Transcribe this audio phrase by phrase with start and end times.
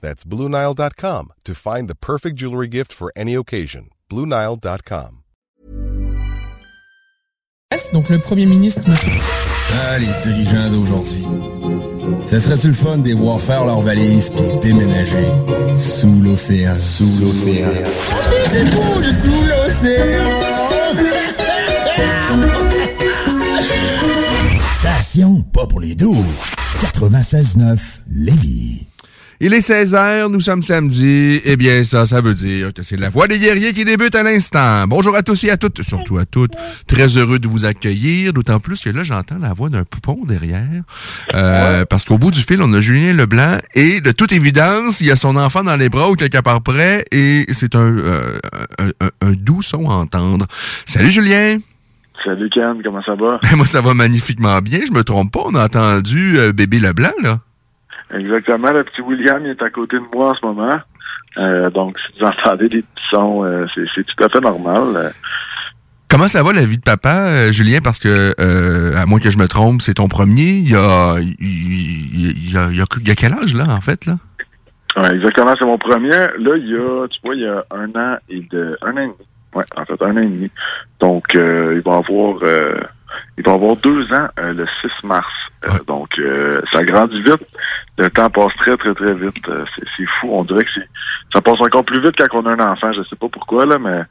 [0.00, 3.88] That's BlueNile.com to find the perfect jewelry gift for any occasion.
[4.10, 5.22] BlueNile.com.
[7.92, 9.12] Donc le Premier ministre, monsieur...
[9.72, 11.24] Ah, les dirigeants d'aujourd'hui.
[12.26, 15.24] Ça serait-tu le fun de les voir faire leurs valises puis déménager
[15.78, 16.76] sous l'océan?
[16.78, 17.68] Sous l'océan.
[18.50, 20.24] C'est bouge sous l'océan!
[24.78, 26.24] Station pas pour les doux.
[26.80, 28.86] 96.9 Lévis.
[29.38, 31.42] Il est 16h, nous sommes samedi.
[31.44, 34.22] Eh bien, ça, ça veut dire que c'est la voix des guerriers qui débute à
[34.22, 34.86] l'instant.
[34.86, 36.52] Bonjour à tous et à toutes, surtout à toutes.
[36.86, 40.82] Très heureux de vous accueillir, d'autant plus que là, j'entends la voix d'un poupon derrière.
[41.34, 45.08] Euh, parce qu'au bout du fil, on a Julien Leblanc et de toute évidence, il
[45.08, 48.38] y a son enfant dans les bras ou quelque part près et c'est un, euh,
[48.78, 50.46] un, un- un doux son à entendre.
[50.86, 51.58] Salut Julien!
[52.24, 53.38] Salut Ken, comment ça va?
[53.56, 54.80] Moi, ça va magnifiquement bien.
[54.88, 57.40] Je me trompe pas, on a entendu euh, bébé Leblanc, là.
[58.18, 60.78] Exactement, le petit William il est à côté de moi en ce moment.
[61.38, 65.12] Euh, donc, si vous entendez des petits sons, euh, c'est tout à fait normal.
[66.08, 67.80] Comment ça va la vie de papa, euh, Julien?
[67.82, 70.42] Parce que, euh, à moins que je me trompe, c'est ton premier.
[70.44, 73.66] Il y a, il, y a, il y a- il y a quel âge, là,
[73.68, 74.14] en fait, là?
[74.96, 76.08] ouais, exactement, c'est mon premier.
[76.10, 78.98] Là, il y a, tu vois, il y a un an et de, un an
[78.98, 79.14] et demi.
[79.54, 80.50] Ouais, en fait, un an et demi.
[81.00, 82.36] Donc, euh, il va avoir,
[83.38, 85.32] il va avoir deux ans euh, le 6 mars.
[85.64, 87.46] Euh, donc, euh, ça grandit vite.
[87.98, 89.48] Le temps passe très, très, très vite.
[89.48, 90.28] Euh, c'est c'est fou.
[90.32, 90.88] On dirait que c'est,
[91.32, 92.92] ça passe encore plus vite quand on a un enfant.
[92.92, 94.02] Je sais pas pourquoi, là, mais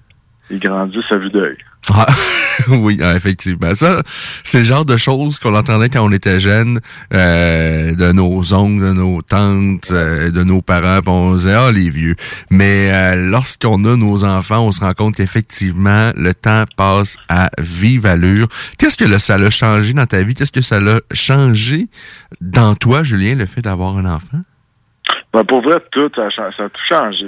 [0.50, 1.58] il grandit sa vue d'œil.
[1.94, 2.06] Ah,
[2.70, 3.74] oui, ah, effectivement.
[3.76, 4.02] Ça,
[4.44, 6.80] c'est le genre de choses qu'on entendait quand on était jeune,
[7.14, 11.72] euh, de nos oncles, de nos tantes, euh, de nos parents, puis on disait, ah,
[11.72, 12.16] les vieux.
[12.50, 17.50] Mais euh, lorsqu'on a nos enfants, on se rend compte qu'effectivement, le temps passe à
[17.60, 18.48] vive allure.
[18.78, 20.34] Qu'est-ce que ça l'a changé dans ta vie?
[20.34, 21.88] Qu'est-ce que ça l'a changé
[22.42, 24.42] dans toi, Julien, le fait d'avoir un enfant?
[25.34, 27.26] Ben, pour vrai, tout, ça a, cha- ça a tout changé.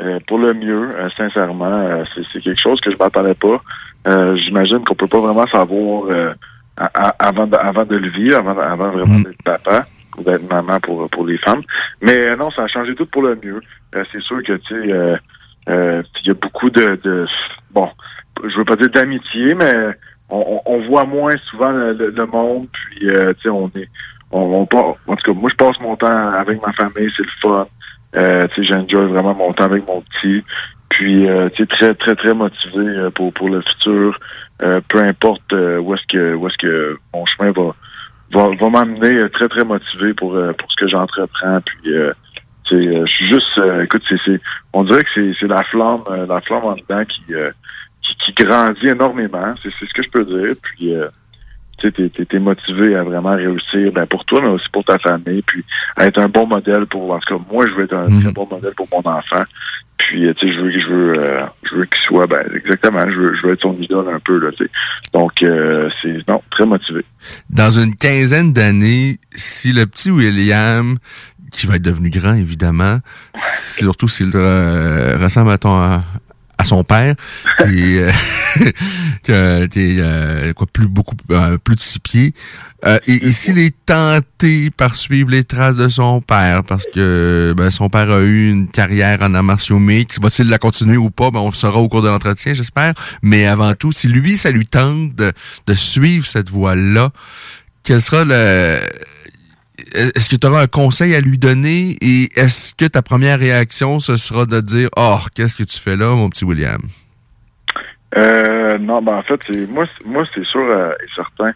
[0.00, 1.66] Euh, pour le mieux, euh, sincèrement.
[1.66, 3.60] Euh, c'est, quelque chose que je m'attendais pas.
[4.06, 6.32] Euh, j'imagine qu'on peut pas vraiment savoir euh,
[6.76, 9.86] à- avant, de, avant de le vivre, avant, avant vraiment d'être papa
[10.18, 11.62] ou d'être maman pour, pour les femmes.
[12.00, 13.60] Mais non, ça a changé tout pour le mieux.
[13.94, 15.16] Euh, c'est sûr que, tu sais, euh,
[15.68, 17.26] euh, il y a beaucoup de, de...
[17.72, 17.88] Bon,
[18.42, 19.72] je veux pas dire d'amitié, mais
[20.28, 23.68] on, on- on voit moins souvent le, le- le monde, puis, euh, tu sais, on
[23.76, 23.88] est...
[24.32, 27.22] On, on part- en tout cas, moi, je passe mon temps avec ma famille, c'est
[27.22, 27.66] le fun.
[28.16, 30.44] Euh, j'enjoy vraiment mon temps avec mon petit.
[30.88, 34.18] Puis, euh, tu très, très, très motivé euh, pour, pour le futur.
[34.62, 37.74] Euh, peu importe euh, où est-ce que où est-ce que mon chemin va
[38.32, 41.60] va, va m'amener euh, très, très motivé pour, pour ce que j'entreprends.
[41.62, 41.92] Puis,
[42.70, 44.40] je suis juste, écoute, c'est,
[44.72, 47.22] on dirait que c'est, la flamme, la flamme en dedans qui,
[48.02, 49.52] qui, qui grandit énormément.
[49.62, 50.54] C'est, ce que je peux dire.
[50.62, 50.94] Puis,
[51.78, 54.84] tu sais, t'es, t'es, t'es motivé à vraiment réussir, ben, pour toi, mais aussi pour
[54.84, 55.64] ta famille, puis
[55.96, 58.32] à être un bon modèle pour, en tout cas, moi, je veux être un très
[58.32, 59.42] bon modèle pour mon enfant.
[59.96, 63.08] Puis, euh, tu sais, je veux, je veux, euh, je veux qu'il soit, ben, exactement,
[63.08, 64.70] je veux, je veux être son idole un peu, là, tu sais.
[65.12, 67.04] Donc, euh, c'est, non, très motivé.
[67.50, 70.98] dans une quinzaine d'années, si le petit William,
[71.54, 72.98] qui va être devenu grand évidemment,
[73.58, 76.02] surtout s'il euh, ressemble à ton
[76.58, 77.14] à son père,
[77.58, 78.10] qui, euh,
[79.28, 82.34] est euh, quoi plus beaucoup euh, plus de six pieds,
[82.86, 87.54] euh, et, et s'il est tenté par suivre les traces de son père, parce que
[87.56, 91.10] ben, son père a eu une carrière en arts martiaux mixtes, va-t-il la continuer ou
[91.10, 92.92] pas, ben, on le saura au cours de l'entretien, j'espère.
[93.22, 95.32] Mais avant tout, si lui, ça lui tente de,
[95.66, 97.10] de suivre cette voie-là,
[97.84, 98.80] quel sera le...
[99.94, 101.96] Est-ce que tu auras un conseil à lui donner?
[102.00, 105.96] Et est-ce que ta première réaction, ce sera de dire «Oh, qu'est-ce que tu fais
[105.96, 106.80] là, mon petit William?
[108.16, 111.52] Euh, non, ben en fait, c'est moi, moi c'est sûr euh, et certain.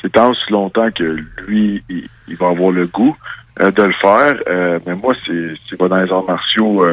[0.00, 1.16] C'est tant aussi longtemps que
[1.46, 3.16] lui, il, va avoir le goût
[3.60, 4.34] euh, de le faire.
[4.48, 6.84] Euh, mais moi, c'est c'est pas dans les arts martiaux.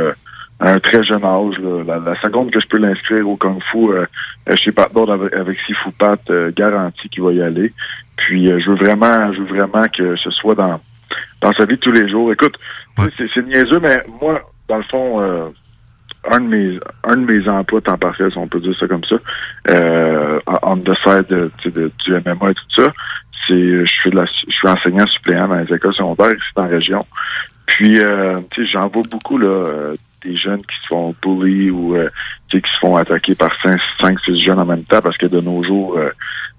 [0.61, 1.55] À un très jeune âge.
[1.87, 3.91] La, seconde que je peux l'inscrire au Kung Fu
[4.55, 6.19] chez Pat Board avec, avec Sifu Pat,
[6.53, 7.71] garanti qu'il va y aller.
[8.17, 10.81] Puis je veux vraiment, je veux vraiment que ce soit dans
[11.41, 12.31] dans sa vie de tous les jours.
[12.31, 12.55] Écoute,
[12.97, 13.05] Ouais.
[13.17, 15.49] c'est c'est niaiseux, mais moi, dans le fond, euh,
[16.31, 19.03] un de mes un de mes emplois temps partiel, si on peut dire ça comme
[19.05, 19.15] ça,
[19.69, 22.91] euh, on the side de, de- du MMA et tout ça,
[23.47, 26.63] c'est je suis de la je suis enseignant suppléant dans les écoles secondaires ici dans
[26.63, 27.05] la région.
[27.67, 29.95] Puis euh, tu sais, j'en vois beaucoup là euh,
[30.25, 32.09] des jeunes qui se font bully ou euh,
[32.49, 35.17] tu sais, qui se font attaquer par cinq, cinq, six jeunes en même temps parce
[35.17, 36.09] que de nos jours, euh,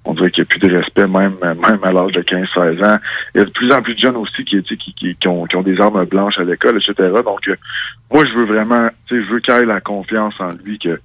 [0.04, 2.98] on dirait qu'il n'y a plus de respect, même même à l'âge de 15-16 ans.
[3.34, 5.44] Il y a de plus en plus de jeunes aussi qui, qui, qui, qui ont,
[5.44, 6.94] qui ont des armes blanches à l'école, etc.
[7.24, 7.56] Donc, euh,
[8.10, 10.98] moi, je veux vraiment, tu sais, je veux qu'il ait la confiance en lui, qu'il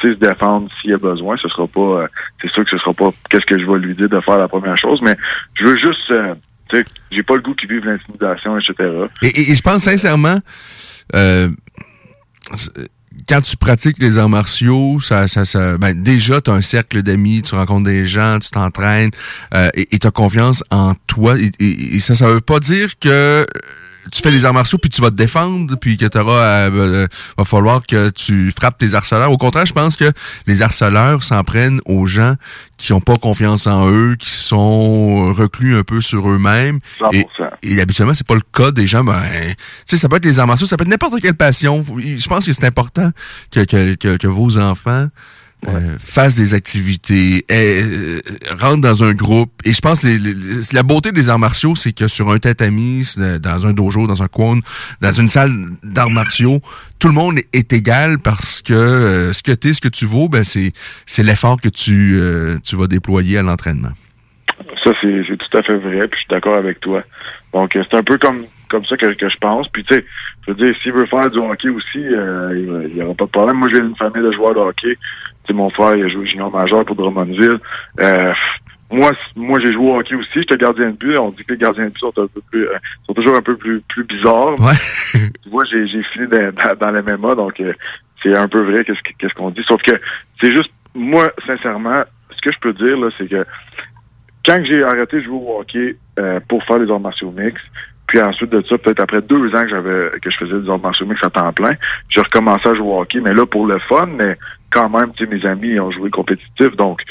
[0.00, 1.36] sait se défendre s'il y a besoin.
[1.36, 2.06] Ce sera pas, euh,
[2.40, 4.48] c'est sûr que ce sera pas qu'est-ce que je vais lui dire de faire la
[4.48, 5.16] première chose, mais
[5.54, 6.34] je veux juste, euh,
[6.68, 8.74] tu sais, j'ai pas le goût qu'il vive l'intimidation, etc.
[9.22, 10.38] Et, et- et je pense sincèrement,
[11.14, 11.48] euh,
[13.28, 17.02] quand tu pratiques les arts martiaux, ça, ça, ça, ben déjà, tu as un cercle
[17.02, 19.10] d'amis, tu rencontres des gens, tu t'entraînes
[19.54, 21.36] euh, et tu as confiance en toi.
[21.58, 23.46] Et, ça, ça veut pas dire que
[24.10, 27.44] tu fais les arts martiaux puis tu vas te défendre puis que tu auras va
[27.44, 29.30] falloir que tu frappes tes harceleurs.
[29.30, 30.12] Au contraire, je pense que
[30.46, 32.34] les harceleurs s'en prennent aux gens
[32.76, 36.80] qui ont pas confiance en eux, qui sont reclus un peu sur eux-mêmes.
[37.00, 37.14] 100%.
[37.62, 39.04] Et, et habituellement, c'est pas le cas des gens.
[39.04, 39.56] Ben, tu
[39.86, 41.84] sais, ça peut être les arts martiaux, ça peut être n'importe quelle passion.
[41.98, 43.10] Je pense que c'est important
[43.52, 45.06] que, que, que, que vos enfants
[45.68, 48.20] euh, fassent des activités, euh,
[48.58, 49.50] rentrent dans un groupe.
[49.64, 50.34] Et je pense que les- les-
[50.72, 53.04] la beauté des arts martiaux, c'est que sur un tatami,
[53.40, 54.58] dans un dojo, dans un coin,
[55.00, 55.52] dans une salle
[55.84, 56.60] d'arts martiaux,
[56.98, 60.04] tout le monde est égal parce que euh, ce que tu es, ce que tu
[60.06, 60.72] vaux, ben c'est
[61.06, 63.92] c'est l'effort que tu, euh, tu vas déployer à l'entraînement.
[64.84, 67.02] Ça, c'est c'est tout à fait vrai, puis je suis d'accord avec toi.
[67.52, 69.68] Donc, euh, c'est un peu comme comme ça que, que je pense.
[69.68, 70.04] Puis, tu sais,
[70.46, 73.30] je veux dire, s'il veut faire du hockey aussi, euh, il n'y aura pas de
[73.30, 73.58] problème.
[73.58, 74.96] Moi, j'ai une famille de joueurs de hockey.
[75.44, 77.58] Tu sais, mon frère, il a joué junior majeur pour Drummondville.
[78.00, 78.32] Euh,
[78.90, 80.28] moi, moi j'ai joué au hockey aussi.
[80.34, 81.16] J'étais gardien de but.
[81.18, 83.42] On dit que les gardiens de but sont un peu plus, euh, sont toujours un
[83.42, 84.58] peu plus, plus bizarres.
[84.60, 84.74] Ouais.
[85.42, 87.72] tu vois, j'ai j'ai fini dans, dans, dans le MMA, donc euh,
[88.22, 89.62] c'est un peu vrai qu'est-ce que- qu'est-ce qu'on dit.
[89.66, 89.92] Sauf que
[90.40, 93.44] c'est juste, moi, sincèrement, ce que je peux dire, là, c'est que
[94.44, 97.64] quand j'ai arrêté de jouer au hockey euh, pour faire les arts martiaux mixtes,
[98.08, 100.80] puis ensuite de ça, peut-être après deux ans que j'avais que je faisais des arts
[100.80, 101.72] martiaux mixtes à temps plein,
[102.10, 104.36] j'ai recommencé à jouer au hockey, mais là pour le fun, mais
[104.72, 107.02] quand même, tu sais, mes amis ont joué compétitif, donc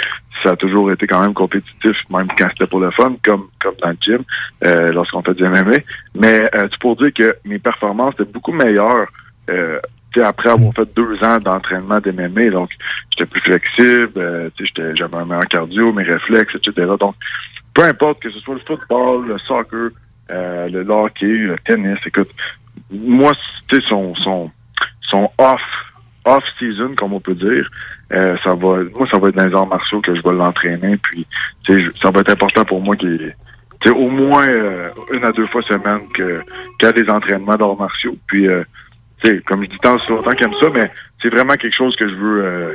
[0.44, 3.76] ça a toujours été quand même compétitif, même quand c'était pour le fun, comme comme
[3.82, 4.24] dans le gym,
[4.66, 5.78] euh, lorsqu'on fait du MMA.
[6.16, 9.08] Mais euh, c'est pour dire que mes performances étaient beaucoup meilleures
[9.50, 9.80] euh,
[10.14, 12.70] tu après avoir fait deux ans d'entraînement d'MMA, donc
[13.12, 16.92] j'étais plus flexible, euh, tu j'avais un meilleur cardio, mes réflexes, etc.
[17.00, 17.16] Donc,
[17.74, 19.90] peu importe que ce soit le football, le soccer,
[20.32, 22.30] euh, le hockey, le tennis, écoute,
[22.90, 23.32] moi,
[23.70, 24.52] tu sais, son, son,
[25.02, 25.62] son off,
[26.26, 27.70] off season, comme on peut dire,
[28.14, 30.98] euh, ça va, moi, ça va être dans les arts martiaux que je vais l'entraîner,
[30.98, 31.26] puis,
[31.64, 33.34] tu sais, je- ça va être important pour moi qu'il
[33.96, 36.42] au moins euh, une à deux fois semaine que
[36.78, 38.64] qu'il y a des entraînements d'arts martiaux, puis, euh,
[39.24, 40.92] tu sais, comme je dis tant longtemps qu'il aime ça, mais
[41.22, 42.74] c'est vraiment quelque chose que je veux, euh,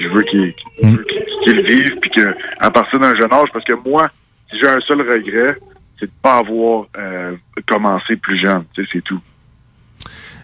[0.00, 3.64] je veux qu'il qu'il- qu'il- qu'il vive, puis que à partir d'un jeune âge, parce
[3.64, 4.08] que moi,
[4.50, 5.56] si j'ai un seul regret,
[6.00, 7.36] c'est de pas avoir euh,
[7.66, 9.20] commencé plus jeune, tu sais, c'est tout.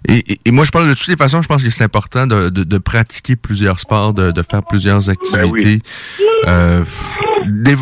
[0.08, 2.26] Et, et- et moi, je parle de toutes les façons, je pense que c'est important
[2.26, 5.80] de, de- de pratiquer plusieurs sports, de, de faire plusieurs activités.
[6.46, 6.84] Euh,
[7.46, 7.76] des-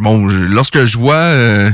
[0.00, 1.70] bon, je- lorsque je vois euh,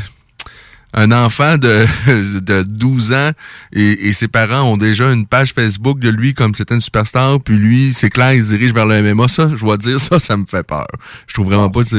[0.94, 1.84] un enfant de,
[2.40, 3.30] de 12 ans
[3.72, 7.40] et, et ses parents ont déjà une page Facebook de lui comme c'était une superstar,
[7.40, 10.18] puis lui, c'est clair, il se dirige vers le MMA, ça, je dois dire, ça,
[10.18, 10.86] ça me fait peur.
[11.26, 11.96] Je trouve vraiment pas que c'est...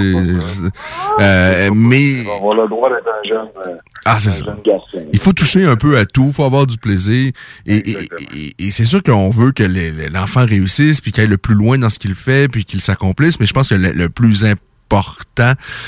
[1.22, 2.24] Euh, mais...
[2.24, 4.46] Va avoir le droit d'être un jeune, euh, Ah, c'est un ça.
[4.46, 5.08] jeune garçon.
[5.12, 7.31] Il faut toucher un peu à tout, faut avoir du plaisir.
[7.65, 7.98] Et, et,
[8.36, 9.63] et- et c'est sûr qu'on veut que
[10.12, 13.39] l'enfant réussisse, puis qu'il aille le plus loin dans ce qu'il fait, puis qu'il s'accomplisse.
[13.39, 14.63] Mais je pense que le, le plus important,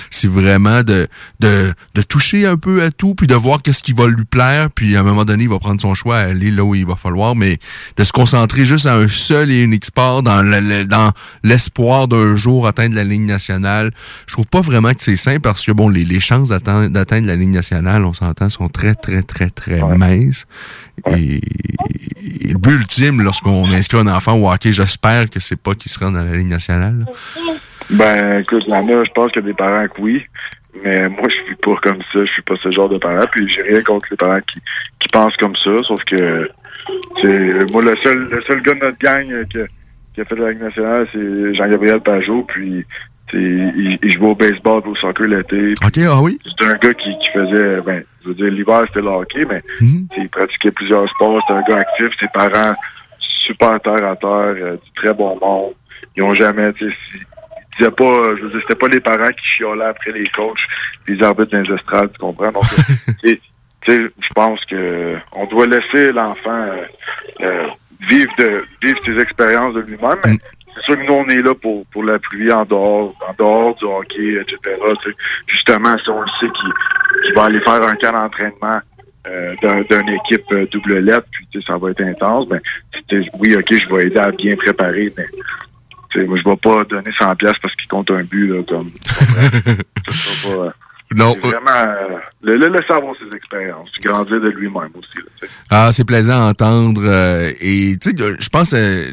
[0.09, 1.07] c'est vraiment de,
[1.39, 4.69] de, de toucher un peu à tout, puis de voir qu'est-ce qui va lui plaire,
[4.71, 6.95] puis à un moment donné, il va prendre son choix, aller là où il va
[6.95, 7.59] falloir, mais
[7.97, 11.11] de se concentrer juste à un seul et unique sport dans le- le- dans
[11.43, 13.91] l'espoir d'un jour atteindre la ligne nationale.
[14.27, 17.35] Je trouve pas vraiment que c'est sain parce que bon, les, les chances d'atteindre la
[17.35, 19.97] ligne nationale, on s'entend, sont très, très, très, très Ouais.
[19.97, 20.45] minces.
[21.09, 21.41] Et,
[22.41, 25.91] et le but ultime, lorsqu'on inscrit un enfant au hockey, j'espère que c'est pas qu'il
[25.91, 27.05] se rend dans la ligne nationale.
[27.89, 30.23] Ben, écoute, il y en a, je pense qu'il y a des parents que oui,
[30.83, 33.47] mais moi, je suis pas comme ça, je suis pas ce genre de parent, puis
[33.49, 34.59] j'ai rien contre les parents qui,
[34.99, 36.49] qui pensent comme ça, sauf que,
[37.21, 40.51] c'est moi, le seul, le seul gars de notre gang qui, a- fait de la
[40.51, 42.85] Ligue nationale, c'est Jean-Gabriel Pajot, puis,
[43.33, 46.37] il, il jouait au baseball, au soccer l'été, OK, ah oui?
[46.45, 49.59] c'était un gars qui, qui faisait, ben, je veux dire, l'hiver, c'était le hockey, mais
[49.59, 52.75] sais, il pratiquait plusieurs sports, c'était un gars actif, ses parents
[53.19, 54.29] super terre à terre,
[54.61, 55.73] euh, du très bon monde.
[56.15, 56.95] Ils ont jamais, tu sais,
[57.91, 60.57] pas, je veux dire, c'était pas les parents qui chiolaient après les coachs,
[61.07, 62.51] les arbitres dans les estrades, tu comprends?
[62.51, 62.63] Donc,
[63.87, 66.83] je pense que on doit laisser l'enfant euh,
[67.41, 67.67] euh,
[68.07, 70.17] vivre de vivre ses expériences de lui-même.
[70.25, 70.37] Mais
[70.75, 73.85] c'est sûr que nous, on est là pour, pour l'appuyer en dehors, en dehors du
[73.85, 74.75] hockey, etc.
[75.47, 76.47] Justement, si on le sait
[77.23, 78.79] qu'il va aller faire un camp d'entraînement
[79.27, 82.59] euh, d'un- d'une équipe euh, double lettre, puis ça va être intense, ben,
[83.39, 85.25] oui, ok, je vais aider à bien préparer, mais
[86.11, 88.61] tu sais, moi, je vais pas donner 100 pièces parce qu'il compte un but, là,
[88.67, 88.91] comme...
[90.05, 90.69] Pas, euh,
[91.15, 91.69] Non, c'est vraiment...
[91.71, 95.47] euh, le, le avoir ses expériences, grandir de lui-même aussi, là.
[95.69, 97.01] Ah, c'est plaisant à entendre.
[97.05, 99.11] euh, et tu sais, je pense euh,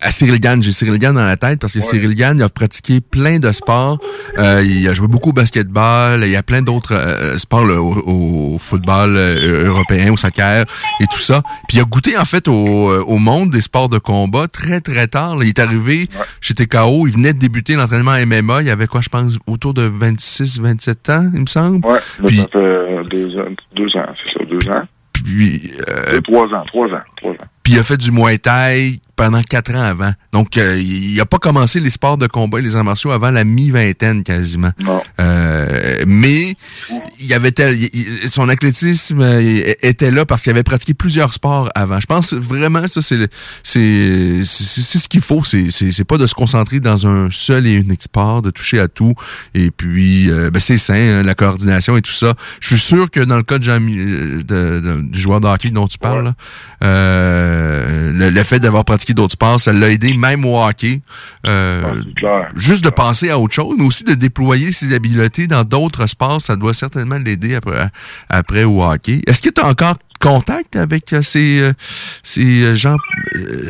[0.00, 0.62] à Cyril Gann.
[0.62, 3.52] J'ai Cyril Gann dans la tête parce que Cyril Gann, il a pratiqué plein de
[3.52, 3.98] sports.
[4.38, 6.22] Euh, il a joué beaucoup au basketball.
[6.24, 10.64] Il y a plein d'autres euh, sports là, au, au football euh, européen, au soccer
[11.00, 11.42] et tout ça.
[11.68, 14.80] Puis il a goûté en fait au, euh, au monde des sports de combat très
[14.80, 15.36] très tard.
[15.36, 15.44] là.
[15.44, 16.08] Il est arrivé
[16.40, 17.06] chez TKO.
[17.06, 18.62] Il venait de débuter l'entraînement MMA.
[18.62, 21.86] Il avait quoi, je pense, autour de 26-27 ans, il me semble.
[21.86, 23.44] Ouais, là, Puis- ça fait deux ans,
[23.76, 24.82] deux ans, c'est ça, deux ans.
[25.12, 25.72] Puis,
[26.24, 27.36] trois ans, trois ans, trois ans.
[27.62, 30.10] Puis il a fait du Muay Thai pendant quatre ans avant.
[30.32, 33.30] Donc, euh, il a pas commencé les sports de combat et les arts martiaux avant
[33.30, 34.72] la mi-vingtaine quasiment.
[34.80, 35.00] Non.
[35.20, 36.56] Euh, mais
[37.20, 40.92] il y avait tel, il- il- son athlétisme euh, était là parce qu'il avait pratiqué
[40.92, 42.00] plusieurs sports avant.
[42.00, 43.28] Je pense vraiment ça c'est
[43.62, 45.44] c'est ce qu'il faut.
[45.44, 48.88] C'est c'est pas de se concentrer dans un seul et unique sport, de toucher à
[48.88, 49.14] tout.
[49.54, 52.34] Et puis euh, ben c'est sain, hein, la coordination et tout ça.
[52.58, 55.70] Je suis sûr que dans le cas de, Jean, de, de- du joueur de hockey
[55.70, 56.34] dont tu parles, là,
[58.12, 61.00] le, le fait d'avoir pratiqué d'autres sports, ça l'a aidé même au hockey.
[61.46, 62.48] Euh, Ah, clair.
[62.56, 66.40] juste de penser à autre chose, mais aussi de déployer ses habiletés dans d'autres sports,
[66.40, 67.88] ça doit certainement l'aider après,
[68.28, 69.20] après au hockey.
[69.26, 71.72] Est-ce que tu as encore contact avec euh, ces, euh,
[72.22, 72.96] ces gens...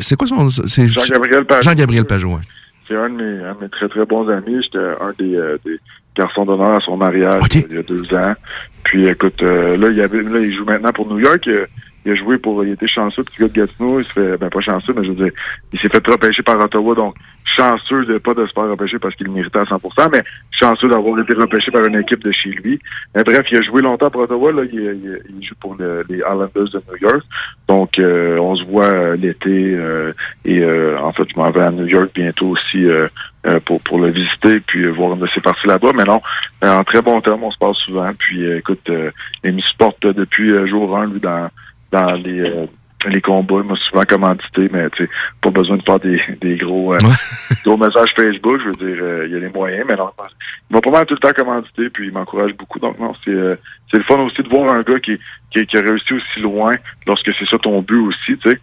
[0.01, 0.49] c'est quoi son...
[0.49, 1.61] Jean-Gabriel Pajot.
[1.61, 2.39] Jean-Gabriel Pajot.
[2.87, 4.61] C'est un de mes, un de mes très très bons amis.
[4.63, 5.79] J'étais un des, des
[6.15, 8.33] garçons d'honneur à son mariage il y a deux ans.
[8.83, 11.47] Puis écoute, euh, là, il avait, là, il joue maintenant pour New York.
[11.47, 11.65] Euh,
[12.05, 12.63] Il a joué pour.
[12.65, 13.99] Il était chanceux, petit gars de Gatineau.
[13.99, 14.37] Il se fait.
[14.37, 15.31] Ben pas chanceux, mais je veux dire,
[15.71, 19.15] il s'est fait repêcher par Ottawa, donc chanceux de pas de se faire repêcher parce
[19.15, 22.79] qu'il méritait à 100%, mais chanceux d'avoir été repêché par une équipe de chez lui.
[23.13, 26.17] Bref, il a joué longtemps pour Ottawa, là, il, il- il joue pour le- les
[26.17, 27.23] Islanders de New York.
[27.67, 30.13] Donc euh, on se voit euh, l'été euh,
[30.45, 33.07] et euh, en fait je m'en vais à New York bientôt aussi euh,
[33.45, 35.91] euh, pour, pour le visiter puis voir une de ses parties là-bas.
[35.95, 36.21] Mais non,
[36.61, 38.11] en très bon terme, on se parle souvent.
[38.17, 38.89] Puis écoute,
[39.43, 41.49] il me supporte depuis jour 1, lui, dans,
[41.93, 42.65] dans les euh,
[43.09, 45.09] les combats, il m'a souvent commandité, mais tu sais,
[45.41, 46.97] pas besoin de faire des, des gros, euh,
[47.63, 50.09] gros messages Facebook, je veux dire, euh, il y a les moyens, mais non,
[50.69, 52.79] il m'a pas mal tout le temps commandité, puis il m'encourage beaucoup.
[52.79, 53.55] Donc non, c'est euh,
[53.91, 55.17] c'est le fun aussi de voir un gars qui,
[55.51, 58.59] qui, qui a réussi aussi loin lorsque c'est ça ton but aussi, tu sais.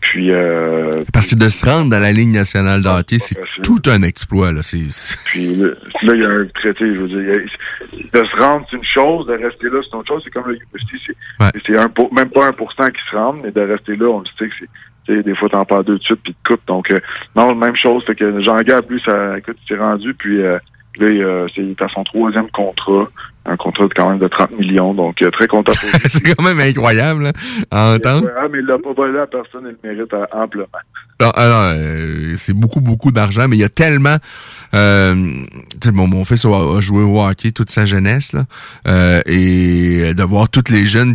[0.00, 3.78] Puis euh, Parce que de se rendre dans la ligne nationale de hockey, c'est tout
[3.86, 4.50] un exploit.
[4.50, 4.62] Là.
[4.62, 5.68] C'est, c'est- Puis là,
[6.14, 7.18] il y a un traité, je veux dire.
[7.18, 10.22] a- de se rendre, c'est une chose, de rester là, c'est une autre chose.
[10.24, 11.50] C'est comme le UFC, c'est Ouais.
[11.66, 14.26] c'est même pas un pour cent qui se rendent, mais de rester là, on le
[14.38, 14.68] sait que c'est.
[15.06, 16.66] tu sais, Des fois, t'en parles deux de suite, puis te coupes.
[16.66, 16.98] Donc, euh,
[17.36, 18.02] non, même chose.
[18.06, 20.58] Fait que Jean-Gab, lui, ça, écoute, il s'est rendu, puis euh,
[20.98, 23.08] là, il, euh, c'est, à son troisième contrat.
[23.46, 24.92] Un contrat de quand même de 30 millions.
[24.92, 25.98] Donc, euh, très content pour lui.
[26.08, 27.32] c'est quand même incroyable là,
[27.70, 28.28] à entendre.
[28.52, 30.66] Mais il l'a pas volé à personne, il le mérite euh, amplement.
[31.20, 34.16] Alors, euh, c'est beaucoup, beaucoup d'argent, mais il y a tellement...
[34.72, 38.44] Euh, tu sais, mon, mon fils a, joué au hockey toute sa jeunesse, là,
[38.86, 41.14] euh, et de voir tous les jeunes,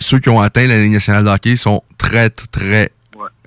[0.00, 2.90] ceux qui ont atteint la ligne nationale de hockey sont très, très...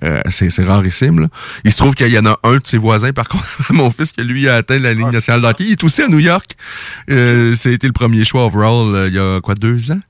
[0.02, 1.20] euh, c'est rarissime.
[1.20, 1.28] Là.
[1.64, 4.12] Il se trouve qu'il y en a un de ses voisins, par contre, mon fils,
[4.12, 5.64] qui lui a atteint la ligne nationale de hockey.
[5.64, 6.56] Il est aussi à New York.
[7.10, 10.00] Euh, été le premier choix overall euh, il y a quoi, deux ans?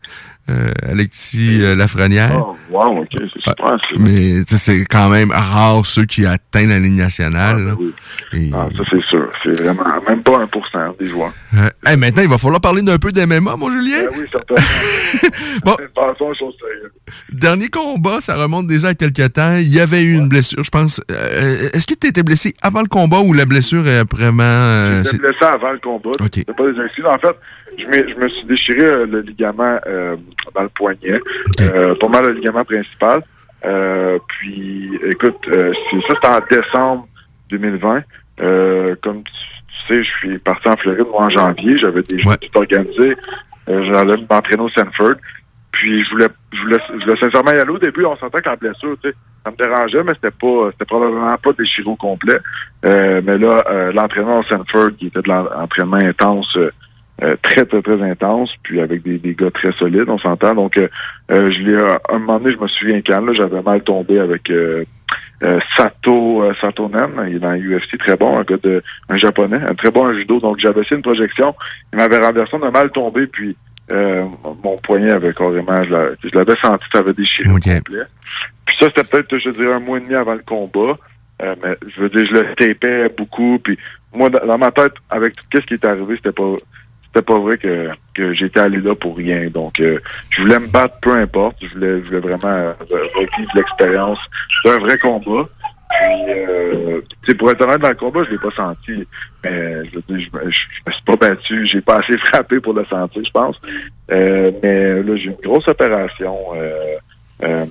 [0.51, 2.43] Euh, Alexis euh, Lafrenière.
[2.45, 3.77] Oh, wow, ok, c'est super.
[3.99, 7.69] Mais tu sais, c'est quand même rare ceux qui atteignent la ligne nationale.
[7.71, 7.95] Ah, oui.
[8.33, 9.30] Et- Ah, ça, c'est sûr.
[9.43, 11.33] C'est vraiment même pas 1% des joueurs.
[11.55, 14.05] Euh, hey, maintenant, il va falloir parler d'un peu d'MMA, mon Julien.
[14.11, 14.63] Ben oui, certainement.
[15.65, 15.77] Bon.
[15.95, 16.91] Passons choses sérieuses.
[17.33, 19.57] Dernier combat, ça remonte déjà à quelques temps.
[19.57, 21.01] Il y avait eu une blessure, je pense.
[21.11, 24.43] Euh, Est-ce que tu étais blessé avant le combat ou la blessure est vraiment...
[24.45, 26.11] euh, J'étais blessé avant le combat.
[26.21, 26.31] Ok.
[26.35, 27.13] C'était pas des accidents.
[27.15, 27.37] En fait,
[27.79, 27.85] je,
[28.21, 29.79] me suis déchiré le ligament
[30.55, 31.19] dans le poignet.
[31.61, 33.23] Euh, pas mal le ligament principal.
[34.29, 37.09] Puis, écoute, c'est- ça, c'était en décembre
[37.51, 38.03] 2020.
[38.41, 41.77] Euh, comme tu, tu sais, je suis parti en Floride, moi, en janvier.
[41.77, 42.37] J'avais déjà Ouais.
[42.39, 43.17] tout organisé.
[43.69, 45.15] Euh, J'allais m'entraîner au Sanford.
[45.73, 48.05] Puis, je voulais, je voulais, je voulais sincèrement y aller au début.
[48.05, 51.37] On sentait que la blessure, tu sais, ça me dérangeait, mais c'était pas, c'était probablement
[51.37, 52.39] pas déchiré au complet.
[52.85, 56.71] Euh, mais là, euh, l'entraînement au Sanford, qui était de l'entraînement intense, euh,
[57.23, 60.55] euh, très, très, très intense, puis avec des, des gars très solides, on s'entend.
[60.55, 60.89] Donc, euh,
[61.29, 64.51] je l'ai, à un moment donné, je me souviens quand, là, j'avais mal tombé avec
[65.77, 69.75] Sato Sato Nen, il est dans l'UFC, très bon, un gars de, un japonais, un
[69.75, 70.39] très bon judo.
[70.41, 71.55] Donc, j'avais essayé une projection,
[71.93, 73.57] il m'avait renversé, on a mal tombé, puis
[73.91, 77.77] mon poignet avait carrément, je l'avais senti, ça avait déchiré okay.
[77.79, 78.05] complet.
[78.67, 80.97] Puis ça, c'était peut-être, je dirais, un mois et demi avant le combat.
[81.41, 83.79] mais je veux dire, je le tapais beaucoup, puis
[84.13, 86.57] moi, dans ma tête, avec tout ce qui est arrivé, c'était pas
[87.13, 89.49] c'était pas vrai que, que j'étais allé là pour rien.
[89.49, 89.99] Donc, euh,
[90.31, 91.57] je voulais me battre peu importe.
[91.61, 94.19] Je voulais, je voulais vraiment euh, revivre l'expérience
[94.65, 95.49] d'un vrai combat.
[95.91, 97.01] Puis, euh,
[97.37, 99.07] pour être honnête, dans le combat, je l'ai pas senti.
[99.43, 101.67] Mais je, me suis pas battu.
[101.67, 103.61] J'ai pas assez frappé pour le sentir, je pense.
[104.13, 107.67] Euh, mais là, j'ai une grosse opération euh,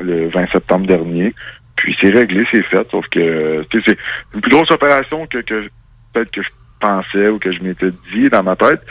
[0.00, 1.34] le 20 septembre dernier.
[1.76, 2.86] Puis c'est réglé, c'est fait.
[2.92, 3.98] Sauf que c'est
[4.34, 5.64] une plus grosse opération que, que
[6.12, 6.48] peut-être que je
[6.84, 8.82] pensais ou que je m'étais dit dans ma tête.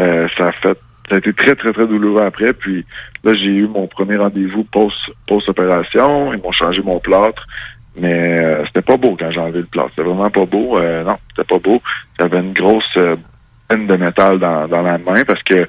[0.00, 0.78] Euh, ça a fait
[1.08, 2.52] ça a été très, très, très douloureux après.
[2.52, 2.84] Puis
[3.24, 4.94] là, j'ai eu mon premier rendez-vous post,
[5.26, 6.34] post-opération.
[6.34, 7.46] Ils m'ont changé mon plâtre.
[7.98, 9.88] Mais euh, c'était pas beau quand j'ai enlevé le plâtre.
[9.96, 10.78] C'était vraiment pas beau.
[10.78, 11.80] Euh, non, c'était pas beau.
[12.20, 12.98] J'avais une grosse
[13.68, 15.66] peine de métal dans, la main parce que,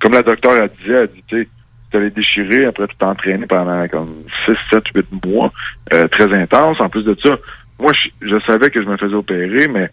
[0.00, 1.48] comme la docteur a dit, elle dit, tu sais,
[1.90, 5.52] tu allais déchirer après tout entraîné pendant comme 6, 7, 8 mois.
[6.10, 6.80] très intense.
[6.80, 7.36] En plus de ça,
[7.78, 7.92] moi,
[8.22, 9.90] je savais que je me faisais opérer, mais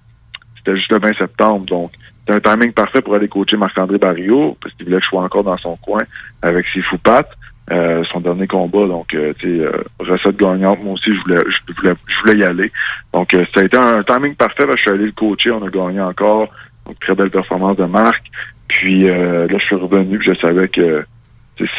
[0.65, 1.65] c'était juste le 20 septembre.
[1.65, 5.10] Donc, c'était un timing parfait pour aller coacher Marc-André Barrio, parce qu'il voulait que je
[5.10, 6.03] sois encore dans son coin
[6.41, 7.31] avec ses foupattes.
[7.72, 11.41] Euh, son dernier combat, donc euh, tu sais, euh, recette gagnante, moi aussi je voulais
[11.48, 12.72] je voulais je voulais y aller.
[13.12, 15.69] Donc euh, ça a été un, timing parfait, je suis allé le coacher, on a
[15.72, 16.50] gagné encore.
[16.86, 18.24] Donc très belle performance de Marc.
[18.67, 21.03] Puis là je suis revenu, je savais que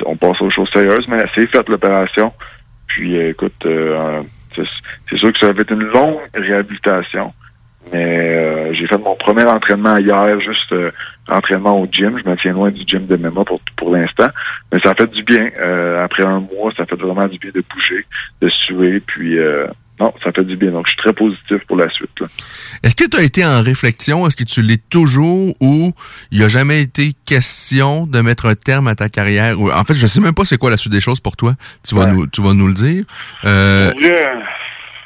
[0.07, 2.33] on passe aux choses sérieuses, mais c'est fait l'opération.
[2.88, 3.64] Puis écoute,
[4.57, 7.33] c'est sûr que ça avait été une longue réhabilitation.
[7.93, 10.90] Mais euh, j'ai fait mon premier entraînement hier, juste euh,
[11.28, 12.19] entraînement au gym.
[12.23, 14.28] Je me tiens loin du gym de Mema pour, pour l'instant.
[14.73, 15.50] Mais ça fait du bien.
[15.59, 18.05] Euh, après un mois, ça fait vraiment du bien de bouger,
[18.40, 19.00] de suer.
[19.07, 19.38] Puis
[19.99, 20.73] non, ça fait du bien.
[20.73, 22.11] Donc je suis très positif pour la suite.
[22.83, 24.26] Est-ce que tu as été en réflexion?
[24.26, 25.93] Est-ce que tu l'es toujours ou
[26.31, 29.59] il n'y a jamais été question de mettre un terme à ta carrière?
[29.59, 31.55] En fait, je sais même pas c'est quoi la suite des choses pour toi.
[31.87, 33.05] Tu vas, nous, tu vas nous le dire.
[33.44, 33.92] Euh,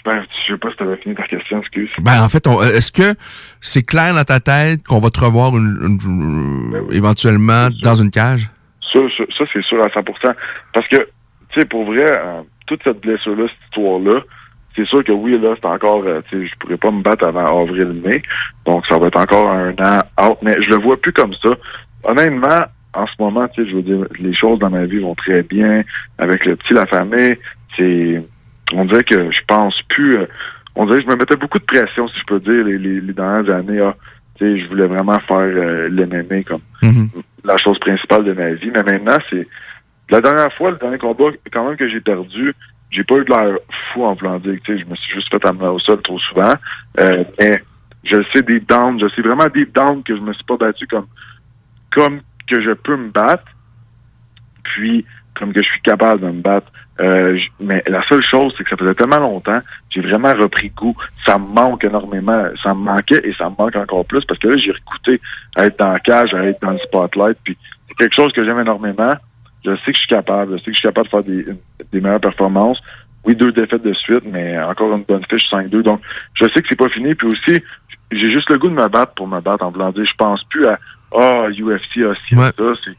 [0.05, 1.91] ben, je sais pas si tu avais fini ta question, excuse.
[2.01, 3.19] Ben, en fait, est-ce que
[3.61, 6.97] c'est clair dans ta tête qu'on va te revoir une, une, ben oui.
[6.97, 8.49] éventuellement dans une cage?
[8.93, 10.35] Ça, ça, ça c'est sûr à 100%.
[10.73, 10.97] Parce que,
[11.51, 14.21] tu sais, pour vrai, euh, toute cette blessure-là, cette histoire-là,
[14.77, 17.27] c'est sûr que oui, là, c'est encore, euh, tu sais, je pourrais pas me battre
[17.27, 18.23] avant avril-mai.
[18.65, 20.39] Donc, ça va être encore un an out.
[20.43, 21.51] Mais je le vois plus comme ça.
[22.05, 25.15] Honnêtement, en ce moment, tu sais, je veux dire, les choses dans ma vie vont
[25.15, 25.83] très bien.
[26.19, 27.37] Avec le petit, la famille,
[27.77, 28.23] c'est
[28.73, 30.19] on dirait que je pense plus.
[30.19, 30.27] Euh,
[30.77, 33.01] on dirait que je me mettais beaucoup de pression, si je peux dire, les, les,
[33.01, 33.81] les dernières années.
[33.81, 33.97] Ah,
[34.41, 37.09] je voulais vraiment faire euh, l'MMA comme mm-hmm.
[37.45, 38.71] la chose principale de ma vie.
[38.73, 39.47] Mais maintenant, c'est
[40.11, 42.55] la dernière fois, le dernier combat, quand même que j'ai perdu,
[42.91, 43.59] j'ai pas eu de l'air
[43.93, 46.55] fou en voulant dire je me suis juste fait amener au sol trop souvent.
[46.99, 47.63] Euh, mais
[48.05, 50.87] je sais deep down, je sais vraiment deep down que je me suis pas battu
[50.87, 51.07] comme
[51.91, 53.45] comme que je peux me battre.
[54.65, 55.05] Puis
[55.39, 56.71] comme que je suis capable de me battre.
[57.01, 60.95] Euh, mais la seule chose, c'est que ça faisait tellement longtemps, j'ai vraiment repris goût.
[61.25, 62.45] Ça me manque énormément.
[62.63, 65.21] Ça me manquait et ça me manque encore plus parce que là, j'ai écouté
[65.57, 67.39] à être dans la cage, à être dans le spotlight.
[67.43, 67.57] Puis
[67.89, 69.15] c'est quelque chose que j'aime énormément.
[69.65, 70.53] Je sais que je suis capable.
[70.53, 71.47] Je sais que je suis capable de faire des,
[71.93, 72.81] des meilleures performances.
[73.25, 75.83] Oui, deux défaites de suite, mais encore une bonne fiche 5-2.
[75.83, 76.01] Donc,
[76.35, 77.15] je sais que c'est pas fini.
[77.15, 77.63] Puis aussi,
[78.11, 80.43] j'ai juste le goût de me battre pour me battre en voulant dire, je pense
[80.45, 80.79] plus à
[81.13, 82.51] ah, oh, UFC, ah, si, ouais.
[82.57, 82.91] ça.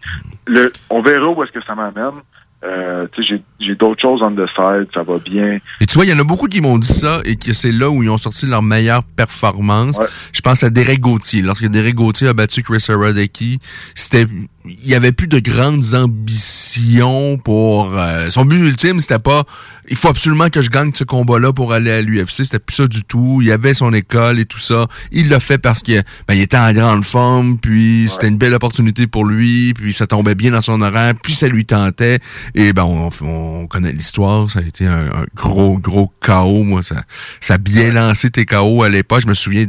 [0.48, 2.20] Le, on verra où est-ce que ça m'amène.
[2.64, 5.60] Euh, j'ai, j'ai d'autres choses on the side, ça va bien.
[5.80, 7.72] Et tu vois, il y en a beaucoup qui m'ont dit ça et que c'est
[7.72, 9.98] là où ils ont sorti leur meilleure performance.
[9.98, 10.06] Ouais.
[10.32, 11.42] Je pense à Derek Gauthier.
[11.42, 13.60] Lorsque Derek Gauthier a battu Chris Aradecki,
[13.96, 14.28] c'était,
[14.66, 19.46] il y avait plus de grandes ambitions pour euh, son but ultime, c'était pas
[19.92, 22.46] il faut absolument que je gagne ce combat-là pour aller à l'UFC.
[22.46, 23.40] C'était plus ça du tout.
[23.42, 24.88] Il y avait son école et tout ça.
[25.12, 28.10] Il l'a fait parce que ben, il était en grande forme, puis ouais.
[28.10, 31.48] c'était une belle opportunité pour lui, puis ça tombait bien dans son horaire, puis ça
[31.48, 32.20] lui tentait.
[32.56, 34.50] Et ben on, on connaît l'histoire.
[34.50, 36.64] Ça a été un, un, gros, gros chaos.
[36.64, 37.04] Moi, ça,
[37.42, 39.22] ça a bien lancé tes chaos à l'époque.
[39.24, 39.66] Je me souviens,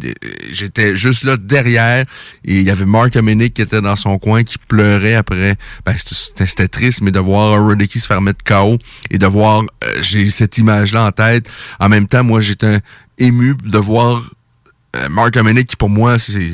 [0.51, 2.05] j'étais juste là derrière
[2.45, 4.82] et il y avait Mark Amenick qui était dans son coin, qui pleurait
[5.17, 5.57] après.
[5.85, 8.79] Ben, c'était triste, mais de voir Roddicky se faire mettre KO
[9.11, 11.49] et de voir euh, j'ai cette image-là en tête.
[11.81, 12.81] En même temps, moi, j'étais
[13.19, 14.31] ému de voir
[14.95, 16.53] euh, Mark Hominick, qui pour moi, c'est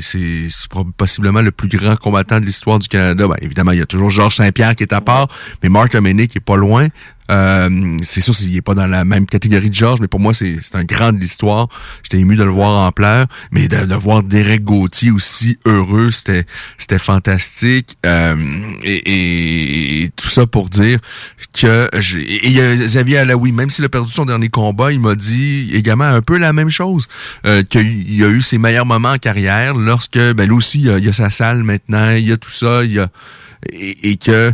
[0.96, 3.26] possiblement le plus grand combattant de l'histoire du Canada.
[3.26, 5.28] Ben, évidemment, il y a toujours Georges Saint-Pierre qui est à part,
[5.62, 6.88] mais Mark Hominick est pas loin.
[7.30, 10.32] Euh, c'est sûr qu'il n'est pas dans la même catégorie de Georges, mais pour moi,
[10.34, 11.68] c'est un grand de l'histoire.
[12.02, 16.10] J'étais ému de le voir en pleurs, mais de, de voir Derek Gauthier aussi heureux,
[16.10, 16.44] c'était
[16.78, 17.96] c'était fantastique.
[18.06, 18.36] Euh,
[18.82, 20.98] et, et, tout ça pour dire
[21.52, 25.00] que et il y a Xavier Alaoui, même s'il a perdu son dernier combat, il
[25.00, 27.08] m'a dit également un peu la même chose,
[27.46, 31.08] euh, qu'il a eu ses meilleurs moments en carrière lorsque, ben lui aussi, il y
[31.08, 33.08] a, sa salle maintenant, il y a tout ça, il y a
[33.72, 34.52] et, que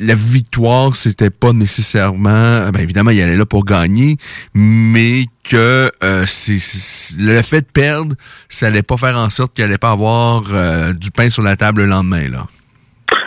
[0.00, 4.16] la victoire, c'était pas nécessairement, ben évidemment, il allait là pour gagner,
[4.54, 6.58] mais que euh, c'est
[7.18, 8.16] le fait de perdre,
[8.48, 11.56] ça allait pas faire en sorte qu'il allait pas avoir euh, du pain sur la
[11.56, 12.46] table le lendemain là.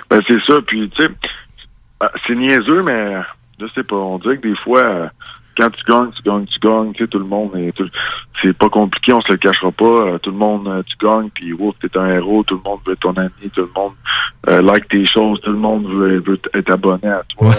[0.10, 1.10] Ben c'est ça, puis tu sais,
[2.00, 3.16] ah, c'est niaiseux, mais
[3.60, 5.08] je sais pas, on dirait que des fois, euh,
[5.58, 7.52] quand tu gagnes, tu gagnes, tu gagnes, tu sais, tout le monde,
[8.42, 11.30] c'est pas compliqué, on se le cachera pas, euh, tout le monde, euh, tu gagnes,
[11.34, 13.94] puis ouf, t'es un héros, tout le monde veut être ton ami, tout le monde
[14.64, 17.52] like tes choses, tout le monde veut, veut être abonné à toi,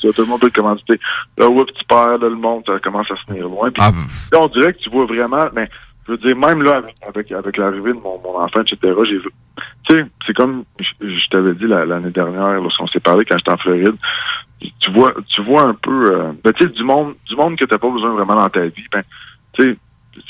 [0.00, 0.98] tout le monde veut te commenter.
[1.38, 3.92] Là, ouf, tu perds, là, le monde, ça commence à se tenir loin, ah,
[4.32, 5.68] là, on dirait que tu vois vraiment, mais
[6.06, 9.28] je veux dire, même là, avec, avec, l'arrivée de mon, mon enfant, etc., j'ai vu,
[9.88, 13.56] tu sais, c'est comme je, t'avais dit l'année dernière, lorsqu'on s'est parlé quand j'étais en
[13.56, 13.96] Floride,
[14.80, 17.64] tu vois, tu vois un peu, euh, ben, tu sais, du monde, du monde que
[17.64, 19.02] t'as pas besoin vraiment dans ta vie, ben,
[19.52, 19.76] tu sais,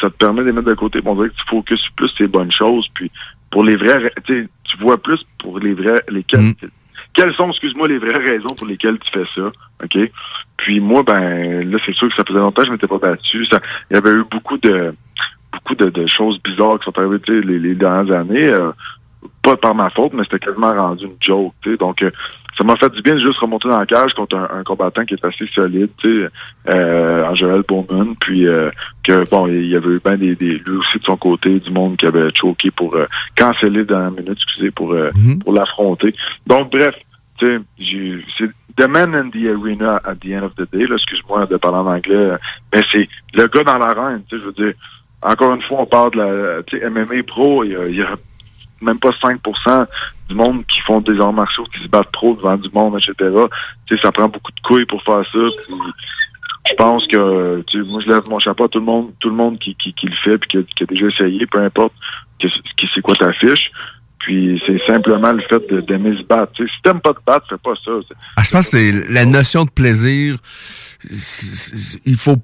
[0.01, 1.01] ça te permet de les mettre de côté.
[1.01, 3.11] Bon, on dirait que tu focuses plus sur les bonnes choses, puis
[3.51, 6.55] pour les vrais, tu tu vois plus pour les vrais, lesquels, mm.
[7.15, 10.11] quelles sont, excuse-moi, les vraies raisons pour lesquelles tu fais ça, ok?
[10.57, 13.45] Puis moi, ben, là, c'est sûr que ça faisait longtemps que je m'étais pas battu.
[13.47, 14.95] Ça, il y avait eu beaucoup de,
[15.53, 18.49] beaucoup de, choses bizarres qui sont arrivées, les, les dernières années.
[18.49, 18.73] Euh,
[19.43, 21.77] pas par ma faute, mais c'était quasiment rendu une joke, tu sais.
[21.77, 22.11] Donc, euh,
[22.57, 25.15] ça m'a fait du bien de juste remonter dans la cage contre un, combattant qui
[25.15, 26.29] est assez solide, tu sais,
[26.69, 28.71] euh, Joël Bowman, puis euh,
[29.03, 31.71] que, bon, il y avait eu bien des, des, lui aussi de son côté, du
[31.71, 35.39] monde qui avait choqué pour euh, canceller dans la minute, excusez, pour, euh, mhm.
[35.39, 36.15] pour l'affronter.
[36.47, 36.95] Donc, bref,
[37.39, 41.47] tu sais, c'est The Man in the Arena at the end of the day, excuse-moi
[41.47, 42.37] de parler en anglais,
[42.73, 44.75] mais c'est le gars dans l'arène, tu sais, je veux dire,
[45.23, 48.17] encore une fois, on parle de la, MMA Pro, il y a
[48.81, 49.87] même pas 5%
[50.29, 53.31] du monde qui font des arts martiaux, qui se battent trop devant du monde, etc.
[53.87, 55.39] Tu sais, ça prend beaucoup de couilles pour faire ça.
[56.69, 59.37] je pense que tu moi je lève mon chapeau à tout le monde, tout le
[59.37, 61.93] monde qui, qui, qui le fait puis qui, a déjà essayé, peu importe
[62.39, 63.71] qui c'est quoi ta fiche.
[64.19, 66.53] Puis c'est simplement le fait d'aimer se battre.
[66.53, 67.91] Tu sais, si t'aimes pas te battre, fais pas ça.
[68.37, 70.37] Ah, je pense que c'est la notion de plaisir.
[72.05, 72.37] il faut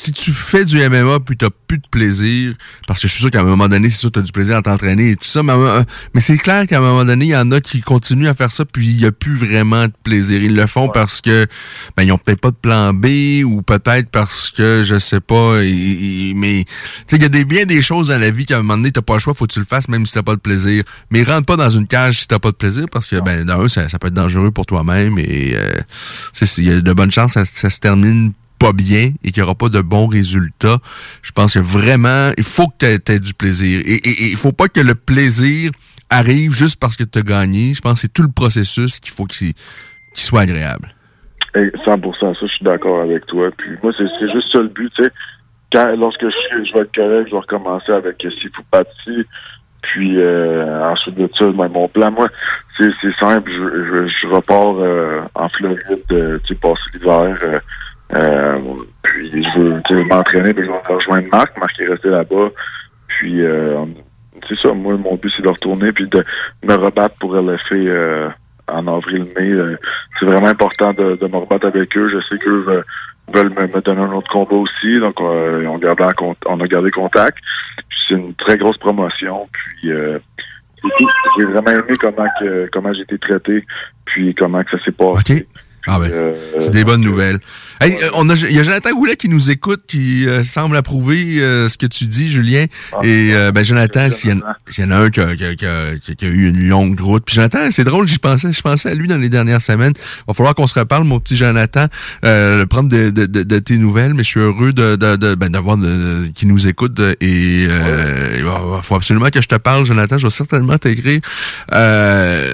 [0.00, 2.54] si tu fais du MMA puis t'as plus de plaisir,
[2.86, 4.62] parce que je suis sûr qu'à un moment donné, c'est sûr t'as du plaisir à
[4.62, 5.52] t'entraîner et tout ça, mais,
[6.20, 8.64] c'est clair qu'à un moment donné, il y en a qui continuent à faire ça
[8.64, 10.42] puis il y a plus vraiment de plaisir.
[10.42, 11.46] Ils le font parce que
[11.96, 15.58] ben ils ont peut-être pas de plan B ou peut-être parce que je sais pas,
[15.58, 16.66] mais tu
[17.06, 18.92] sais il y a des bien des choses dans la vie qu'à un moment donné
[18.92, 20.84] t'as pas le choix, faut que tu le fasses même si t'as pas de plaisir.
[21.10, 23.68] Mais rentre pas dans une cage si t'as pas de plaisir parce que ben d'un
[23.68, 25.80] ça, ça peut être dangereux pour toi-même et euh,
[26.58, 29.44] il y a de bonnes chances ça, ça se termine pas bien et qu'il n'y
[29.44, 30.78] aura pas de bons résultats,
[31.22, 33.80] je pense que vraiment, il faut que tu aies, du plaisir.
[33.86, 35.72] Et, il faut pas que le plaisir
[36.10, 37.74] arrive juste parce que tu as gagné.
[37.74, 39.54] Je pense que c'est tout le processus qu'il faut qu'il
[40.12, 40.88] soit agréable.
[41.54, 43.50] 100%, ça, je suis d'accord avec toi.
[43.56, 45.10] Puis moi, c'est juste ça le but, tu sais.
[45.72, 49.24] Quand, lorsque je, je vais être correct, je vais recommencer avec Sifu Patti.
[49.82, 52.28] Puis euh, ensuite de ça, ben, mon plan, moi,
[52.76, 53.50] c'est simple.
[53.50, 57.62] Je, je, repars euh, en Floride, euh, tu sais, passer l'hiver.
[58.14, 58.58] Euh,
[59.02, 61.56] puis je m'entraîner, je vais rejoindre Marc.
[61.58, 62.50] Marc est resté là-bas.
[63.08, 63.84] Puis euh,
[64.48, 66.24] c'est ça, moi, mon but, c'est de retourner puis de
[66.64, 68.28] me rebattre pour LFA euh,
[68.68, 69.50] en avril-mai.
[69.50, 69.76] Euh,
[70.18, 72.08] c'est vraiment important de, de, me rebattre avec eux.
[72.08, 72.84] Je sais qu'eux
[73.32, 74.98] veulent me, donner un autre combat aussi.
[74.98, 75.70] Donc, on,
[76.46, 77.38] on a gardé contact.
[78.08, 79.48] C'est une très grosse promotion.
[79.52, 79.90] Puis,
[81.38, 83.64] j'ai vraiment aimé comment que, comment j'ai été traité,
[84.06, 85.46] puis comment que ça s'est passé.
[85.86, 87.38] Ah ben, euh, c'est des bonnes nouvelles.
[87.80, 90.76] Hey, euh, on a, il y a Jonathan Goulet qui nous écoute, qui euh, semble
[90.76, 92.66] approuver ce que tu dis, Julien.
[92.92, 96.48] Ah, et ben Jonathan, s'il y, en a un qui a, qui, qui a, eu
[96.48, 97.24] une longue route.
[97.24, 99.94] Puis Jonathan, c'est drôle, j'y pensais, je pensais à lui dans les dernières semaines.
[99.96, 101.86] Il va falloir qu'on se reparle, mon petit Jonathan,
[102.24, 105.78] euh, prendre de, de, de, tes nouvelles, mais je suis heureux de, de, ben, d'avoir
[106.34, 107.00] qui nous écoute.
[107.20, 108.44] Et il
[108.82, 110.18] faut absolument que je te parle, Jonathan.
[110.18, 111.20] Je vais certainement t'écrire.
[111.72, 112.52] Euh,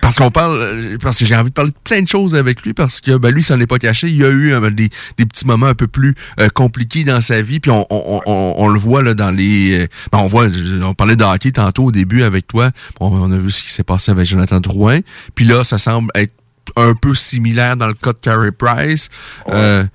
[0.00, 2.62] parce qu'on parle, euh, parce que j'ai envie de parler de plein de choses avec
[2.62, 4.08] lui, parce que ben, lui, ça n'est pas caché.
[4.08, 7.20] Il y a eu euh, des, des, petits moments un peu plus euh, compliqués dans
[7.20, 9.88] sa vie, puis on, on, on, on, le voit là dans les.
[10.12, 10.46] Ben, on voit,
[10.82, 12.70] on parlait de hockey tantôt au début avec toi.
[13.00, 15.00] On, a vu ce qui s'est passé avec Jonathan Drouin.
[15.34, 16.32] Puis là, ça semble être
[16.76, 19.08] un peu similaire dans le cas de Carey Price.
[19.50, 19.88] il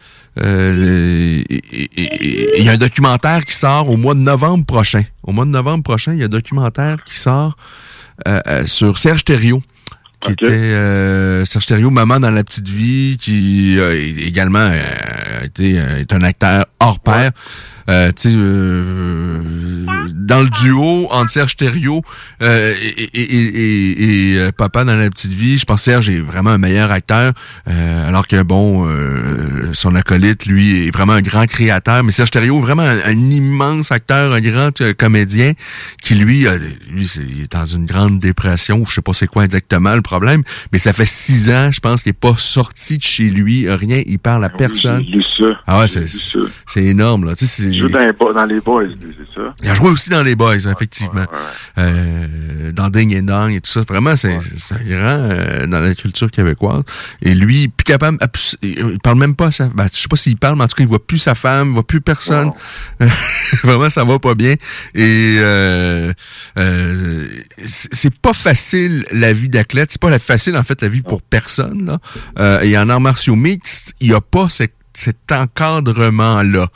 [2.58, 5.04] y a un documentaire qui sort au mois de novembre prochain.
[5.24, 7.56] Au mois de novembre prochain, il y a un documentaire qui sort
[8.66, 9.64] sur Serge Thériault
[10.24, 15.80] qui était euh, Serge Thériault, Maman dans la petite vie, qui euh, également euh, été,
[15.80, 17.32] euh, est un acteur hors pair.
[17.90, 18.12] Euh,
[20.16, 22.02] dans le duo entre Serge Thériault
[22.42, 26.10] euh, et, et, et, et- euh, Papa dans la petite vie, je pense que Serge
[26.10, 27.34] est vraiment un meilleur acteur,
[27.68, 32.32] euh, alors que bon, euh, son acolyte, lui, est vraiment un grand créateur, mais Serge
[32.32, 35.54] Thériault, vraiment un, un immense acteur, un grand euh, comédien,
[36.02, 36.58] qui lui, euh,
[36.90, 40.02] lui, c'est- il est dans une grande dépression, je sais pas c'est quoi exactement le
[40.02, 43.70] problème, mais ça fait six ans, je pense qu'il est pas sorti de chez lui,
[43.70, 45.04] rien, il parle à personne.
[45.04, 45.60] Lu ça.
[45.68, 49.16] Ah ouais, c'est énorme là, tu sais, Il joue dans les, dans les boys, lui,
[49.18, 49.54] c'est ça?
[49.62, 51.22] il a joué aussi dans les Boys, effectivement.
[51.22, 51.84] Ouais, ouais.
[51.84, 53.82] Euh, dans Ding and Dong et tout ça.
[53.82, 54.38] Vraiment, c'est
[54.86, 56.84] grand euh, dans la culture québécoise.
[57.22, 58.18] Et lui, plus capable,
[58.62, 59.68] il parle même pas à sa...
[59.68, 61.70] Ben, je sais pas s'il parle, mais en tout cas, il voit plus sa femme,
[61.70, 62.52] il voit plus personne.
[63.00, 63.08] Wow.
[63.64, 64.56] Vraiment, ça va pas bien.
[64.94, 66.14] Et euh,
[66.58, 67.28] euh,
[67.66, 69.92] c'est pas facile, la vie d'athlète.
[69.92, 71.86] C'est pas facile, en fait, la vie pour personne.
[71.86, 72.00] Là.
[72.40, 76.68] Euh, et en arts martiaux mixtes, il y a pas cet, cet encadrement-là.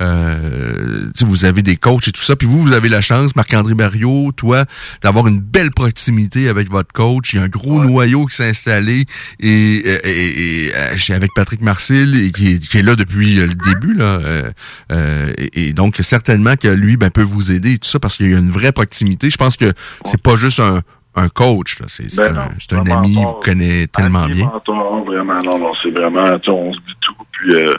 [0.00, 3.74] Euh, vous avez des coachs et tout ça, puis vous, vous avez la chance, Marc-André
[3.74, 4.64] Barriot, toi,
[5.02, 7.32] d'avoir une belle proximité avec votre coach.
[7.32, 9.06] Il y a un gros noyau qui s'est installé
[9.40, 10.72] et, et, et-
[11.10, 14.04] avec Patrick Marcil et qui, est- qui est là depuis le début là.
[14.22, 14.50] euh,
[14.92, 18.16] euh, et, et donc certainement que lui ben, peut vous aider et tout ça parce
[18.16, 19.30] qu'il y a une vraie proximité.
[19.30, 19.72] Je pense que
[20.04, 20.82] c'est pas juste un,
[21.16, 21.86] un coach, là.
[21.88, 23.20] c'est c'est Ben un, un ami, pas.
[23.28, 24.46] vous connaissez tellement bien.
[24.46, 27.72] mentor, vraiment, non, non, c'est vraiment, tu sais, on se dit tout, puis euh,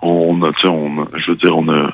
[0.00, 1.92] on a, tu sais, on, a- je veux dire, on a,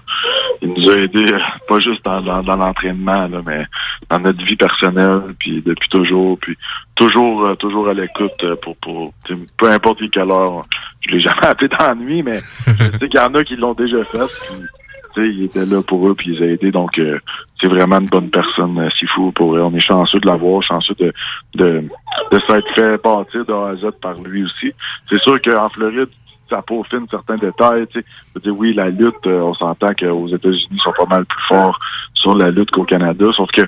[0.62, 1.32] il nous a aidés,
[1.68, 3.66] pas juste dans, dans, dans l'entraînement, là, mais
[4.08, 6.56] dans notre vie personnelle, puis depuis toujours, puis
[6.94, 9.12] toujours, euh, toujours à l'écoute euh, pour, pour,
[9.58, 10.62] peu importe quelle heure,
[11.02, 13.56] je l'ai jamais appelé dans la nuit, mais je sais qu'il y en a qui
[13.56, 14.56] l'ont déjà fait, puis,
[15.16, 17.18] il était là pour eux, puis il les a aidés, donc euh,
[17.60, 19.60] c'est vraiment une bonne personne, euh, Sifu, pour eux.
[19.60, 21.12] On est chanceux de l'avoir, chanceux de,
[21.54, 21.84] de,
[22.30, 24.72] de s'être fait bâtir de A à Z par lui aussi.
[25.10, 26.08] C'est sûr qu'en Floride,
[26.48, 27.86] ça peaufine certains détails.
[27.88, 28.06] Tu sais.
[28.28, 31.24] Je veux dire, oui, la lutte, euh, on s'entend qu'aux États-Unis, ils sont pas mal
[31.24, 31.78] plus forts
[32.14, 33.26] sur la lutte qu'au Canada.
[33.32, 33.62] Sauf que,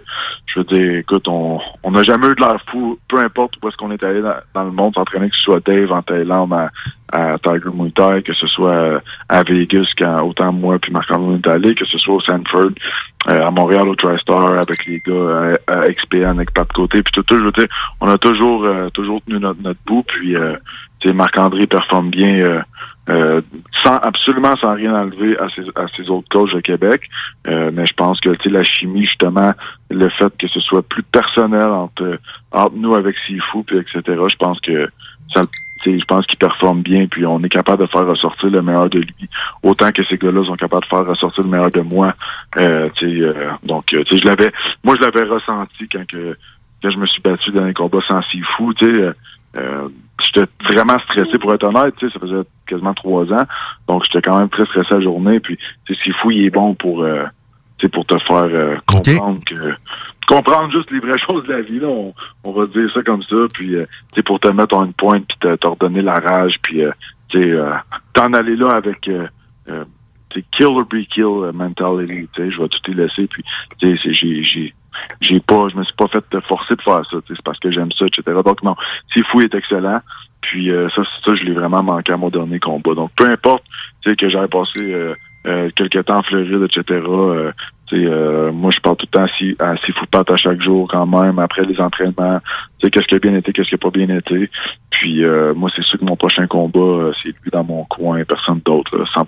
[0.46, 3.76] je veux dire, écoute, on n'a jamais eu de l'air fou, peu importe où est-ce
[3.76, 6.70] qu'on est allé dans, dans le monde s'entraîner, que ce soit Dave en Thaïlande, à,
[7.12, 11.36] à Tiger Muay Thai, que ce soit euh, à Vegas, quand autant moi puis Marc-André
[11.36, 12.70] est allé, que ce soit au Sanford,
[13.28, 17.02] euh, à Montréal au TriStar avec les gars euh, à, à XPN avec Pat Côté
[17.02, 17.66] puis tout, tout
[18.00, 20.56] on a toujours euh, toujours tenu notre, notre bout puis euh,
[21.04, 22.60] Marc-André performe bien euh,
[23.10, 23.42] euh,
[23.82, 27.02] sans absolument sans rien enlever à ses, à ses autres coachs de Québec.
[27.46, 29.52] Mais je pense que la chimie justement
[29.90, 32.18] le fait que ce soit plus personnel entre
[32.52, 34.88] entre nous avec Sifu puis etc je pense que
[35.34, 35.48] ça sais,
[35.84, 39.00] je pense qu'il performe bien, puis on est capable de faire ressortir le meilleur de
[39.00, 39.28] lui,
[39.62, 42.14] autant que ces gars-là sont capables de faire ressortir le meilleur de moi.
[42.56, 44.52] Euh, euh, donc, euh, je l'avais,
[44.84, 46.36] moi, je l'avais ressenti quand que
[46.82, 48.74] quand je me suis battu dans les combats sans Sifu.
[48.76, 49.12] Tu sais, euh,
[49.56, 49.88] euh,
[50.22, 51.94] j'étais vraiment stressé pour être honnête.
[51.98, 53.46] Tu sais, ça faisait quasiment trois ans,
[53.88, 55.40] donc j'étais quand même très stressé la journée.
[55.40, 57.24] Puis, tu sais, Sifu, il est bon pour, euh,
[57.78, 59.74] tu sais, pour te faire euh, comprendre que
[60.34, 61.88] comprendre juste les vraies choses de la vie là.
[61.88, 62.14] On,
[62.44, 63.86] on va dire ça comme ça puis euh,
[64.24, 66.92] pour te mettre en une pointe puis te, redonner la rage puis euh,
[67.34, 67.74] euh,
[68.14, 69.26] t'en aller là avec euh,
[69.70, 69.84] euh,
[70.52, 73.44] kill or be kill euh, mentality je vais tout y laisser puis
[73.80, 74.74] c'est- j'ai j'ai
[75.20, 77.92] j'ai pas je me suis pas fait forcer de faire ça c'est parce que j'aime
[77.92, 78.74] ça etc donc non
[79.14, 80.00] c'est fou est excellent
[80.40, 82.94] puis euh, ça ça je l'ai vraiment manqué à mon dernier combat.
[82.94, 83.62] Donc peu importe
[84.02, 84.80] tu sais que j'avais passé
[85.46, 87.52] euh, quelques temps en Floride etc euh,
[87.92, 91.06] euh, moi, je parle tout le temps à six, à six à chaque jour quand
[91.06, 92.40] même, après les entraînements.
[92.80, 94.50] Qu'est-ce qui a bien été, qu'est-ce qui a pas bien été.
[94.90, 98.22] Puis euh, moi, c'est sûr que mon prochain combat, euh, c'est lui dans mon coin,
[98.24, 99.26] personne d'autre, là, 100%.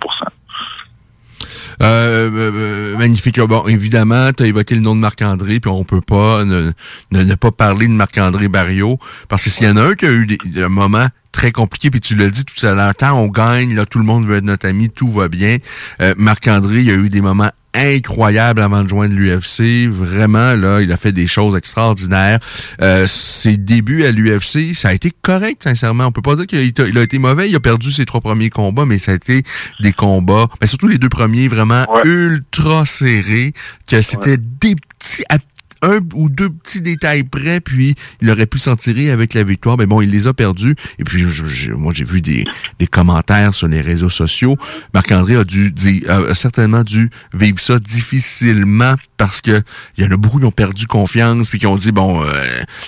[1.81, 3.39] Euh, euh, euh, magnifique.
[3.39, 6.71] Bon, évidemment, tu as évoqué le nom de Marc-André, puis on peut pas ne,
[7.11, 8.97] ne, pas parler de Marc-André Barriot,
[9.27, 11.91] parce que s'il y en a un qui a eu des, un moment très compliqué,
[11.91, 14.37] puis tu l'as dit tout à l'heure, tant on gagne, là, tout le monde veut
[14.37, 15.57] être notre ami, tout va bien.
[16.01, 19.87] Euh, Marc-André, il a eu des moments incroyables avant de joindre l'UFC.
[19.89, 22.39] Vraiment, là, il a fait des choses extraordinaires.
[22.83, 26.05] Euh, ses débuts à l'UFC, ça a été correct, sincèrement.
[26.05, 27.49] On peut pas dire qu'il a, été- il a été mauvais.
[27.49, 29.41] Il a perdu ses trois premiers combats, mais ça a été
[29.81, 32.01] des combats, mais surtout les deux premiers, vraiment Ouais.
[32.05, 33.53] ultra serrés,
[33.87, 35.39] que c'était des petits à
[35.83, 39.77] un ou deux petits détails près, puis il aurait pu s'en tirer avec la victoire.
[39.77, 40.75] Mais bon, il les a perdus.
[40.99, 42.45] Et puis, je- je- moi, j'ai vu des,
[42.91, 44.57] commentaires sur les réseaux sociaux.
[44.93, 45.73] Marc-André a dû
[46.07, 49.61] a certainement dû vivre ça difficilement parce que
[49.97, 52.31] il y en a beaucoup qui ont perdu confiance puis qui ont dit bon euh,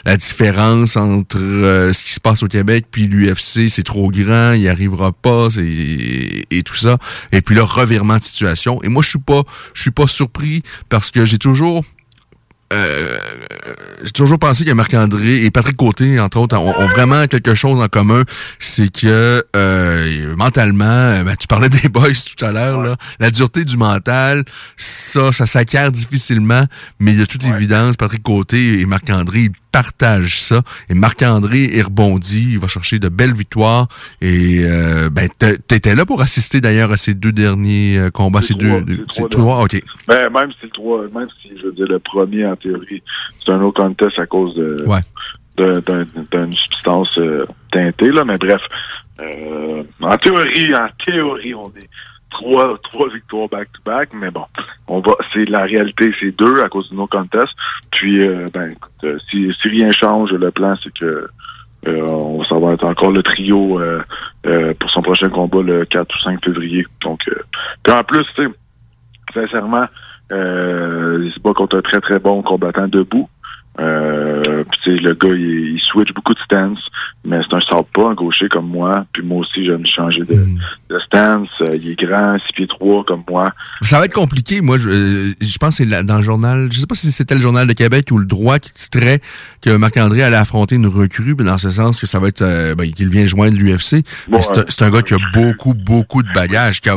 [0.06, 4.54] la différence entre euh, ce qui se passe au Québec puis l'UFC c'est trop grand,
[4.54, 6.98] il n'y arrivera pas c'est et tout ça.
[7.32, 8.82] Et puis là revirement de situation.
[8.84, 9.20] Et moi je suis
[9.74, 11.84] je suis pas surpris parce que j'ai toujours
[12.74, 13.18] euh,
[14.04, 17.82] j'ai toujours pensé que Marc-André et Patrick Côté, entre autres, ont, ont vraiment quelque chose
[17.82, 18.24] en commun.
[18.60, 23.66] C'est que euh, mentalement, ben, tu parlais des boys tout à l'heure, là, la dureté
[23.66, 24.44] du mental,
[24.78, 26.66] ça, ça s'acquiert difficilement,
[27.00, 30.62] mais de toute évidence, Patrick Côté et Marc-André, ils partagent ça.
[30.90, 33.88] Et Marc-André est rebondi, il va chercher de belles victoires.
[34.22, 38.42] Et euh, ben, t'é- t'étais là pour assister d'ailleurs à ces deux derniers euh, combats,
[38.42, 39.76] ces deux, trois, deux- c'est ces trois ok.
[40.08, 43.04] Ben, même si le trois, même si je veux dire le premier en théorie,
[43.44, 45.02] c'est un autre contest à cause de Ouais.
[45.58, 48.62] d'une substance euh, teintée, là, mais bref.
[49.20, 51.90] euh, en théorie, en théorie, on est
[52.40, 54.46] trois, trois victoires back-to-back, mais bon,
[54.88, 57.54] on va, c'est la réalité, c'est deux à cause de nos contests.
[57.92, 61.28] Puis, euh, ben, écoute, euh, si, si rien change, le plan, c'est que
[61.88, 64.02] euh, on, va être encore le trio euh,
[64.48, 66.86] euh, pour son prochain combat le 4 ou 5 février.
[67.04, 67.22] Donc,
[67.84, 68.50] puis en plus, tu sais,
[69.34, 69.86] sincèrement,
[70.32, 73.30] il se bat contre un très très bon combattant debout.
[73.80, 76.80] Euh, puis le gars, il, il switch beaucoup de stance,
[77.26, 79.06] mais c'est un southpaw, un gaucher comme moi.
[79.14, 80.60] Puis moi aussi, j'aime changer de, Mm.
[80.92, 81.50] de stance.
[81.62, 83.52] Euh, il est grand, 6 pieds 3 comme moi.
[83.82, 84.62] Ça va être compliqué.
[84.62, 87.36] Moi, je, euh, je pense que c'est dans le journal, je sais pas si c'était
[87.36, 89.20] le journal de Québec ou le droit qui titrait
[89.62, 92.76] que Marc-André allait affronter une recrue, mais dans ce sens que ça va être, euh,
[92.76, 94.04] ben, qu'il vient joindre l'UFC.
[94.28, 96.80] Bon, Mais c'est un- euh, c'est un gars qui a beaucoup, beaucoup de bagages.
[96.82, 96.96] Qui a,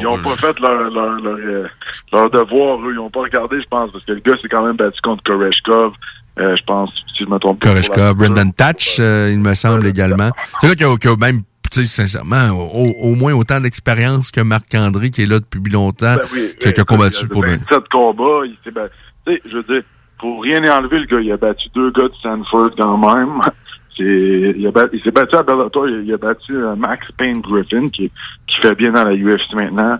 [0.00, 1.66] Ils ont pas fait leur, leur, leur, euh,
[2.12, 2.92] leur devoir, eux.
[2.94, 5.22] Ils ont pas regardé, je pense, parce que le gars s'est quand même battu contre
[5.24, 5.89] Koreshkov.
[6.38, 7.66] Euh, je pense, si je me trompe pas.
[7.66, 10.30] pour Koreshkov, Brendan Tatch, euh, il me semble également.
[10.60, 13.60] C'est un gars qui a, qui a même, tu sais, sincèrement, au, au moins autant
[13.60, 17.28] d'expérience que Marc-André, qui est là depuis longtemps, Ben oui, qui, a- combattu il a
[17.28, 17.42] pour...
[17.44, 18.94] 27 combats, il s'est battu.
[19.26, 19.82] Tu sais, je veux dire,
[20.18, 23.40] pour rien y enlever, le gars, il a battu deux gars de Stanford quand même.
[23.98, 27.42] Il, a bat- il s'est battu à Bellator, il, il a battu euh, Max Payne
[27.42, 28.10] Griffin, qui,
[28.46, 29.98] qui fait bien dans la UFC maintenant.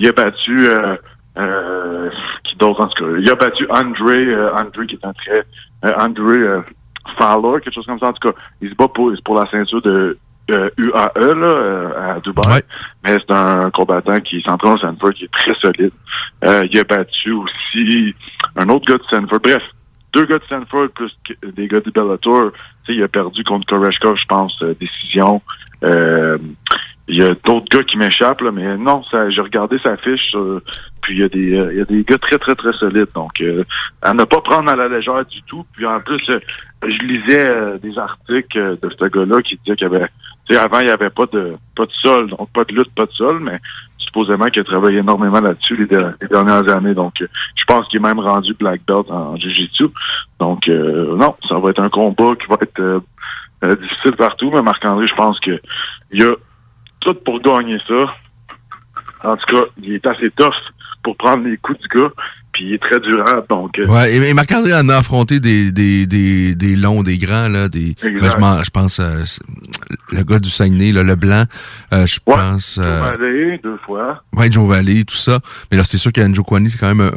[0.00, 0.96] Il a battu, euh,
[1.38, 2.10] euh,
[2.44, 5.44] qui d'autre en tout cas, il a battu André, euh, André qui est un très,
[5.84, 6.60] euh, André euh,
[7.18, 8.08] Fowler, quelque chose comme ça.
[8.08, 10.18] En tout cas, il se bat pour, pour la ceinture de
[10.50, 12.46] euh, UAE là, euh, à Dubaï.
[12.46, 12.62] Ouais.
[13.04, 15.92] Mais c'est un combattant qui s'entraîne au Stanford, qui est très solide.
[16.44, 18.14] Euh, il a battu aussi
[18.56, 19.40] un autre gars de Stanford.
[19.40, 19.62] Bref,
[20.12, 21.12] deux gars de Stanford plus
[21.54, 22.52] des gars de Bellator.
[22.52, 25.42] Tu sais, il a perdu contre Koreshkov, je pense, euh, décision.
[27.08, 30.60] Il y a d'autres gars qui m'échappent, mais non, j'ai regardé sa fiche, euh,
[31.02, 33.06] puis il y a des euh, il y a des gars très, très, très solides.
[33.14, 33.62] Donc, euh,
[34.02, 35.64] à ne pas prendre à la légère du tout.
[35.72, 36.40] Puis en plus, euh,
[36.82, 40.08] je lisais euh, des articles euh, de ce gars-là qui disait qu'il y avait
[40.58, 43.12] avant, il n'y avait pas de pas de sol, donc pas de lutte, pas de
[43.12, 43.60] sol, mais
[43.98, 46.94] supposément qu'il a travaillé énormément là-dessus les, der- les dernières années.
[46.94, 49.86] Donc, je pense qu'il est même rendu black belt en, jiu-jitsu.
[50.40, 53.02] Donc, non, ça va être un combat qui va être
[53.80, 55.60] difficile partout, mais Marc-André, je pense que
[56.12, 56.32] il y a
[57.06, 58.12] tout pour gagner ça.
[59.22, 60.54] En tout cas, il est assez tough
[61.02, 62.10] pour prendre les coups du gars,
[62.56, 63.44] puis il est très durable.
[63.50, 67.18] Donc, euh, Ouais, et, et Marc-André en a affronté des, des, des, des longs, des
[67.18, 69.22] grands, là, des, ben, je, pense, euh,
[70.10, 71.44] le gars du Saguenay, là, le blanc,
[71.92, 72.34] euh, je Ouais.
[72.34, 74.22] pense, euh, aller deux fois.
[74.34, 75.40] ouais, Joe Valley, tout ça.
[75.70, 77.10] Mais là, c'est sûr qu'Anjo Kwani, c'est quand même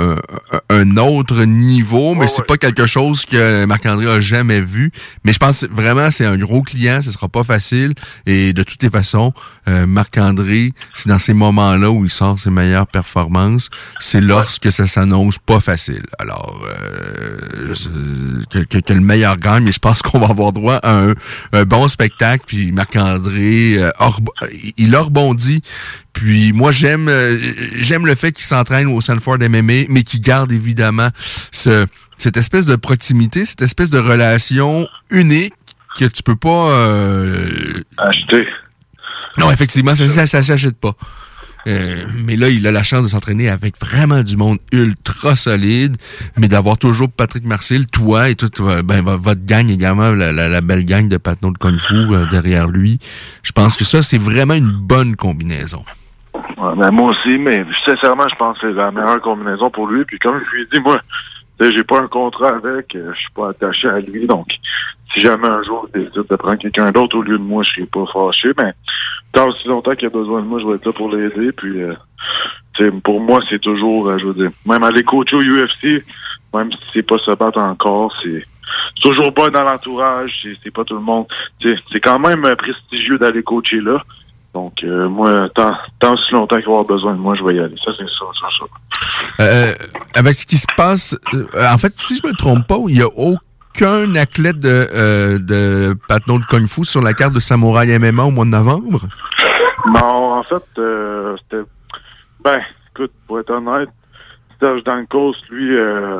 [0.69, 2.45] un, autre niveau, mais Ouais, c'est ouais.
[2.47, 4.91] pas quelque chose que Marc-André a jamais vu.
[5.23, 7.93] Mais je pense vraiment, c'est un gros client, ce sera pas facile.
[8.25, 9.32] Et de toutes les façons,
[9.67, 15.29] Marc-André, c'est dans ces moments-là où il sort ses meilleures performances, c'est lorsque ça s'annonce
[15.38, 16.04] pas facile.
[16.18, 17.74] Alors, euh,
[18.50, 21.13] que, que- que le meilleur gagne, mais je pense qu'on va avoir droit à un,
[21.54, 22.44] un bon spectacle.
[22.48, 24.34] Puis Marc-André, euh, rebo-
[24.78, 25.62] il a rebondi.
[26.13, 27.38] Puis moi, j'aime euh,
[27.80, 31.10] j'aime le fait qu'il s'entraîne au Sanford MMA, mais qu'il garde évidemment
[31.52, 31.86] ce,
[32.18, 35.54] cette espèce de proximité, cette espèce de relation unique
[35.98, 36.72] que tu peux pas...
[36.72, 38.48] euh, Acheter.
[39.38, 40.94] non, effectivement, ça, ça s'achète pas.
[41.67, 45.98] Euh, mais là, il a la chance de s'entraîner avec vraiment du monde ultra solide,
[46.38, 50.86] mais d'avoir toujours Patrick Marcel, toi et toute ben, vo- votre gang également, la, belle
[50.86, 53.00] gang de Patnon de Kung Fu euh, derrière lui.
[53.43, 55.84] Je pense que ça, c'est vraiment une bonne combinaison.
[56.58, 60.06] Ben, moi aussi, mais sincèrement, je pense que c'est la meilleure combinaison pour lui.
[60.06, 61.00] Puis comme je lui ai dit, moi,
[61.60, 64.28] j'ai pas un contrat avec, euh, je suis pas attaché à lui.
[64.28, 64.48] Donc,
[65.13, 67.72] si jamais un jour il décide de prendre quelqu'un d'autre au lieu de moi, je
[67.72, 68.50] serai pas fâché.
[68.58, 68.74] Mais
[69.34, 71.52] tant aussi longtemps qu'il a besoin de moi, je vais être là pour l'aider.
[71.52, 71.93] Puis, euh,
[73.04, 76.04] pour moi, c'est toujours, euh, je veux dire, même aller coacher au UFC,
[76.54, 78.45] même si c'est pas se battre encore, c'est
[78.95, 81.26] c'est toujours pas dans l'entourage, c'est c'est pas tout le monde.
[81.62, 84.03] C'est quand même euh, prestigieux d'aller coacher là.
[84.53, 87.55] Donc, euh, moi, tant, tant si longtemps qu'il va avoir besoin de moi, je vais
[87.55, 87.76] y aller.
[87.84, 88.66] Ça, c'est ça, ça, ça.
[89.39, 89.74] Euh,
[90.16, 93.02] avec ce qui se passe, euh, en fait, si je me trompe pas, il y
[93.02, 95.95] a aucun athlète de, euh, de
[96.50, 99.02] Kung Fu sur la carte de Samouraï MMA au mois de novembre?
[99.88, 101.64] Non, en fait, euh, c'était...
[102.43, 102.60] Ben,
[102.93, 103.89] écoute, pour être honnête,
[104.60, 106.20] Serge Dankos, lui, euh,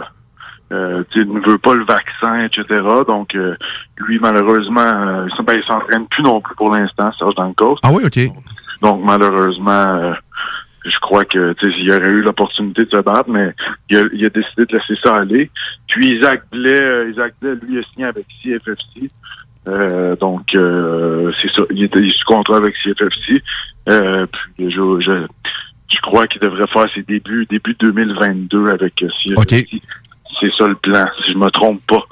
[0.72, 2.82] euh, ne veut pas le vaccin, etc.
[3.08, 3.56] Donc, euh,
[3.98, 7.78] lui, malheureusement, euh, ben, il s'entraîne plus non plus pour l'instant, Serge Dankos.
[7.84, 8.20] Ah oui, OK.
[8.82, 10.14] Donc, malheureusement, euh,
[10.90, 13.54] je crois que il aurait eu l'opportunité de se battre, mais
[13.90, 15.50] il a, il a décidé de laisser ça aller.
[15.88, 19.10] Puis Isaac Blais, euh, Isaac Blais, lui, a signé avec CFFC.
[19.68, 21.64] Euh, donc, euh, c'est ça.
[21.72, 23.42] Il était sous contrat avec CFFC.
[23.90, 24.26] Euh,
[24.56, 25.26] puis, je, je,
[25.92, 29.82] je crois qu'il devrait faire ses débuts début 2022 avec euh, CFFC.
[30.40, 32.04] C'est ça le plan, si je me trompe pas.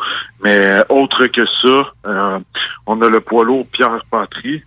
[0.43, 2.39] Mais euh, autre que ça, euh,
[2.85, 4.63] on a le poids lourd Pierre Patry,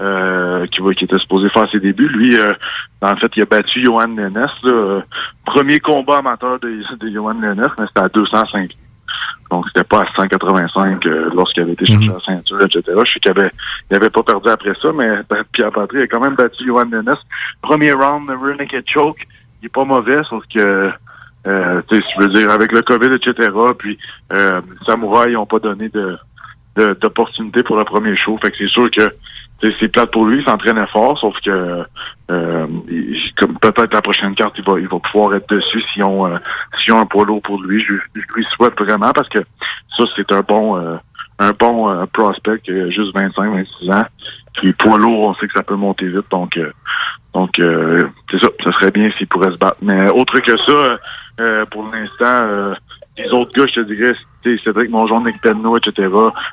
[0.00, 2.08] euh, qui, va, qui était supposé faire ses débuts.
[2.08, 2.50] Lui, euh,
[3.02, 4.34] en fait, il a battu Johan Lennes.
[4.34, 4.48] là.
[4.64, 5.00] Euh,
[5.44, 8.74] premier combat amateur de, de Johan Lennes, mais c'était à 205
[9.50, 12.14] donc, c'était pas à 185 euh, lorsqu'il avait été chercher Mhm.
[12.14, 12.82] la ceinture, etc.
[13.04, 13.50] Je sais qu'il avait,
[13.90, 15.08] il avait pas perdu après ça, mais
[15.52, 17.14] Pierre Patry a quand même battu Johan Lennes.
[17.62, 18.28] Premier round,
[18.58, 19.26] naked choke,
[19.62, 20.90] il est pas mauvais, sauf que,
[21.46, 23.98] euh, tu sais, je veux dire, avec le COVID, etc., puis
[24.32, 26.18] euh, Samouraï, ils ont pas donné de
[26.76, 28.36] d'opportunité pour le premier show.
[28.42, 29.02] Fait que c'est sûr que
[29.80, 31.84] c'est plate pour lui, il s'entraînait fort, sauf que
[32.30, 36.02] euh, il- comme peut-être la prochaine carte, il va, il va pouvoir être dessus s'ils
[36.04, 36.36] ont, euh,
[36.78, 37.80] s'ils ont un poids lourd pour lui.
[37.80, 39.40] Je, je lui souhaite vraiment parce que
[39.96, 40.96] ça, c'est un bon euh,
[41.40, 44.04] un bon euh, prospect qui a juste 25, 26 ans.
[44.54, 46.70] Puis poids lourd, on sait que ça peut monter vite, donc euh,
[47.34, 49.78] donc euh, c'est ça, ça serait bien s'il pourrait se battre.
[49.82, 52.74] Mais autre que ça, pour l'instant,
[53.16, 54.14] les autres gars, je te dirais,
[54.64, 56.08] Cédric Mongeon, Nick Penneau, etc.,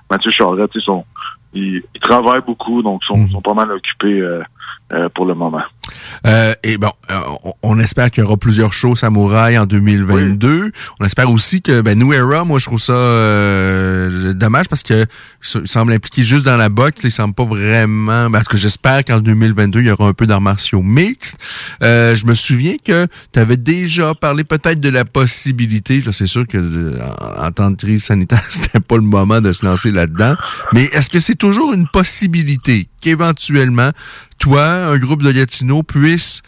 [0.09, 1.05] Mathieu ils sont
[1.53, 3.29] ils, ils travaillent beaucoup, donc sont, Mhm.
[3.29, 4.41] sont pas mal occupés euh,
[4.93, 5.61] euh, pour le moment.
[6.25, 6.91] Euh, et bon,
[7.43, 10.71] on, on espère qu'il y aura plusieurs shows Samouraï en 2022.
[10.99, 12.93] On espère aussi que ben, New Era, moi je trouve ça
[14.33, 15.05] dommage parce que
[15.41, 17.01] semble impliqué juste dans la boxe.
[17.03, 18.29] Il semble pas vraiment.
[18.31, 21.37] Parce que j'espère qu'en 2022 il y aura un peu d'arts martiaux mixtes.
[21.83, 26.03] Euh, je me souviens que tu avais déjà parlé peut-être de la possibilité.
[26.11, 26.97] C'est sûr que euh,
[27.39, 30.35] en temps de crise sanitaire c'était pas le moment de se lancer là-dedans.
[30.73, 33.91] Mais est-ce que c'est toujours une possibilité qu'éventuellement
[34.41, 36.41] toi, un groupe de Gatineau, puisse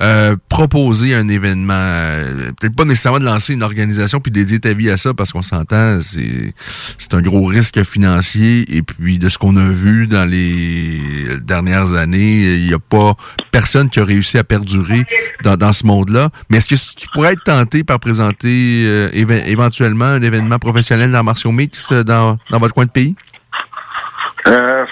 [0.00, 4.72] euh, proposer un événement, euh, peut-être pas nécessairement de lancer une organisation puis dédier ta
[4.74, 6.52] vie à ça parce qu'on s'entend, c'est
[6.98, 11.00] c'est un gros risque financier et puis de ce qu'on a vu dans les
[11.42, 13.14] dernières années, il y a pas
[13.52, 15.04] personne qui a réussi à perdurer
[15.42, 16.30] dans, dans ce monde-là.
[16.50, 21.10] Mais est-ce que tu pourrais être tenté par présenter euh, éve- éventuellement un événement professionnel
[21.10, 23.14] dans martiaux mixtes dans, dans votre coin de pays?
[24.48, 24.84] Euh,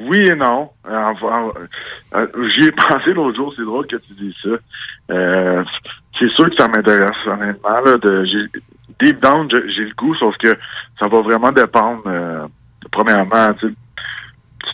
[0.00, 0.70] oui et non.
[0.88, 1.50] Euh, enfin,
[2.48, 4.50] J'y ai pensé l'autre jour, c'est drôle que tu dis ça.
[5.12, 5.64] Euh,
[6.18, 7.80] c'est sûr que ça m'intéresse, honnêtement.
[7.84, 8.60] Là, de, j'ai-
[9.00, 10.56] deep down, j'ai le goût, sauf que
[10.98, 12.46] ça va vraiment dépendre, euh,
[12.90, 13.74] premièrement, du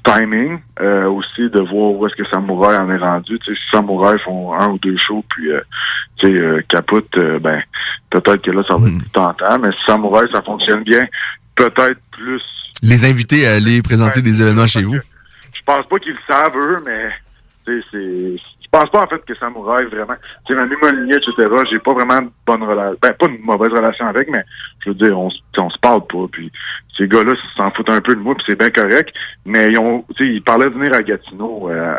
[0.04, 3.38] timing, euh, aussi de voir où est-ce que Samouraï en est rendu.
[3.44, 5.60] Si Samouraï font un ou deux shows, puis euh,
[6.16, 7.60] tu sais, euh, capote, euh, ben
[8.10, 8.98] peut-être que là, ça va être Mm.
[8.98, 11.04] plus tentant, mais si Samouraï, ça fonctionne bien,
[11.54, 12.42] peut-être plus
[12.82, 14.96] Les inviter à aller présenter Ouais, des événements chez vous?
[15.66, 17.10] Je pense pas qu'ils le savent, eux, mais
[17.64, 18.36] c'est.
[18.66, 20.14] Je pense pas en fait que Samouraï vraiment.
[20.44, 22.98] Tu sais, Manu Molinier, etc., j'ai pas vraiment de bonne relation.
[23.00, 24.42] Ben, pas une mauvaise relation avec, mais
[24.84, 26.26] je veux dire, on, on se parle pas.
[26.30, 26.52] Puis
[26.96, 29.14] ces gars-là s'en foutent un peu de moi, puis c'est bien correct.
[29.44, 30.04] Mais ils ont.
[30.20, 31.96] Ils parlaient de venir à Gatineau euh,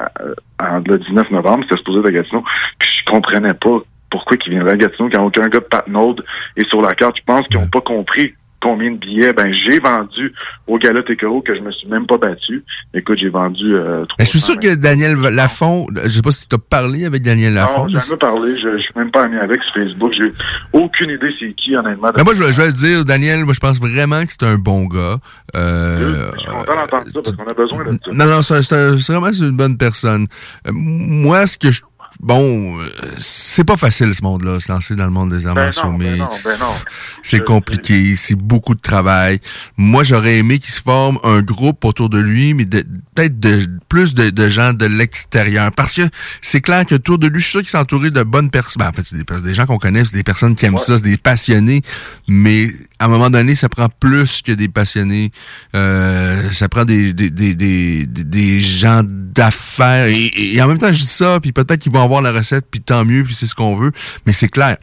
[0.62, 2.44] euh, le 19 novembre, c'était supposé être à Gatineau.
[2.80, 6.16] Puis je comprenais pas pourquoi ils viendraient à Gatineau quand aucun gars de Patnaud
[6.56, 7.18] est sur la carte.
[7.18, 8.34] Je pense qu'ils ont pas compris
[8.68, 9.34] combien de billets?
[9.34, 10.34] Ben, j'ai vendu
[10.68, 12.64] au Gala Tekero que je me suis même pas battu.
[12.94, 14.76] Écoute, j'ai vendu euh, Ben, je suis sûr 320.
[14.76, 17.84] que Daniel Lafont, je sais pas si tu as parlé avec Daniel Lafont.
[17.84, 18.56] Non, j'ai jamais parlé.
[18.58, 20.12] Je, je suis même pas ami avec sur Facebook.
[20.14, 20.34] J'ai
[20.74, 22.10] aucune idée c'est qui, honnêtement.
[22.14, 24.44] Ben moi, je, vais- je vais le dire, Daniel, moi, je pense vraiment que c'est
[24.44, 25.18] un bon gars.
[25.56, 28.12] Euh, je suis content d'entendre ça parce qu'on a besoin de ça.
[28.14, 30.28] Non, non, c'est vraiment une bonne personne.
[30.68, 31.82] Euh, moi, ce que je...
[32.20, 35.70] Bon, euh, c'est pas facile, ce monde-là, se lancer dans le monde des arts Ben
[35.84, 36.74] non, ben non, ben non.
[37.22, 39.40] C'est compliqué, c'est beaucoup de travail.
[39.78, 43.62] Moi, j'aurais aimé qu'il se forme un groupe autour de lui, mais de- peut-être de,
[43.90, 45.72] plus de, de gens de l'extérieur.
[45.72, 46.02] Parce que
[46.42, 48.80] c'est clair que autour de lui, je suis sûr qu'il s'est entouré de bonnes personnes.
[48.80, 50.80] Ben, en fait, c'est des, des gens qu'on connaît, c'est des personnes qui aiment Ouais.
[50.82, 51.82] ça, c'est des passionnés.
[52.28, 55.32] Mais à un moment donné, ça prend plus que des passionnés.
[55.76, 60.08] Euh, ça prend des, des, des, des, des- gens d'affaires.
[60.08, 62.66] Et, et en même temps, je dis ça, puis peut-être qu'ils vont avoir la recette,
[62.72, 63.92] puis tant mieux, puis c'est ce qu'on veut.
[64.26, 64.78] Mais c'est clair.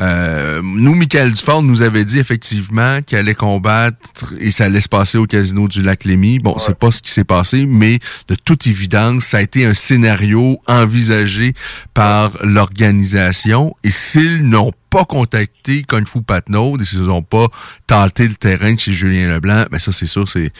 [0.00, 4.88] Euh, nous, Michael Dufort nous avait dit effectivement qu'il allait combattre et ça allait se
[4.88, 6.38] passer au casino du lac Lémy.
[6.38, 7.98] Bon, c'est pas ce qui s'est passé, mais
[8.28, 11.52] de toute évidence, ça a été un scénario envisagé
[11.94, 13.74] par l'organisation.
[13.84, 17.46] Et s'ils n'ont pas contacté Kung Fu Patnaud et s'ils n'ont pas
[17.86, 20.50] tenté le terrain de chez Julien Leblanc, ben ça, c'est sûr, c'est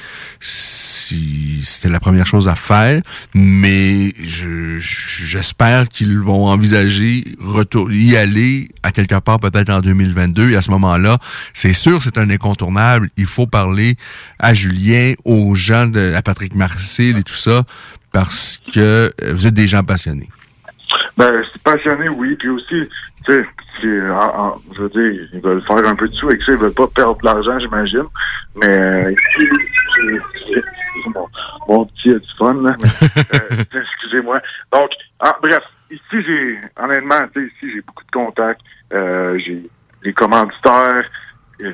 [0.40, 3.02] si- c'était la première chose à faire.
[3.34, 9.80] Mais je- je- j'espère qu'ils vont envisager retour, y aller à quelque part peut-être en
[9.80, 10.50] 2022.
[10.50, 11.18] Et à ce moment-là,
[11.52, 13.08] c'est sûr, c'est un incontournable.
[13.16, 13.96] Il faut parler
[14.38, 17.64] à Julien, aux gens, de, à Patrick Marcel et tout ça,
[18.12, 18.80] parce que
[19.22, 20.28] euh, vous êtes des gens passionnés.
[21.16, 22.34] Ben, c'est passionné, oui.
[22.36, 22.88] Puis aussi,
[23.26, 23.46] tu sais,
[23.82, 26.52] je veux dire, ils veulent faire un peu de sous avec ça.
[26.52, 28.06] Ils veulent pas perdre de l'argent, j'imagine.
[28.56, 29.48] Mais euh, ici,
[31.14, 31.28] mon,
[31.68, 32.76] mon, petit a du fun, là.
[33.34, 34.40] Euh, excusez-moi.
[34.72, 38.60] Donc, ah, bref, ici, j'ai, honnêtement, tu sais, ici, j'ai beaucoup de contacts.
[38.92, 39.62] Euh, j'ai
[40.04, 41.04] des commanditaires.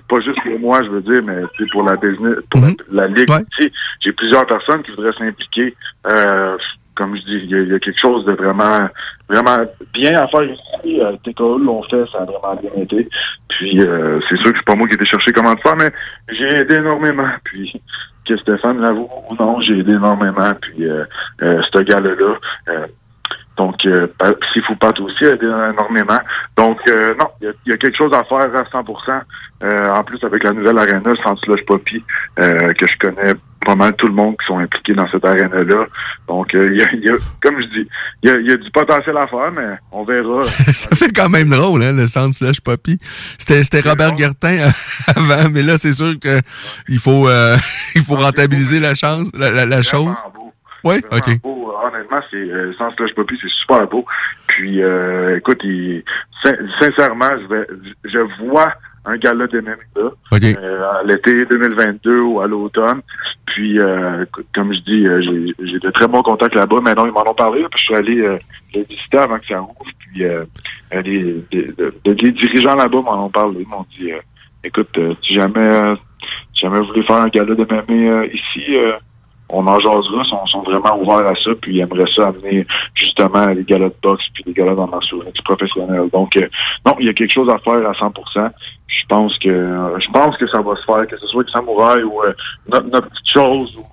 [0.08, 3.30] Pas juste pour moi, je veux dire, mais pour la business, pour la, la, ligue.
[3.30, 3.70] Ouais.
[4.00, 5.76] J'ai plusieurs personnes qui voudraient s'impliquer.
[6.08, 6.56] Euh,
[6.96, 8.88] comme je dis, il y, a, quelque chose de vraiment
[9.28, 9.58] vraiment
[9.92, 11.00] bien à faire ici.
[11.00, 13.08] Euh, TKO l'ont fait, ça a vraiment bien été.
[13.48, 15.92] Puis euh, c'est sûr que c'est pas moi qui ai été chercher comment faire, mais
[16.32, 17.28] j'ai aidé énormément.
[17.44, 17.80] Puis
[18.26, 20.52] que Stéphane l'avoue ou non, j'ai aidé énormément.
[20.60, 21.04] Puis euh,
[21.42, 22.14] euh ce gars-là,
[22.68, 22.86] euh,
[23.56, 24.06] donc, euh,
[24.66, 26.18] faut pas aussi a aidé énormément.
[26.56, 29.20] Donc, euh, non, il y, a quelque chose à faire à 100%
[29.64, 32.02] euh, En plus, avec la nouvelle arena, Slush Poppy,
[32.38, 33.32] euh, que je connais
[33.64, 35.86] pas mal tout le monde qui sont impliqués dans cette arène-là.
[36.28, 37.88] Donc, euh, il y, a, comme je dis,
[38.22, 40.42] il y a, du potentiel à faire, mais on verra.
[40.42, 42.98] ça fait quand même drôle, hein, le slash Poppy.
[43.38, 44.70] C'était Robert Guertin
[45.16, 46.40] avant, mais là, c'est sûr que
[46.88, 47.28] il faut,
[47.94, 50.14] il faut rentabiliser la chance, la, la, chose.
[50.84, 51.40] Oui, ok.
[51.42, 51.74] Beau.
[51.84, 54.04] Honnêtement, c'est euh, sans slush poppy, c'est super beau.
[54.46, 56.02] Puis, euh, écoute, il,
[56.80, 57.66] sincèrement, je vais,
[58.04, 58.72] je vois
[59.06, 63.00] un gala de même là, euh, à l'été 2022 ou à l'automne.
[63.46, 64.24] Puis, euh,
[64.54, 65.22] comme je dis, euh,
[65.60, 66.80] j'ai de très bons contacts là-bas.
[66.80, 67.64] Maintenant, ils m'en ont parlé.
[67.70, 68.38] puis je suis allé euh,
[68.74, 69.74] les visiter avant que ça ouvre.
[69.98, 70.24] Puis,
[71.04, 71.44] les,
[72.04, 73.60] les, dirigeants là-bas m'en ont parlé.
[73.60, 74.10] Ils m'ont dit,
[74.64, 75.94] écoute, si jamais,
[76.54, 78.76] jamais voulez faire un gala de même ici,
[79.48, 83.46] on en jasera, sont, sont vraiment ouverts à ça, puis ils aimeraient ça amener justement
[83.46, 85.32] les galas de boxe puis les galas dans professionnel.
[85.44, 86.10] professionnelle.
[86.12, 86.48] Donc euh,
[86.84, 88.50] non, il y a quelque chose à faire à 100%.
[88.88, 91.50] Je pense que euh, je pense que ça va se faire, que ce soit avec
[91.50, 92.32] Samouraï ou euh,
[92.68, 93.84] notre, notre, petite chose ou,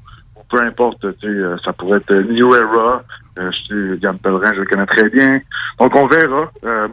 [0.50, 3.04] peu importe, tu sais, ça pourrait être New Era.
[3.38, 5.40] je sais, Yann Pellerin, je le connais très bien.
[5.80, 6.52] Donc on verra.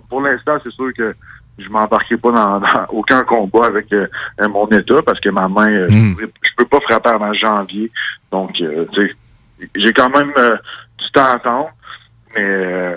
[0.08, 1.14] pour l'instant, c'est sûr que
[1.62, 4.06] je m'embarquerai pas dans, aucun combat avec euh,
[4.48, 6.16] mon état parce que ma main, euh, hmm.
[6.20, 7.90] je, peux pas frapper avant janvier.
[8.30, 9.14] Donc, euh, tu sais,
[9.76, 10.32] j'ai quand même
[10.98, 11.70] du temps à attendre,
[12.34, 12.96] mais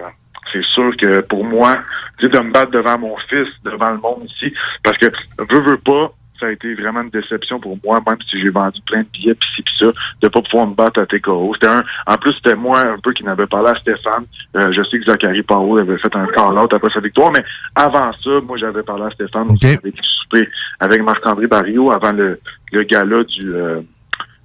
[0.51, 1.75] c'est sûr que pour moi,
[2.17, 4.53] tu sais, de me battre devant mon fils, devant le monde ici,
[4.83, 5.07] parce que
[5.37, 6.13] veux, veux pas,
[6.43, 9.33] ça a été vraiment une déception pour moi, même si j'ai vendu plein de billets
[9.33, 9.85] pis ci pis ça,
[10.21, 11.53] de pas pouvoir me battre à TKO.
[11.53, 14.25] C'était un, en plus, c'était moi un peu qui n'avait parlé à Stéphane.
[14.57, 17.43] Euh, je sais que Zachary Paro avait fait un call-out après sa victoire, mais
[17.75, 19.49] avant ça, moi, j'avais parlé à Stéphane.
[19.51, 19.75] Okay.
[19.75, 20.49] J'avais souper
[20.81, 22.39] avec Marc-André Barrio avant le,
[22.73, 23.81] le gala du, euh,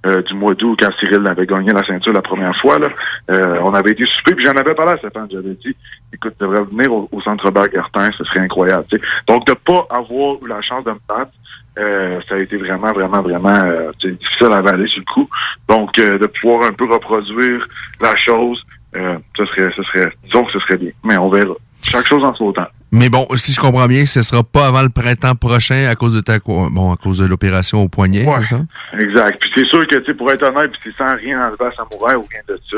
[0.05, 2.79] euh, du mois d'août quand Cyril avait gagné la ceinture la première fois.
[2.79, 2.87] Là.
[3.31, 5.27] Euh, on avait été souper, puis j'en avais parlé à Stéphane.
[5.29, 5.75] J'avais dit,
[6.13, 8.85] écoute, tu devrais venir au, centre Robert Gertin, ce serait incroyable.
[9.27, 11.31] Donc, de pas avoir eu la chance de me battre,
[11.77, 15.29] euh, ça a été vraiment, vraiment, vraiment euh, difficile à avaler sur le coup.
[15.67, 17.67] Donc, euh, de pouvoir un peu reproduire
[18.01, 18.63] la chose,
[18.93, 20.91] ce serait, ce serait, disons que ce serait bien.
[21.03, 21.53] Mais on verra.
[21.85, 22.67] Chaque chose en son temps.
[22.91, 26.15] Mais bon, si je comprends bien, ce sera pas avant le printemps prochain à cause
[26.15, 28.61] de ta bon à cause de l'opération au poignet, c'est ça?
[28.97, 29.39] Exact.
[29.39, 31.71] Puis c'est sûr que tu sais, pour être honnête, puis c'est sans rien enlever à
[31.71, 32.77] Samouraï ou rien de ça.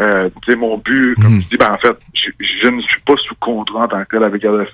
[0.00, 1.42] Euh, tu sais, mon but, comme mhm.
[1.42, 4.22] tu dis, ben en fait, je, ne suis pas sous contrat en tant que tel
[4.22, 4.70] avec RDF,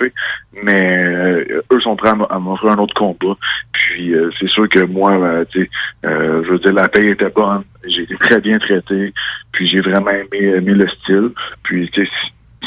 [0.63, 3.37] mais euh, eux sont prêts à m'offrir un autre combat.
[3.73, 5.71] Puis euh, c'est sûr que moi, ben, tu sais,
[6.07, 7.63] euh, je veux dire, la paix était bonne.
[7.87, 9.13] J'ai été très bien traité.
[9.53, 11.31] Puis j'ai vraiment aimé, aimé le style.
[11.63, 12.13] Puis tu sais,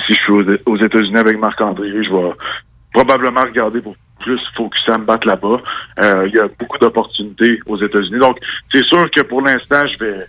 [0.06, 0.34] si je suis
[0.66, 2.32] aux, États-Unis avec Marc-André, je vais
[2.93, 5.62] probablement regarder pour plus focus à me battre là-bas.
[6.00, 8.20] Euh, il y a beaucoup d'opportunités aux États-Unis.
[8.20, 8.38] Donc,
[8.72, 10.26] c'est sûr que pour l'instant, je vais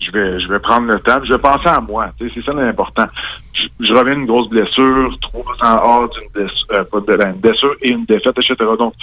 [0.00, 1.20] je vais je vais prendre le temps.
[1.24, 2.10] Je vais penser à moi.
[2.18, 3.06] C'est ça l'important.
[3.54, 7.40] Je, je, reviens d'une grosse blessure, trois ans hors d'une blessure, euh, pas de, une
[7.40, 8.54] blessure et une défaite, etc.
[8.78, 8.94] Donc,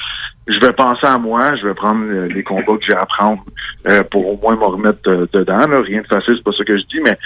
[0.47, 1.55] je vais penser à moi.
[1.55, 3.43] Je vais prendre les combats que j'ai à prendre
[3.88, 5.01] euh, pour au moins me remettre
[5.34, 5.68] dedans.
[5.68, 5.82] Là.
[5.82, 7.18] Rien de facile, c'est pas ce que je dis, mais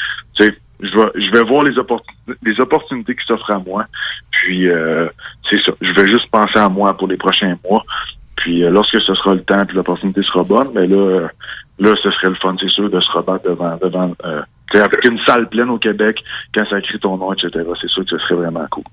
[0.79, 3.85] je vais, je vais voir les, opportunités, les opportunités qui s'offrent à moi.
[4.31, 5.07] Puis, euh,
[5.49, 5.71] c'est ça.
[5.81, 7.83] Je vais juste penser à moi pour les prochains mois.
[8.35, 11.27] Puis, euh, lorsque ce sera le temps et l'opportunité sera bonne, mais là, euh,
[11.79, 14.13] là, ce serait le fun, c'est sûr, de se rebattre devant, devant
[14.73, 16.17] avec une salle pleine au Québec,
[16.53, 17.49] quand ça crie ton nom, etc.
[17.81, 18.83] C'est sûr que ce serait vraiment cool.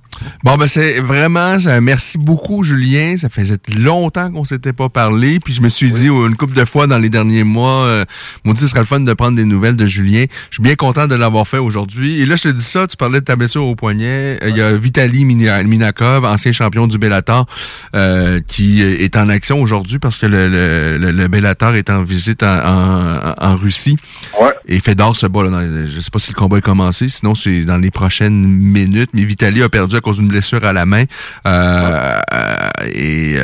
[0.44, 3.16] Bon, ben c'est vraiment, merci beaucoup, Julien.
[3.16, 5.40] Ça faisait longtemps qu'on s'était pas parlé.
[5.40, 8.04] Puis je me suis dit une couple de fois dans les derniers mois, euh,
[8.44, 10.26] mon ce serait le fun de prendre des nouvelles de Julien.
[10.50, 12.20] Je suis bien content de l'avoir fait aujourd'hui.
[12.20, 14.38] Et là, je te dis ça, tu parlais de ta blessure au poignet.
[14.42, 17.46] Euh, il y a Vitaly Minakov, ancien champion du Bellator,
[17.94, 22.42] euh, qui est en action aujourd'hui parce que le, le, le, Bellator est en visite
[22.42, 23.96] en, en, Russie.
[24.40, 24.52] Ouais.
[24.66, 27.34] Et Fedor se bat là, dans je sais pas si le combat est commencé, sinon
[27.34, 29.10] c'est dans les prochaines minutes.
[29.12, 31.04] Mais Vitaly a perdu à cause d'une blessure à la main.
[31.46, 33.36] Euh, euh, et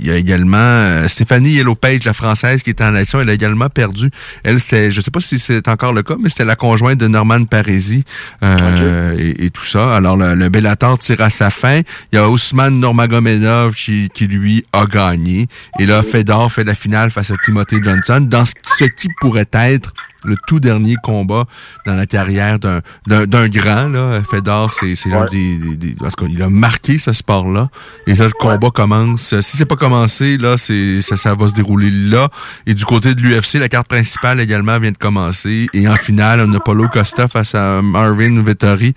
[0.00, 3.20] il y a également Stéphanie Yellow Page, la française, qui est en action.
[3.20, 4.10] Elle a également perdu.
[4.42, 7.08] Elle, c'est, je sais pas si c'est encore le cas, mais c'était la conjointe de
[7.08, 8.04] Norman Parisi
[8.42, 9.94] et, tout ça.
[9.94, 11.80] Alors, le, le Bellator tire à sa fin.
[12.12, 15.48] Il y a Ousmane Normagomedov qui, qui, lui, a gagné.
[15.78, 19.92] Et là, Fedor fait la finale face à Timothy Johnson dans ce qui pourrait être
[20.24, 21.44] le tout dernier combat
[21.86, 23.88] dans la carrière d'un grand.
[23.88, 24.22] Là.
[24.28, 27.68] Fedor, c'est l'un des, des, Parce qu'il a marqué ce sport-là.
[28.06, 29.38] Et ça, le combat commence.
[29.40, 32.28] Si c'est pas commencé, là, ça, ça va se dérouler là.
[32.66, 35.68] Et du côté de l'UFC, la carte principale également vient de commencer.
[35.72, 38.94] Et en finale, on a Paulo Costa face à Marvin Vettori.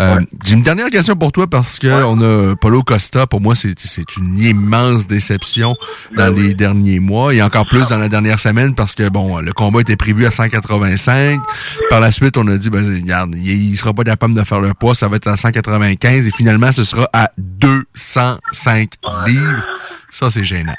[0.00, 3.26] Euh, J'ai une dernière question pour toi parce que on a Paulo Costa.
[3.26, 5.74] Pour moi, c'est une immense déception
[6.16, 9.38] dans ben les derniers mois et encore plus dans la dernière semaine parce que bon,
[9.38, 11.40] le combat était prévu à 180 185.
[11.88, 14.74] Par la suite, on a dit, ben, regarde, il, sera pas capable de faire le
[14.74, 18.90] poids, ça va être à 195 et finalement, ce sera à 205
[19.26, 19.66] livres.
[20.10, 20.74] Ça, c'est gênant.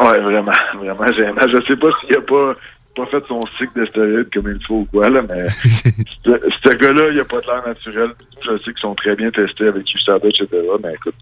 [0.00, 1.42] Ouais, vraiment, vraiment gênant.
[1.42, 2.54] Je sais pas s'il a pas
[2.96, 7.10] pas fait son cycle de stéroïdes comme il faut ou quoi, là, mais ce gars-là,
[7.12, 8.10] il a pas de l'air naturel.
[8.44, 10.46] Je sais qu'ils sont très bien testés avec USADA, etc.
[10.82, 11.14] Mais écoute,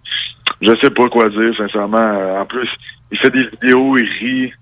[0.62, 2.40] je sais pas quoi dire, sincèrement.
[2.40, 2.68] En plus,
[3.11, 4.53] il fait des vidéos, il rit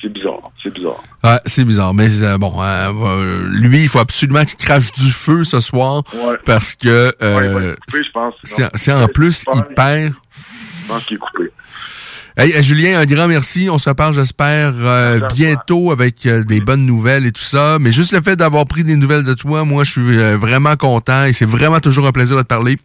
[0.00, 0.50] c'est bizarre.
[0.62, 1.02] C'est bizarre.
[1.22, 1.94] Ah, c'est bizarre.
[1.94, 6.02] Mais euh, bon, euh, lui, il faut absolument qu'il crache du feu ce soir.
[6.44, 7.14] Parce que.
[7.22, 7.74] Euh,
[8.74, 10.14] c'est en plus, il perd.
[10.82, 11.50] Je pense qu'il est coupé.
[12.36, 13.68] Hey, Julien, un grand merci.
[13.70, 14.72] On se reparle, j'espère,
[15.34, 17.78] bientôt avec des bonnes nouvelles et tout ça.
[17.78, 21.24] Mais juste le fait d'avoir pris des nouvelles de toi, moi, je suis vraiment content
[21.24, 22.78] et c'est vraiment toujours un plaisir de te parler.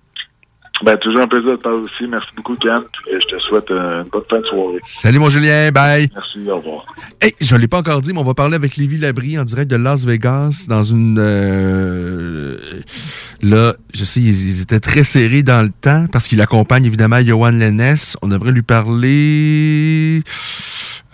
[0.84, 2.06] Ben, toujours un plaisir de te parler aussi.
[2.08, 2.82] Merci beaucoup, Ken.
[3.10, 4.80] Et je te souhaite euh, une bonne fin de soirée.
[4.84, 5.72] Salut, mon Julien.
[5.72, 6.10] Bye.
[6.14, 6.52] Merci.
[6.52, 6.86] Au revoir.
[7.22, 9.46] Hey, je ne l'ai pas encore dit, mais on va parler avec Lévi Labrie en
[9.46, 11.18] direct de Las Vegas dans une.
[11.18, 12.58] Euh,
[13.42, 17.52] là, je sais, ils, étaient très serrés dans le temps parce qu'il accompagne évidemment Johan
[17.52, 17.96] Lennes.
[18.22, 20.24] On devrait lui parler.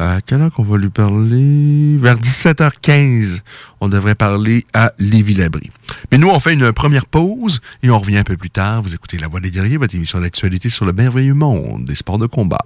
[0.02, 1.96] À quelle heure qu'on va lui parler?
[1.98, 3.42] Vers 17h15,
[3.82, 5.70] on devrait parler à Lévi Labrie.
[6.12, 8.82] Mais nous, on fait une première pause et on revient un peu plus tard.
[8.82, 12.18] Vous écoutez La Voix des guerriers, votre émission d'actualité sur le merveilleux monde des sports
[12.18, 12.58] de combat.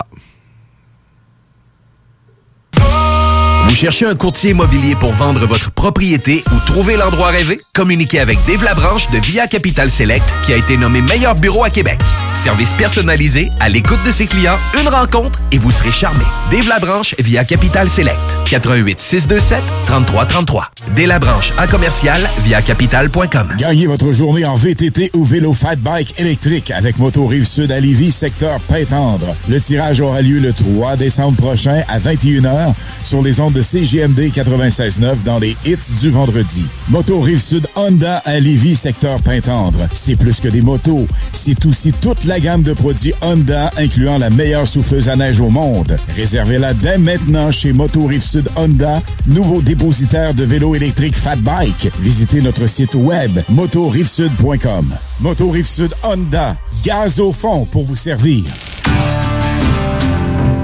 [3.67, 7.59] Vous cherchez un courtier immobilier pour vendre votre propriété ou trouver l'endroit rêvé?
[7.73, 11.69] Communiquez avec Dave Labranche de Via Capital Select qui a été nommé meilleur bureau à
[11.71, 11.99] Québec.
[12.35, 16.23] Service personnalisé, à l'écoute de ses clients, une rencontre et vous serez charmé.
[16.51, 18.19] Dave Labranche via Capital Select.
[18.45, 20.69] 88 627 3333.
[20.95, 23.55] Dave Labranche à commercial via capital.com.
[23.57, 27.79] Gagnez votre journée en VTT ou vélo fat bike électrique avec Moto Rive Sud à
[27.79, 29.35] Lévis, secteur Pintendre.
[29.49, 34.31] Le tirage aura lieu le 3 décembre prochain à 21h sur les ondes de CGMD
[34.33, 36.65] 96.9 dans les hits du vendredi.
[36.89, 39.87] Moto Rive-Sud Honda à Lévis, secteur Pintendre.
[39.93, 44.29] C'est plus que des motos, c'est aussi toute la gamme de produits Honda, incluant la
[44.29, 45.95] meilleure souffleuse à neige au monde.
[46.15, 51.89] Réservez-la dès maintenant chez Moto Rive-Sud Honda, nouveau dépositaire de vélos électriques Fat Bike.
[52.01, 54.93] Visitez notre site web motorivesud.com.
[55.21, 58.43] Moto Rive-Sud Honda, gaz au fond pour vous servir.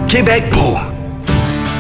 [0.10, 0.78] Québec beau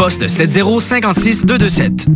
[0.00, 2.06] poste 7056 227.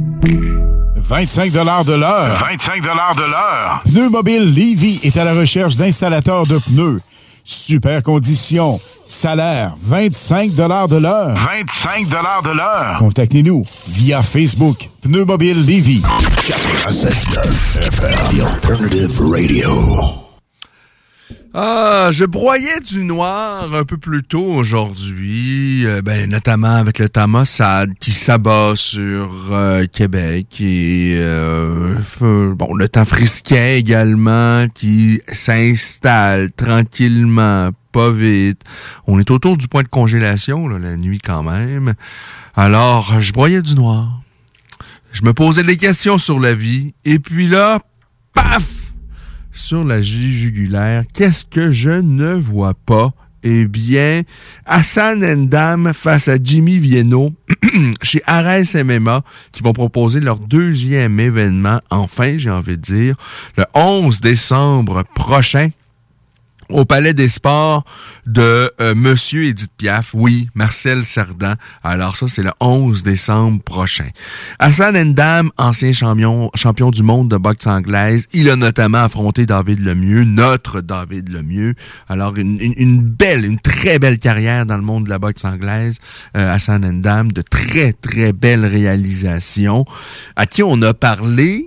[0.96, 2.38] 25 de l'heure.
[2.40, 3.82] 25 de l'heure.
[3.84, 7.02] Pneu Mobile Levy est à la recherche d'installateurs de pneus.
[7.44, 8.80] Super conditions.
[9.04, 11.34] Salaire 25 de l'heure.
[11.34, 12.96] 25 de l'heure.
[13.00, 14.88] Contactez-nous via Facebook.
[15.02, 16.00] Pneu Mobile Levy.
[16.40, 18.18] 96.9 FM.
[18.30, 20.23] The Alternative Radio.
[21.56, 27.08] Ah, je broyais du noir un peu plus tôt aujourd'hui, euh, ben, notamment avec le
[27.08, 33.04] Tamossad qui s'abat sur euh, Québec et euh, bon le temps
[33.52, 38.62] également qui s'installe tranquillement, pas vite.
[39.06, 41.94] On est autour du point de congélation la nuit quand même.
[42.56, 44.22] Alors, je broyais du noir.
[45.12, 47.78] Je me posais des questions sur la vie et puis là,
[48.32, 48.83] paf
[49.54, 51.04] sur la jugulaire.
[51.14, 53.12] Qu'est-ce que je ne vois pas?
[53.46, 54.22] Eh bien,
[54.64, 57.30] Hassan Ndam face à Jimmy Vienno
[58.02, 63.16] chez Ares MMA qui vont proposer leur deuxième événement, enfin, j'ai envie de dire,
[63.58, 65.68] le 11 décembre prochain
[66.68, 67.84] au Palais des Sports
[68.26, 71.54] de euh, Monsieur Edith Piaf, oui, Marcel Cerdan.
[71.82, 74.08] Alors ça, c'est le 11 décembre prochain.
[74.58, 79.80] Hassan Ndam, ancien champion, champion du monde de boxe anglaise, il a notamment affronté David
[79.80, 81.74] Lemieux, notre David Lemieux.
[82.08, 85.98] Alors, une, belle, une très belle carrière dans le monde de la boxe anglaise,
[86.36, 89.84] euh, Hassan Ndam, de très, très belles réalisations,
[90.36, 91.66] à qui on a parlé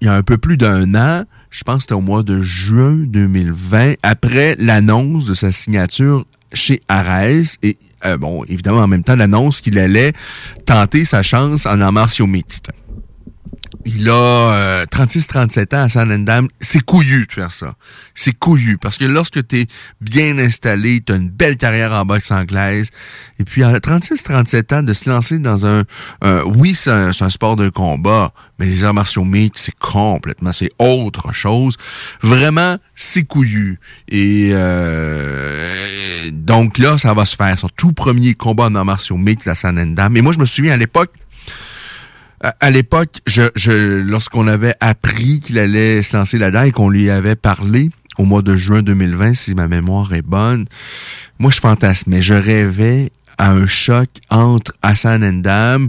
[0.00, 2.40] il y a un peu plus d'un an, je pense que c'était au mois de
[2.40, 9.04] juin 2020, après l'annonce de sa signature chez Ares et euh, bon, évidemment en même
[9.04, 10.12] temps l'annonce qu'il allait
[10.64, 12.70] tenter sa chance en arts martiaux mixtes.
[13.84, 16.48] Il a euh, 36-37 ans à Sanendam.
[16.60, 17.74] C'est couillu de faire ça.
[18.14, 18.78] C'est couillu.
[18.78, 19.66] Parce que lorsque tu es
[20.00, 22.90] bien installé, tu as une belle carrière en boxe anglaise,
[23.38, 25.84] et puis à 36-37 ans, de se lancer dans un...
[26.44, 30.52] oui, c'est un, un, sport de combat, mais les arts martiaux mixtes, c'est complètement...
[30.52, 31.76] C'est autre chose.
[32.22, 33.78] Vraiment, c'est couillu.
[34.08, 37.58] Et euh, donc là, ça va se faire.
[37.58, 40.16] Son tout premier combat en arts martiaux mixtes à Sanendam.
[40.16, 41.12] Et moi, je me souviens à l'époque,
[42.40, 47.10] à l'époque, je, je, lorsqu'on avait appris qu'il allait se lancer là-dedans et qu'on lui
[47.10, 50.66] avait parlé au mois de juin 2020, si ma mémoire est bonne,
[51.38, 55.88] moi je fantasmais, je rêvais à un choc entre Hassan Endam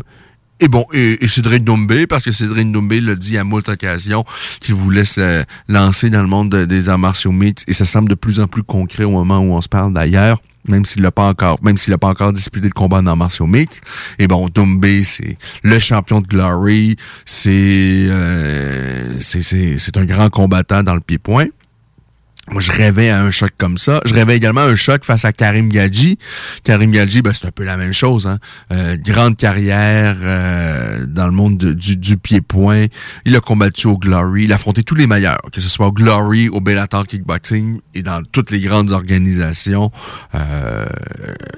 [0.60, 4.26] et bon, et, Cédric Doumbé, parce que Cédric Doumbé l'a dit à moult occasions
[4.60, 8.10] qu'il voulait se lancer dans le monde de, des arts martiaux mixtes, et ça semble
[8.10, 11.12] de plus en plus concret au moment où on se parle d'ailleurs même s'il l'a
[11.12, 13.82] pas encore, même s'il n'a pas encore disputé de combat en martiaux mixtes.
[14.18, 16.96] Et bon, Doumbé, c'est le champion de Glory,
[17.26, 21.48] c'est euh, c'est un grand combattant dans le pied-point.
[22.52, 24.02] Moi, je rêvais à un choc comme ça.
[24.06, 26.18] Je rêvais également à un choc face à Karim Gadji.
[26.64, 28.26] Karim Gadji, ben, c'est un peu la même chose.
[28.26, 28.40] Hein?
[28.74, 32.86] Euh, grande carrière euh, dans le monde de, du, du pied-point.
[33.26, 34.46] Il a combattu au Glory.
[34.46, 38.02] Il a affronté tous les meilleurs, que ce soit au Glory, au Bellator Kickboxing et
[38.02, 39.92] dans toutes les grandes organisations.
[40.34, 40.86] Euh,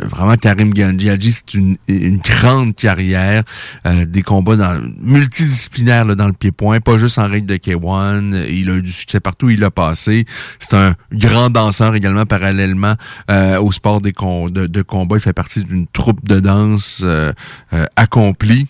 [0.01, 3.43] vraiment, Karim Gadji, c'est une, une grande carrière.
[3.85, 8.45] Euh, des combats dans, multidisciplinaires là, dans le pied-point, pas juste en règle de K1.
[8.49, 10.25] Il a eu du succès partout où il a passé.
[10.59, 10.80] C'est un
[11.13, 12.95] grand danseur également parallèlement
[13.29, 15.15] euh, au sport de, combat.
[15.15, 17.33] Il fait partie d'une troupe de danse euh,
[17.73, 18.67] euh, accomplie.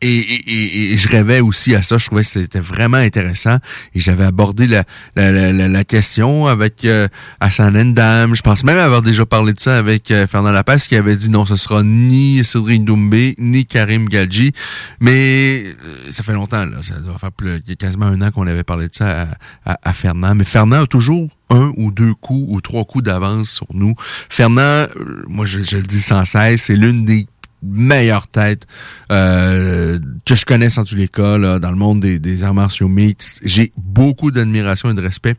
[0.00, 1.96] Et, et, et, je rêvais aussi à ça.
[1.96, 3.56] Je trouvais que c'était vraiment intéressant.
[3.94, 4.84] Et j'avais abordé la,
[5.16, 7.08] la, la, la, question avec euh,
[7.40, 8.34] Hassan Endam.
[8.34, 11.30] Je pense même avoir déjà parlé de ça avec euh, Fernand Lapace qui avait dit
[11.30, 14.52] non, ce sera ni Cédric Doumbé, ni Karim Gadji.
[15.00, 16.82] Mais euh, ça fait longtemps, là.
[16.82, 19.22] Ça doit faire plus, quasiment un an qu'on avait parlé de ça
[19.64, 20.34] à, à, à Fernand.
[20.34, 23.94] Mais Fernand a toujours un ou deux coups ou trois coups d'avance sur nous.
[24.28, 24.86] Fernand,
[25.28, 27.26] moi je, je le dis sans cesse, c'est l'une des
[27.64, 28.66] meilleure tête
[29.10, 32.54] euh, que je connaisse en tous les cas là, dans le monde des, des arts
[32.54, 33.40] martiaux mixtes.
[33.44, 35.34] J'ai beaucoup d'admiration et de respect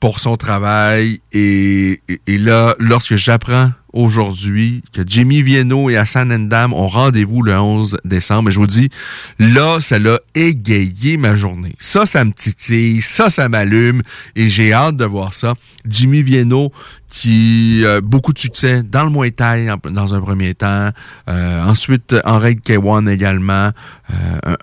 [0.00, 6.72] pour son travail et, et là, lorsque j'apprends aujourd'hui que Jimmy Vienno et Hassan Endam
[6.72, 8.48] ont rendez-vous le 11 décembre.
[8.48, 8.90] Et je vous dis,
[9.40, 11.74] là, ça l'a égayé ma journée.
[11.80, 14.02] Ça, ça me titille, ça, ça m'allume
[14.36, 15.54] et j'ai hâte de voir ça.
[15.84, 16.70] Jimmy Vienno
[17.10, 20.90] qui a beaucoup de succès dans le Muay Thai dans un premier temps.
[21.28, 23.70] Euh, ensuite, en règle K1 également.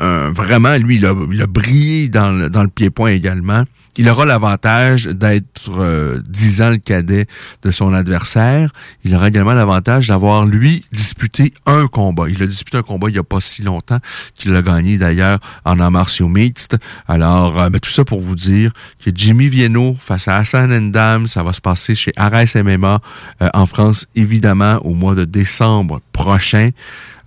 [0.02, 3.64] Euh, vraiment, lui, il a, il a brillé dans le, dans le pied-point également.
[3.98, 7.28] Il aura l'avantage d'être euh, 10 ans le cadet
[7.64, 8.72] de son adversaire.
[9.04, 12.26] Il aura également l'avantage d'avoir, lui, disputé un combat.
[12.30, 14.00] Il a disputé un combat il n'y a pas si longtemps
[14.36, 16.76] qu'il l'a gagné d'ailleurs en arts martiaux mixtes.
[17.08, 18.72] Alors, euh, ben, tout ça pour vous dire
[19.04, 23.00] que Jimmy Vienno face à Hassan Endam, ça va se passer chez Ares MMA
[23.42, 26.72] euh, en France, évidemment, au mois de décembre prochain.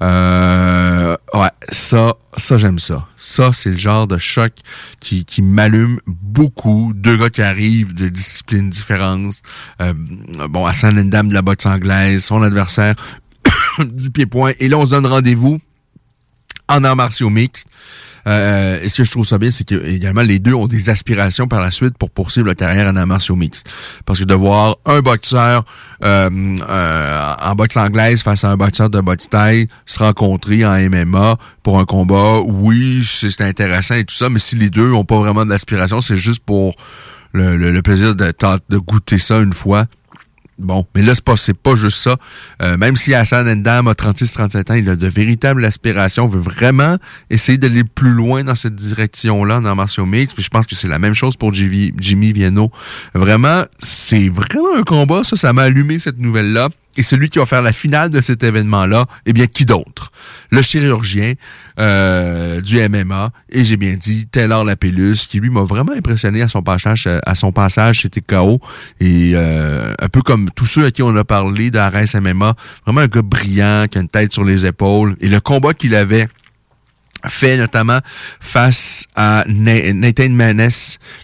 [0.00, 3.06] Euh, ouais, ça, ça j'aime ça.
[3.16, 4.52] Ça, c'est le genre de choc
[5.00, 6.92] qui, qui m'allume beaucoup.
[6.94, 9.42] Deux gars qui arrivent de disciplines différentes.
[9.80, 9.92] Euh,
[10.48, 12.94] bon, Hassan Endam de la boxe anglaise, son adversaire
[13.78, 14.52] du pied-point.
[14.60, 15.60] Et là, on se donne rendez-vous
[16.68, 17.66] en arts martiaux mixtes.
[18.28, 20.90] Euh, et ce que je trouve ça bien, c'est que également les deux ont des
[20.90, 23.38] aspirations par la suite pour poursuivre leur carrière en arts martiaux.
[24.04, 25.64] Parce que de voir un boxeur
[26.04, 26.28] euh,
[26.68, 31.38] euh, en boxe anglaise face à un boxeur de boxe thaï se rencontrer en MMA
[31.62, 35.18] pour un combat, oui, c'est intéressant et tout ça, mais si les deux ont pas
[35.18, 36.74] vraiment d'aspiration, c'est juste pour
[37.32, 39.86] le, plaisir de goûter ça une fois.
[40.58, 42.16] Bon, mais là, c'est pas, pas juste ça.
[42.62, 46.96] Euh, même si Hassan Endam a 36-37 ans, il a de véritables aspirations, veut vraiment
[47.30, 50.34] essayer d'aller plus loin dans cette direction-là dans Martial Mix.
[50.34, 52.72] Puis je pense que c'est la même chose pour Jimmy, Vienno.
[53.14, 55.22] Vraiment, c'est vraiment un combat.
[55.22, 56.70] Ça, ça m'a allumé cette nouvelle-là.
[56.98, 60.10] Et celui qui va faire la finale de cet événement-là, eh bien, qui d'autre?
[60.50, 61.34] Le chirurgien
[61.78, 66.48] euh, du MMA, et j'ai bien dit Taylor Lapellus, qui lui m'a vraiment impressionné à
[66.48, 68.60] son passage à son passage chez TKO.
[68.98, 73.02] Et euh, un peu comme tous ceux à qui on a parlé d'Ares MMA, vraiment
[73.02, 75.16] un gars brillant, qui a une tête sur les épaules.
[75.20, 76.26] Et le combat qu'il avait
[77.26, 77.98] fait notamment
[78.40, 80.70] face à Na- Nathan Manes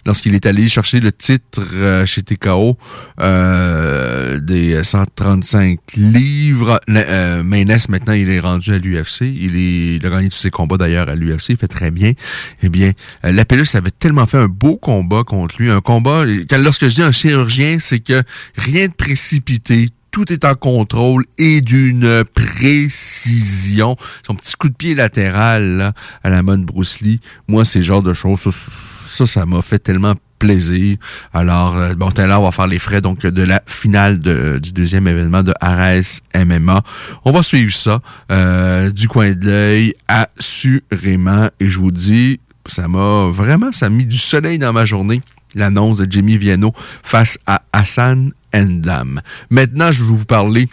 [0.05, 2.77] lorsqu'il est allé chercher le titre euh, chez TKO
[3.19, 6.79] euh, des 135 livres.
[6.89, 9.21] Euh, maintenant il est rendu à l'UFC.
[9.21, 11.49] Il, a gagné tous ses combats d'ailleurs à l'UFC.
[11.49, 12.13] Il fait très bien.
[12.61, 12.91] Eh bien,
[13.23, 15.71] euh, Lapellus avait tellement fait un beau combat contre lui.
[15.71, 18.21] Un combat, quand, lorsque je dis un chirurgien, c'est que
[18.57, 23.97] rien de précipité, tout est en contrôle et d'une précision.
[24.25, 25.93] Son petit coup de pied latéral là,
[26.23, 28.47] à la mode Bruce Lee, moi, c'est genre de choses,
[29.07, 30.95] ça, ça, m'a fait tellement plaisir.
[31.33, 34.19] Alors, euh, bon, Taylor va faire les frais donc de la finale
[34.61, 36.81] du deuxième événement de Ares MMA.
[37.25, 37.99] On va suivre ça
[38.31, 41.49] euh, du coin de l'œil, assurément.
[41.59, 45.21] Et je vous dis, ça m'a vraiment, ça a mis du soleil dans ma journée
[45.55, 49.21] l'annonce de Jimmy Vienno face à Hassan Endam.
[49.49, 50.69] Maintenant, je vais vous parler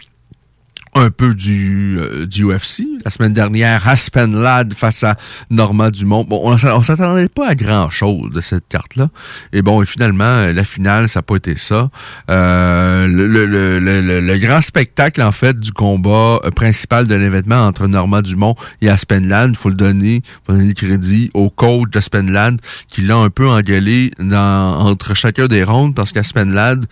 [0.95, 2.83] un peu du, euh, UFC.
[3.03, 5.15] La semaine dernière, Aspen Ladd face à
[5.49, 6.23] Norma Dumont.
[6.23, 9.09] Bon, on, on s'attendait pas à grand chose de cette carte-là.
[9.51, 11.89] Et bon, finalement, euh, la finale, ça n'a pas été ça.
[12.29, 18.55] Euh, le, grand spectacle, en fait, du combat euh, principal de l'événement entre Norma Dumont
[18.81, 22.59] et Aspen Ladd, il faut le donner, faut donner le crédit au coach d'Aspen Ladd
[22.87, 26.85] qui l'a un peu engueulé entre chacun des rondes parce qu'Aspen Ladd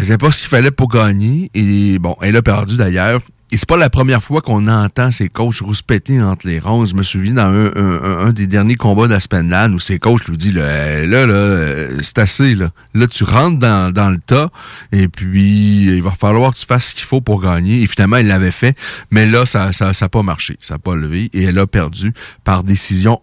[0.00, 1.50] faisait pas ce qu'il fallait pour gagner.
[1.54, 3.20] Et bon, elle a perdu d'ailleurs.
[3.54, 6.86] Et c'est pas la première fois qu'on entend ses coachs rouspéter entre les ronds.
[6.86, 10.38] Je me souviens dans un, un- un des derniers combats d'Aspenland où ses coachs lui
[10.38, 12.70] disent là, là, euh, c'est assez, là.
[12.94, 14.48] Là, tu rentres dans, dans le tas
[14.90, 17.82] et puis il va falloir que tu fasses ce qu'il faut pour gagner.
[17.82, 18.74] Et finalement, il l'avait fait.
[19.10, 20.56] Mais là, ça ça, ça pas marché.
[20.62, 21.28] Ça a pas levé.
[21.34, 22.14] Et elle a perdu
[22.44, 23.20] par décision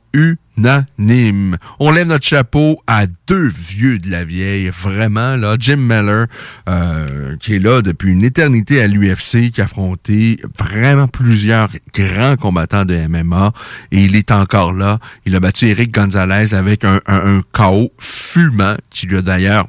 [1.80, 6.28] On lève notre chapeau à deux vieux de la vieille, vraiment là, Jim Miller,
[6.68, 12.36] euh, qui est là depuis une éternité à l'UFC, qui a affronté vraiment plusieurs grands
[12.36, 13.53] combattants de MMA,
[13.91, 14.99] et il est encore là.
[15.26, 19.66] Il a battu Eric Gonzalez avec un, un, un KO fumant, qui lui a d'ailleurs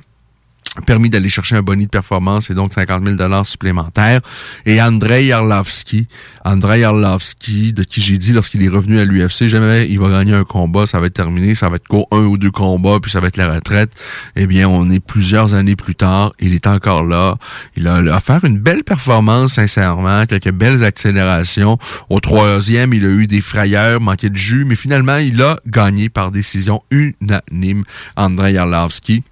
[0.87, 4.21] permis d'aller chercher un boni de performance et donc 50 000 dollars supplémentaires.
[4.67, 6.07] Et Andrei Arlovski,
[6.45, 10.35] Andrei Arlovski, de qui j'ai dit lorsqu'il est revenu à l'UFC, jamais il va gagner
[10.35, 13.11] un combat, ça va être terminé, ça va être court, un ou deux combats, puis
[13.11, 13.91] ça va être la retraite.
[14.37, 17.37] Eh bien, on est plusieurs années plus tard, il est encore là.
[17.77, 21.79] Il a, fait une belle performance, sincèrement, quelques belles accélérations.
[22.11, 26.09] Au troisième, il a eu des frayeurs, manqué de jus, mais finalement, il a gagné
[26.09, 27.85] par décision unanime,
[28.17, 29.25] Andrei Arlovski.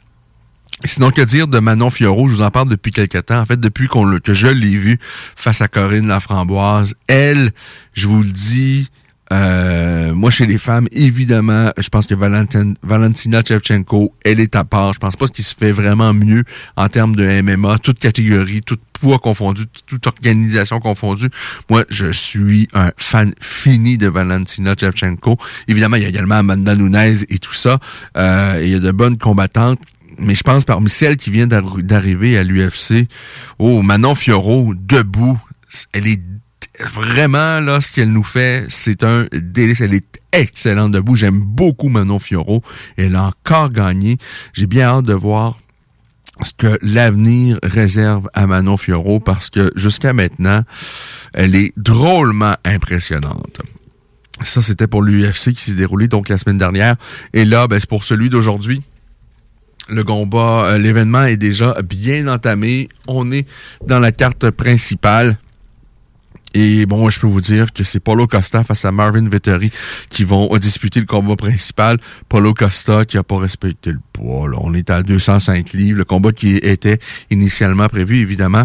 [0.85, 2.29] Sinon, que dire de Manon Fiorot?
[2.29, 3.41] Je vous en parle depuis quelque temps.
[3.41, 4.99] En fait, depuis que je l'ai vu
[5.35, 7.51] face à Corinne Laframboise, elle,
[7.95, 8.87] je vous le dis,
[9.33, 14.63] euh, moi, chez les femmes, évidemment, je pense que Valentin- Valentina Shevchenko, elle est à
[14.65, 14.93] part.
[14.95, 16.45] Je pense pas qu'il se fait vraiment mieux
[16.77, 21.29] en termes de MMA, toute catégorie, toute poids confondu, toute organisation confondue.
[21.69, 25.37] Moi, je suis un fan fini de Valentina Shevchenko.
[25.67, 27.81] Évidemment, il y a également Amanda Nunes et tout ça.
[28.17, 29.81] Euh, il y a de bonnes combattantes.
[30.19, 33.09] Mais je pense parmi celles qui viennent d'arriver à l'UFC,
[33.59, 35.39] oh, Manon Fioro, debout,
[35.93, 36.21] elle est
[36.81, 39.81] vraiment, là, ce qu'elle nous fait, c'est un délice.
[39.81, 41.17] Elle est excellente debout.
[41.17, 42.63] J'aime beaucoup Manon Fioro.
[42.97, 44.19] Elle a encore gagné.
[44.53, 45.59] J'ai bien hâte de voir
[46.43, 50.63] ce que l'avenir réserve à Manon Fioro parce que jusqu'à maintenant,
[51.33, 53.61] elle est drôlement impressionnante.
[54.45, 56.95] Ça, c'était pour l'UFC qui s'est déroulé donc la semaine dernière.
[57.33, 58.83] Et là, ben, c'est pour celui d'aujourd'hui.
[59.89, 62.89] Le combat, euh, l'événement est déjà bien entamé.
[63.07, 63.47] On est
[63.87, 65.39] dans la carte principale.
[66.55, 69.71] Et bon, je peux vous dire que c'est Paulo Costa face à Marvin Vettori
[70.09, 71.99] qui vont disputer le combat principal.
[72.29, 74.51] Paulo Costa qui a pas respecté le poids.
[74.59, 75.99] On est à 205 livres.
[75.99, 76.99] Le combat qui était
[77.31, 78.65] initialement prévu, évidemment,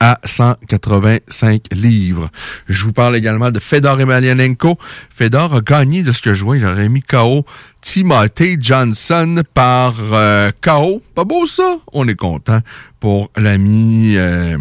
[0.00, 2.30] à 185 livres.
[2.68, 4.78] Je vous parle également de Fedor Emelianenko.
[5.10, 6.56] Fedor a gagné de ce que je vois.
[6.56, 7.44] Il aurait mis KO
[7.82, 11.02] Timothy Johnson par euh, KO.
[11.14, 11.76] Pas beau ça?
[11.92, 12.60] On est content
[12.98, 14.56] pour l'ami euh,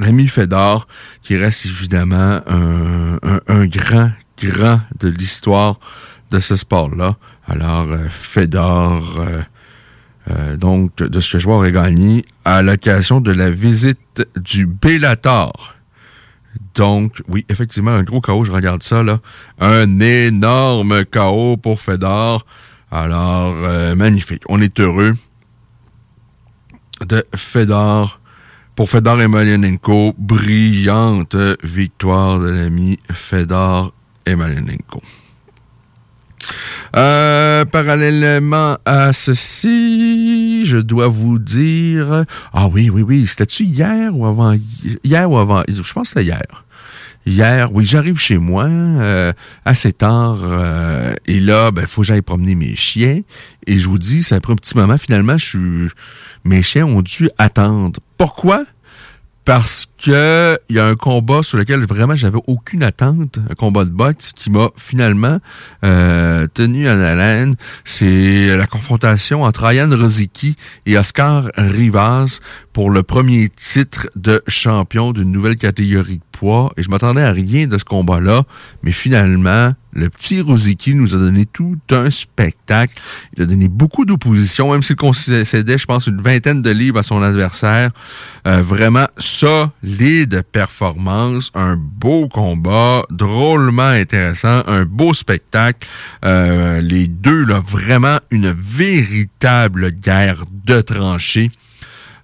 [0.00, 0.88] l'ami Fedor,
[1.22, 4.10] qui reste évidemment un, grand,
[4.42, 5.78] grand de l'histoire
[6.30, 7.16] de ce sport-là.
[7.46, 9.20] Alors, euh, Fedor...
[10.30, 14.66] Euh, donc, de ce que je vois, aurait gagné à l'occasion de la visite du
[14.66, 15.74] Bellator.
[16.74, 19.20] Donc, oui, effectivement, un gros chaos, je regarde ça, là.
[19.60, 22.46] Un énorme chaos pour Fedor.
[22.90, 24.42] Alors, euh, magnifique.
[24.48, 25.14] On est heureux
[27.06, 28.20] de Fedor.
[28.76, 33.92] Pour Fedor Emelianenko, brillante victoire de l'ami Fedor
[34.26, 35.00] Emelianenko.
[36.96, 42.24] Euh, parallèlement à ceci, je dois vous dire...
[42.52, 44.54] Ah oui, oui, oui, c'était-tu hier ou avant...
[45.02, 45.62] Hier ou avant...
[45.68, 46.64] Je pense que c'était hier.
[47.26, 49.32] Hier, oui, j'arrive chez moi euh,
[49.64, 53.22] assez tard euh, et là, ben, faut que j'aille promener mes chiens.
[53.66, 54.98] Et je vous dis, ça pris un petit moment.
[54.98, 55.88] Finalement, je suis,
[56.44, 57.98] mes chiens ont dû attendre.
[58.18, 58.64] Pourquoi?
[59.44, 63.84] Parce que il y a un combat sur lequel vraiment j'avais aucune attente, un combat
[63.84, 65.38] de boxe qui m'a finalement
[65.84, 67.54] euh, tenu en haleine.
[67.84, 72.40] C'est la confrontation entre Ryan Rosicky et Oscar Rivas
[72.72, 76.72] pour le premier titre de champion d'une nouvelle catégorie poids.
[76.76, 78.44] Et je m'attendais à rien de ce combat-là,
[78.82, 82.94] mais finalement, le petit Rosicky nous a donné tout un spectacle.
[83.36, 87.02] Il a donné beaucoup d'opposition, même s'il concédait, je pense, une vingtaine de livres à
[87.04, 87.90] son adversaire.
[88.46, 95.86] Euh, vraiment solide performance, un beau combat, drôlement intéressant, un beau spectacle.
[96.24, 101.50] Euh, les deux, là, vraiment une véritable guerre de tranchées.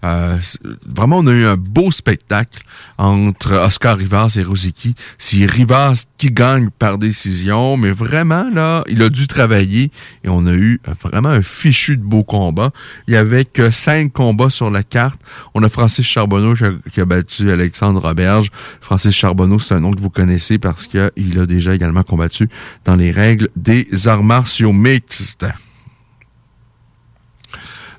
[0.04, 0.38] Euh,
[0.86, 2.62] vraiment, on a eu un beau spectacle
[2.98, 4.94] entre Oscar Rivas et Rosicky.
[5.18, 9.90] C'est Rivas qui gagne par décision, mais vraiment, là, il a dû travailler
[10.24, 12.70] et on a eu vraiment un fichu de beau combat.
[13.08, 15.20] Il y avait cinq combats sur la carte.
[15.54, 16.54] On a Francis Charbonneau
[16.92, 18.50] qui a, battu Alexandre Roberge.
[18.80, 22.48] Francis Charbonneau, c'est un nom que vous connaissez parce qu'il a déjà également combattu
[22.84, 25.46] dans les règles des arts martiaux mixtes.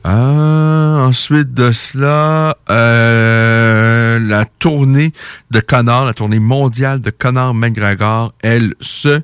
[0.04, 5.14] Ah, ensuite de cela, euh, la tournée
[5.52, 9.22] de Connor, la tournée mondiale de Connor McGregor, elle se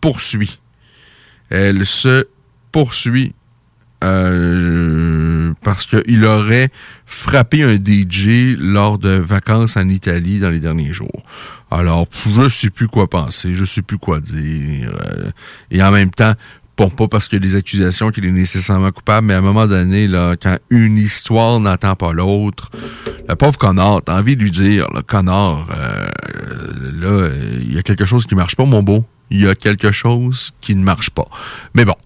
[0.00, 0.60] poursuit.
[1.50, 2.28] Elle se
[2.70, 3.34] poursuit
[4.04, 6.70] euh, parce qu'il aurait
[7.06, 11.22] frappé un DJ lors de vacances en Italie dans les derniers jours.
[11.70, 12.06] Alors,
[12.36, 14.92] je sais plus quoi penser, je sais plus quoi dire.
[15.06, 15.30] Euh,
[15.70, 16.34] et en même temps,
[16.76, 20.08] Bon, pas parce a des accusations qu'il est nécessairement coupable, mais à un moment donné,
[20.08, 22.70] là, quand une histoire n'attend pas l'autre,
[23.28, 26.08] le pauvre connard, t'as envie de lui dire, le connard, euh,
[26.94, 29.04] là, il y a quelque chose qui marche pas, mon beau.
[29.30, 31.26] Il y a quelque chose qui ne marche pas.
[31.74, 31.96] Mais bon,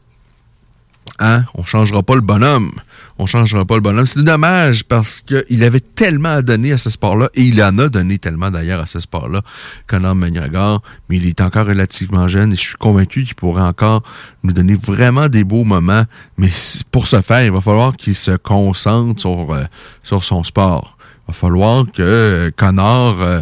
[1.21, 2.73] hein, on changera pas le bonhomme
[3.19, 4.07] on changera pas le bonhomme.
[4.07, 7.89] C'est dommage parce qu'il avait tellement à donner à ce sport-là, et il en a
[7.89, 9.43] donné tellement d'ailleurs à ce sport-là,
[9.87, 14.03] Conor McGregor, mais il est encore relativement jeune et je suis convaincu qu'il pourrait encore
[14.43, 16.05] nous donner vraiment des beaux moments.
[16.39, 16.51] Mais
[16.91, 19.65] pour ce faire, il va falloir qu'il se concentre sur, euh,
[20.03, 20.97] sur son sport.
[21.29, 23.41] Il va falloir que euh, Connor euh,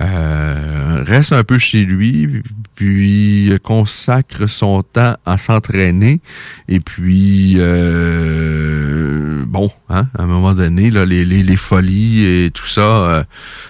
[0.00, 2.42] euh, reste un peu chez lui,
[2.74, 6.20] puis consacre son temps à s'entraîner.
[6.68, 12.80] Et puis, euh, bon, hein, à un moment donné, là, les, folies et tout ça,
[12.80, 13.24] euh,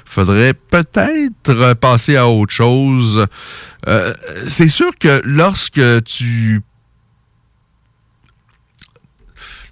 [0.05, 3.27] faudrait peut-être passer à autre chose.
[4.49, 6.61] C'est sûr que lorsque tu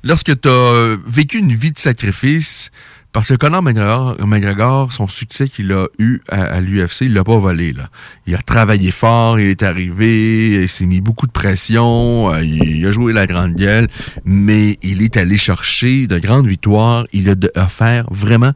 [0.04, 2.70] lorsque tu as vécu une vie de sacrifice,
[3.14, 7.72] Parce que Conor McGregor, son succès qu'il a eu à, l'UFC, il l'a pas volé.
[7.72, 7.88] Là.
[8.26, 12.84] Il a travaillé fort, il est arrivé, il s'est mis beaucoup de pression, euh, il
[12.84, 13.86] a joué la grande gueule,
[14.24, 17.06] mais il est allé chercher de grandes victoires.
[17.12, 18.52] Il a offert vraiment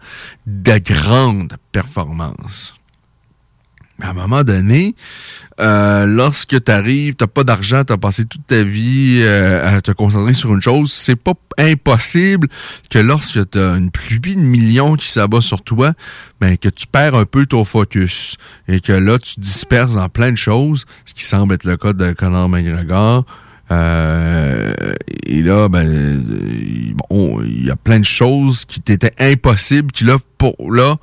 [0.49, 2.75] de grandes performances.
[4.01, 4.95] À un moment donné,
[5.61, 9.81] euh, lorsque tu arrives, t'as pas d'argent, tu as passé toute ta vie euh, à
[9.81, 12.47] te concentrer sur une chose, c'est pas impossible
[12.91, 15.95] que lorsque tu as une pluie de millions qui s'abat sur toi,
[16.41, 18.37] ben, que tu perds un peu ton focus
[18.69, 21.93] et que là, tu disperses en plein de choses, ce qui semble être le cas
[21.93, 23.25] de Conor McGregor.
[23.71, 24.73] Euh,
[25.27, 26.23] et là, ben,
[27.11, 30.97] bon, il y a plein de choses qui t'étaient impossibles, qui là, pour là,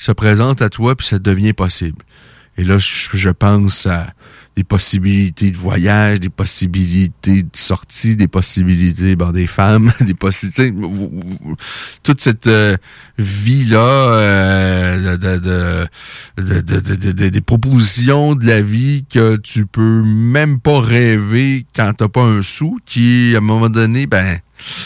[0.00, 2.02] se présentent à toi, puis ça devient possible.
[2.56, 4.12] Et là, je, pense à
[4.56, 10.74] des possibilités de voyage, des possibilités de sortie, des possibilités ben, des femmes, des possibilités.
[12.02, 12.76] Toute cette euh,
[13.18, 22.08] vie-là, de, des propositions de la vie que tu peux même pas rêver quand t'as
[22.08, 24.40] pas un sou, qui, à un moment donné, ben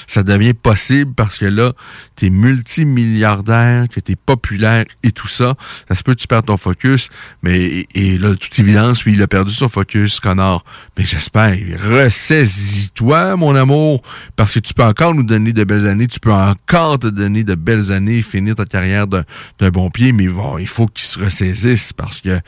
[0.07, 1.73] ça devient possible parce que là,
[2.17, 5.55] tu es multimilliardaire, que tu es populaire et tout ça.
[5.89, 7.11] Ça se peut que tu perds ton focus,
[7.43, 10.65] mais et, là, toute évidence, lui, il a perdu son focus, Connor.
[10.97, 11.57] Mais j'espère,
[11.91, 14.03] ressaisis-toi, mon amour,
[14.37, 17.45] parce que tu peux encore nous donner de belles années, tu peux encore te donner
[17.45, 21.19] de belles années, finir ta carrière d'un bon pied, mais bon, il faut qu'il se
[21.19, 22.41] ressaisisse parce que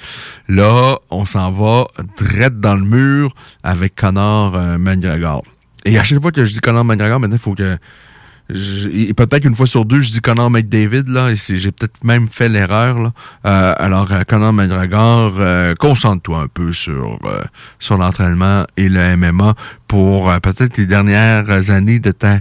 [0.49, 1.87] là, on s'en va
[2.19, 4.79] direct dans le mur avec Connor euh.
[5.87, 7.79] Et à chaque fois que je dis Conor McGregor, maintenant, il faut que.
[8.49, 12.49] Peut-être qu'une fois sur deux, je dis Conor McDavid, là, et j'ai peut-être même fait
[12.49, 13.13] l'erreur, là.
[13.45, 17.43] Euh, alors, euh, Conor McGregor, euh, concentre-toi un peu sur, euh,
[17.81, 19.55] sur l'entraînement et le MMA
[19.89, 22.41] pour peut-être les dernières années de ta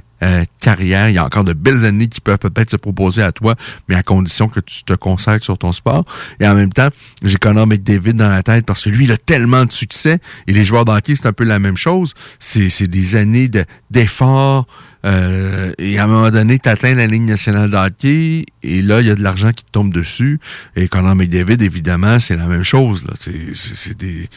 [0.59, 1.09] carrière.
[1.09, 3.55] Il y a encore de belles années qui peuvent peut-être se proposer à toi,
[3.88, 6.05] mais à condition que tu te consacres sur ton sport.
[6.39, 6.89] Et en même temps,
[7.22, 10.20] j'ai Conor McDavid dans la tête parce que lui, il a tellement de succès.
[10.47, 12.13] Et les joueurs d'hockey, c'est un peu la même chose.
[12.39, 13.49] C'est des années
[13.91, 14.68] d'efforts.
[15.06, 19.08] Euh, et à un moment donné, tu atteins la ligne nationale d'hockey et là, il
[19.08, 20.39] y a de l'argent qui te tombe dessus.
[20.76, 23.06] Et Conor McDavid, évidemment, c'est la même chose.
[23.53, 24.30] C'est des,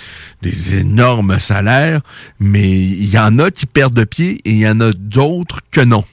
[0.43, 2.03] des énormes salaires,
[2.39, 5.61] mais il y en a qui perdent de pied et il y en a d'autres
[5.71, 6.05] que non.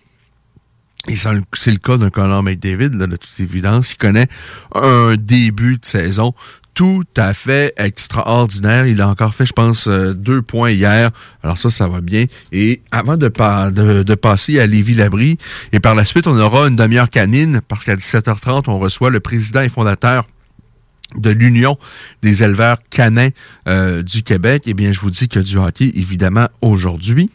[1.07, 3.91] Et c'est le cas d'un Conor McDavid, là, de toute évidence.
[3.91, 4.27] Il connaît
[4.73, 6.33] un début de saison
[6.75, 8.85] tout à fait extraordinaire.
[8.85, 11.09] Il a encore fait, je pense, euh, deux points hier.
[11.41, 12.25] Alors ça, ça va bien.
[12.51, 13.29] Et avant de,
[14.15, 15.37] passer à Lévis-Labrie,
[15.71, 19.21] et par la suite, on aura une demi-heure canine, parce qu'à 17h30, on reçoit le
[19.21, 20.27] président et fondateur
[21.15, 21.77] de l'Union
[22.21, 23.29] des éleveurs canins
[23.67, 24.63] euh, du Québec.
[24.65, 27.29] Eh bien, je vous dis que du hockey, évidemment, aujourd'hui.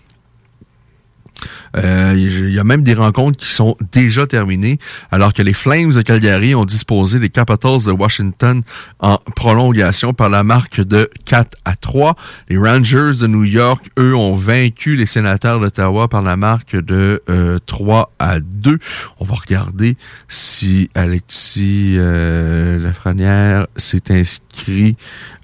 [1.76, 4.78] Euh, il y a même des rencontres qui sont déjà terminées,
[5.10, 8.62] alors que les Flames de Calgary ont disposé les Capitals de Washington
[8.98, 12.16] en prolongation par la marque de 4 à 3.
[12.48, 17.22] Les Rangers de New York, eux, ont vaincu les Sénateurs d'Ottawa par la marque de
[17.66, 18.78] 3 euh, à 2.
[19.18, 19.96] On va regarder
[20.28, 24.96] si Alexis euh, Lafrenière s'est inscrit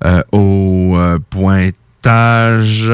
[0.04, 0.96] euh, au
[1.30, 2.92] pointage.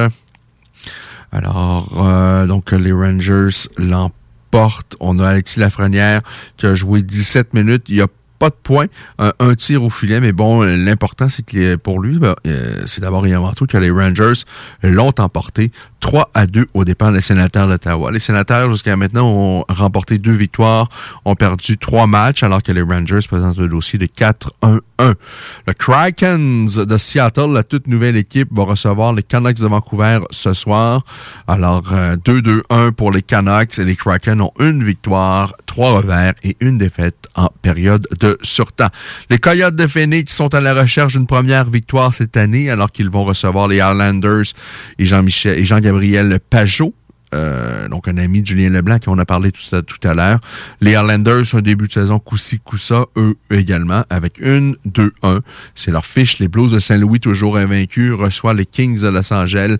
[1.32, 4.96] Alors, euh, donc les Rangers l'emportent.
[5.00, 6.20] On a Alexis Lafrenière
[6.58, 7.84] qui a joué 17 minutes.
[7.88, 8.06] Il a
[8.38, 8.86] pas de points,
[9.20, 13.24] un, tir au filet, mais bon, l'important, c'est que pour lui, ben, euh, c'est d'abord
[13.24, 14.42] et avant tout que les Rangers
[14.82, 15.70] l'ont emporté
[16.02, 18.10] 3 à 2 au départ des sénateurs d'Ottawa.
[18.10, 20.88] Les sénateurs, jusqu'à maintenant, ont remporté deux victoires,
[21.24, 24.80] ont perdu trois matchs, alors que les Rangers présentent un dossier de 4-1-1.
[24.98, 30.52] Le Krakens de Seattle, la toute nouvelle équipe, va recevoir les Canucks de Vancouver ce
[30.54, 31.04] soir.
[31.46, 36.56] Alors, 2-2-1 euh, pour les Canucks et les Kraken ont une victoire, trois revers et
[36.60, 38.90] une défaite en période de surtemps.
[39.30, 43.08] Les Coyotes de Phoenix sont à la recherche d'une première victoire cette année, alors qu'ils
[43.08, 44.52] vont recevoir les Islanders
[44.98, 46.94] et Jean-Michel et Jean-Gabriel Gabriel Pajot.
[47.34, 50.12] Euh, donc un ami de Julien Leblanc qui on a parlé tout à, tout à
[50.12, 50.38] l'heure.
[50.82, 55.40] Les Islanders, un début de saison coup-ci, coup-ça, eux également, avec une, deux, un.
[55.74, 56.38] C'est leur fiche.
[56.40, 59.76] Les Blues de Saint-Louis, toujours invaincus, reçoivent les Kings de Los Angeles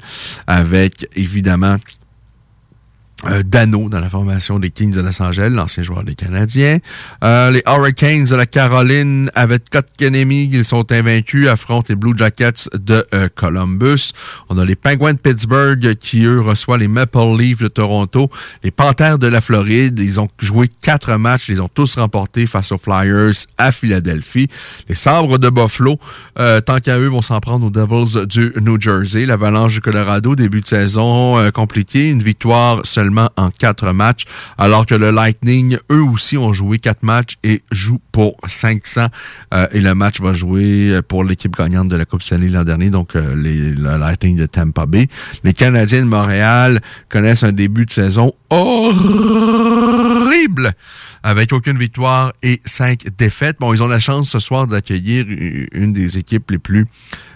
[0.47, 1.77] avec, évidemment,
[3.25, 6.79] euh, Dano dans la formation des Kings de Los Angeles, l'ancien joueur des Canadiens.
[7.23, 12.69] Euh, les Hurricanes de la Caroline avec Kotkaniemi, ils sont invaincus, affrontent les Blue Jackets
[12.75, 14.13] de euh, Columbus.
[14.49, 18.29] On a les Penguins de Pittsburgh qui, eux, reçoivent les Maple Leafs de Toronto.
[18.65, 22.73] Les Panthers de la Floride, ils ont joué quatre matchs, ils ont tous remporté face
[22.73, 24.49] aux Flyers à Philadelphie.
[24.89, 25.99] Les Sabres de Buffalo,
[26.37, 29.27] tant qu'à eux, vont s'en prendre aux Devils du New Jersey.
[29.27, 34.25] L'Avalanche du Colorado, début de saison compliqué, une victoire seulement en quatre matchs,
[34.59, 39.07] alors que le Lightning, eux aussi, ont joué quatre matchs et jouent pour 500.
[39.55, 42.91] Euh, et le match va jouer pour l'équipe gagnante de la Coupe Stanley l'an dernier,
[42.91, 45.09] donc euh, les, le Lightning de Tampa Bay.
[45.45, 49.83] Les Canadiens de Montréal connaissent un début de saison horrible
[51.23, 53.57] avec aucune victoire et cinq défaites.
[53.61, 55.25] Bon, ils ont la chance ce soir d'accueillir
[55.73, 56.87] une des équipes les plus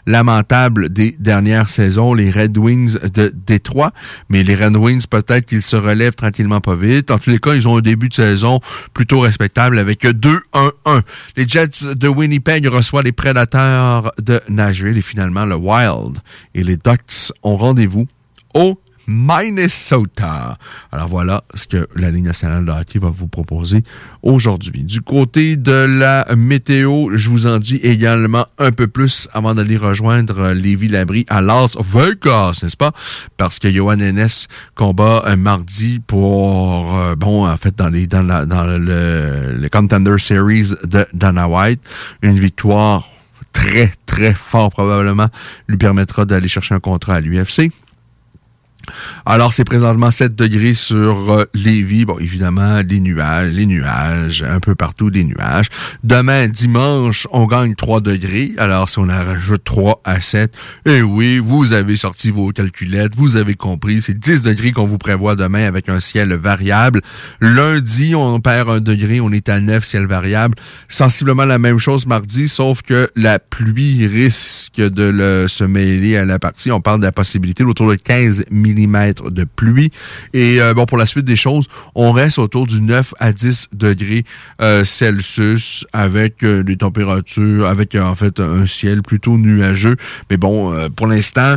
[0.07, 3.93] lamentables des dernières saisons, les Red Wings de Détroit.
[4.29, 7.11] Mais les Red Wings, peut-être qu'ils se relèvent tranquillement pas vite.
[7.11, 8.61] En tous les cas, ils ont un début de saison
[8.95, 11.03] plutôt respectable avec 2-1-1.
[11.37, 16.19] Les Jets de Winnipeg reçoivent les Prédateurs de Nashville et finalement le Wild
[16.55, 18.07] et les Ducks ont rendez-vous
[18.55, 20.59] au Minnesota.
[20.93, 23.85] Alors voilà ce que la Ligue nationale de hockey va vous proposer
[24.23, 24.83] aujourd'hui.
[24.83, 29.77] Du côté de la météo, je vous en dis également un peu plus avant d'aller
[29.77, 32.93] rejoindre Lévi Labrie à Las Vegas, n'est-ce pas?
[33.37, 38.23] Parce que Johan Ennis combat un mardi pour, euh, bon, en fait, dans, les, dans,
[38.23, 41.81] la, dans le, le Contender Series de Dana White.
[42.23, 43.09] Une victoire
[43.53, 45.29] très, très fort probablement
[45.69, 47.71] lui permettra d'aller chercher un contrat à l'UFC.
[49.25, 52.05] Alors, c'est présentement 7 degrés sur euh, Lévis.
[52.05, 55.67] Bon, évidemment, des nuages, les nuages, un peu partout des nuages.
[56.05, 58.53] Demain, dimanche, on gagne 3 degrés.
[58.59, 60.55] Alors, si on en rajoute 3 à 7,
[60.87, 64.99] eh oui, vous avez sorti vos calculettes, vous avez compris, c'est 10 degrés qu'on vous
[64.99, 67.01] prévoit demain avec un ciel variable.
[67.41, 70.57] Lundi, on perd un degré, on est à 9, ciel variable.
[70.89, 76.39] Sensiblement la même chose mardi, sauf que la pluie risque de se mêler à la
[76.39, 76.71] partie.
[76.71, 78.45] On parle de la possibilité autour de 15
[78.77, 79.91] de pluie.
[80.33, 83.69] Et euh, bon, pour la suite des choses, on reste autour du 9 à 10
[83.73, 84.25] degrés
[84.61, 89.97] euh, Celsius avec euh, des températures, avec en fait un ciel plutôt nuageux.
[90.31, 91.57] Mais bon, pour l'instant,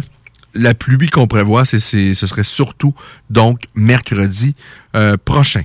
[0.54, 2.94] la pluie qu'on prévoit, c'est, ce serait surtout
[3.30, 4.56] donc mercredi
[5.26, 5.64] prochain.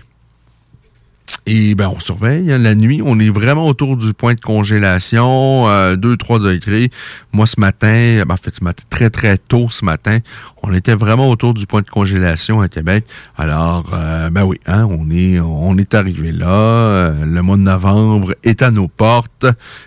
[1.46, 5.66] Et ben on surveille hein, la nuit, on est vraiment autour du point de congélation,
[5.94, 6.90] 2-3 degrés.
[7.32, 10.20] Moi ce matin, ben, en fait ce matin, très très tôt ce matin,
[10.62, 13.04] on était vraiment autour du point de congélation à Québec.
[13.36, 16.46] Alors euh, ben oui, hein, on est on est arrivé là.
[16.46, 19.46] Euh, le mois de novembre est à nos portes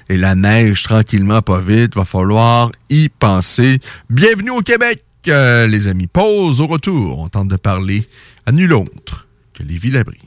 [0.09, 3.79] et la neige tranquillement pas vite, va falloir y penser.
[4.11, 6.07] Bienvenue au Québec, euh, les amis.
[6.07, 7.19] Pause au retour.
[7.19, 8.07] On tente de parler
[8.45, 10.26] à nul autre que les Villabris.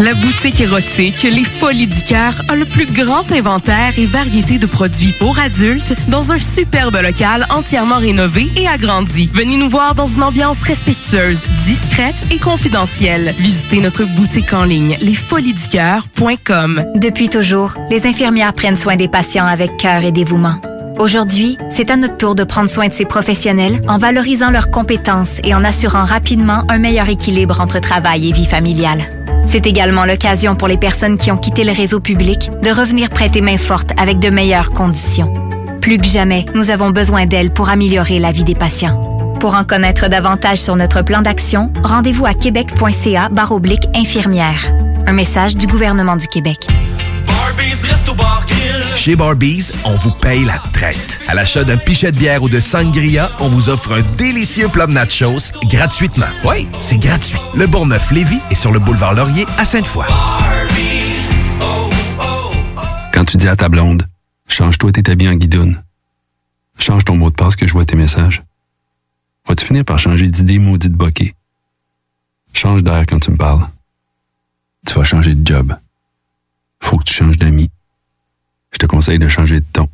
[0.00, 4.64] La boutique érotique Les Folies du Cœur a le plus grand inventaire et variété de
[4.64, 9.28] produits pour adultes dans un superbe local entièrement rénové et agrandi.
[9.34, 13.34] Venez nous voir dans une ambiance respectueuse, discrète et confidentielle.
[13.36, 16.82] Visitez notre boutique en ligne lesfoliesducoeur.com.
[16.94, 20.62] Depuis toujours, les infirmières prennent soin des patients avec cœur et dévouement.
[20.98, 25.40] Aujourd'hui, c'est à notre tour de prendre soin de ces professionnels en valorisant leurs compétences
[25.44, 29.02] et en assurant rapidement un meilleur équilibre entre travail et vie familiale.
[29.50, 33.40] C'est également l'occasion pour les personnes qui ont quitté le réseau public de revenir prêter
[33.40, 35.34] main forte avec de meilleures conditions.
[35.80, 39.00] Plus que jamais, nous avons besoin d'elles pour améliorer la vie des patients.
[39.40, 43.28] Pour en connaître davantage sur notre plan d'action, rendez-vous à québec.ca
[43.96, 44.72] infirmière.
[45.08, 46.68] Un message du gouvernement du Québec.
[48.96, 51.20] Chez Barbies, on vous paye la traite.
[51.26, 54.86] À l'achat d'un pichet de bière ou de sangria, on vous offre un délicieux plat
[54.86, 56.26] de nachos gratuitement.
[56.44, 57.38] Oui, c'est gratuit.
[57.54, 60.06] Le Bourgneuf-Lévis est sur le boulevard Laurier à Sainte-Foy.
[63.12, 64.06] Quand tu dis à ta blonde,
[64.48, 65.82] change-toi tes habits en guidoune.
[66.78, 68.42] Change ton mot de passe que je vois tes messages.
[69.48, 71.34] Vas-tu finir par changer d'idée maudite bokeh?
[72.52, 73.66] Change d'air quand tu me parles.
[74.86, 75.74] Tu vas changer de job.
[76.80, 77.70] Faut que tu changes d'amis.
[78.72, 79.88] Je te conseille de changer de ton.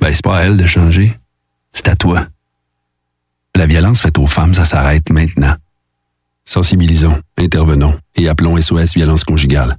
[0.00, 1.18] Ben, c'est pas à elle de changer.
[1.72, 2.26] C'est à toi.
[3.54, 5.54] La violence faite aux femmes, ça s'arrête maintenant.
[6.44, 9.76] Sensibilisons, intervenons et appelons SOS Violence Conjugale.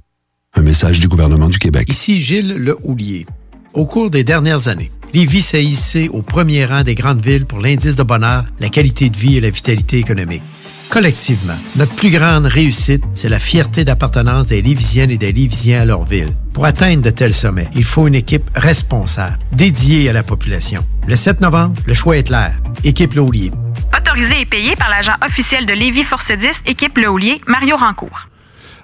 [0.54, 1.88] Un message du gouvernement du Québec.
[1.90, 3.26] Ici Gilles Le Houlier.
[3.74, 7.60] Au cours des dernières années, Lévis s'est hissé au premier rang des grandes villes pour
[7.60, 10.42] l'indice de bonheur, la qualité de vie et la vitalité économique.
[10.88, 15.84] Collectivement, notre plus grande réussite, c'est la fierté d'appartenance des Lévisiennes et des Lévisiens à
[15.84, 16.30] leur ville.
[16.52, 20.84] Pour atteindre de tels sommets, il faut une équipe responsable, dédiée à la population.
[21.06, 22.54] Le 7 novembre, le choix est clair.
[22.84, 23.50] Équipe Laulier.
[23.96, 28.28] Autorisé et payé par l'agent officiel de Lévis Force 10, équipe Le Houlier, Mario Rancourt.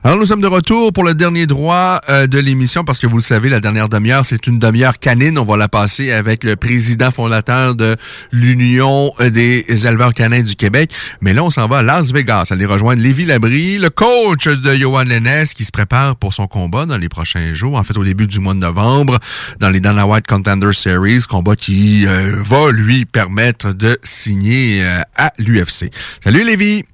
[0.04, 3.18] Alors, nous sommes de retour pour le dernier droit euh, de l'émission parce que vous
[3.18, 5.38] le savez, la dernière demi-heure, c'est une demi-heure canine.
[5.38, 7.96] On va la passer avec le président fondateur de
[8.32, 10.90] l'Union des éleveurs canins du Québec.
[11.20, 14.74] Mais là, on s'en va à Las Vegas, aller rejoindre Lévi Labrie, le coach de
[14.74, 17.76] Johan Lennes qui se prépare pour son combat dans les prochains jours.
[17.76, 19.20] En fait, au début du mois de novembre,
[19.60, 24.98] dans les Dana White Contender Series, combat qui euh, va lui permettre de signer euh,
[25.16, 25.92] à l'UFC.
[26.24, 26.84] Salut Lévi!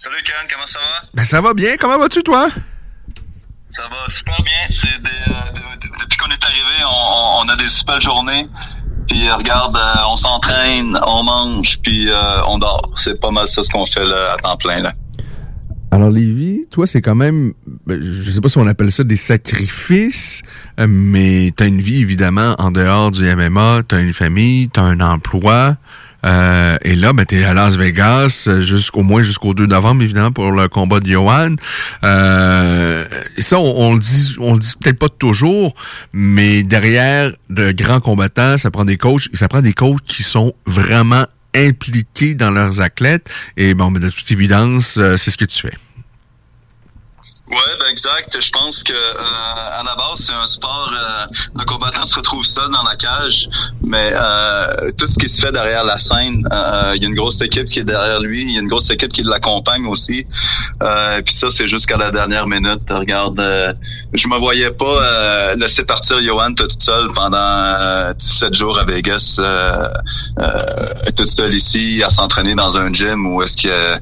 [0.00, 1.08] Salut Ken, comment ça va?
[1.12, 2.48] Ben ça va bien, comment vas-tu toi?
[3.68, 4.54] Ça va super bien.
[4.70, 8.46] C'est des, euh, de- depuis qu'on est arrivé, on, on a des super journées.
[9.08, 12.92] Puis euh, regarde, euh, on s'entraîne, on mange, puis euh, on dort.
[12.94, 14.92] C'est pas mal ça ce qu'on fait là, à temps plein là.
[15.90, 17.54] Alors, Lévi, toi, c'est quand même,
[17.86, 20.42] ben, je sais pas si on appelle ça des sacrifices,
[20.86, 25.76] mais t'as une vie, évidemment, en dehors du MMA, t'as une famille, t'as un emploi,
[26.24, 30.32] euh, et là, ben, t'es à Las Vegas, euh, jusqu'au moins jusqu'au 2 novembre, évidemment,
[30.32, 31.54] pour le combat de Johan.
[32.04, 33.04] Euh,
[33.38, 35.74] ça, on, le dit, on le dit peut-être pas toujours,
[36.12, 40.54] mais derrière de grands combattants, ça prend des coachs, ça prend des coachs qui sont
[40.66, 43.30] vraiment impliqués dans leurs athlètes.
[43.56, 45.74] Et bon, ben, de toute évidence, c'est ce que tu fais.
[47.50, 48.38] Ouais, ben exact.
[48.40, 50.92] Je pense que euh, à la base, c'est un sport.
[50.92, 51.26] Euh,
[51.58, 53.48] le combattant se retrouve seul dans la cage,
[53.82, 57.14] mais euh, tout ce qui se fait derrière la scène, euh, il y a une
[57.14, 58.42] grosse équipe qui est derrière lui.
[58.42, 60.26] Il y a une grosse équipe qui l'accompagne aussi.
[60.82, 62.82] Euh, Puis ça, c'est jusqu'à la dernière minute.
[62.90, 63.72] Regarde, euh,
[64.12, 68.84] je me voyais pas euh, laisser partir Johan toute seule pendant euh, 17 jours à
[68.84, 69.88] Vegas, euh,
[70.40, 70.64] euh,
[71.16, 73.98] toute seule ici, à s'entraîner dans un gym où est-ce que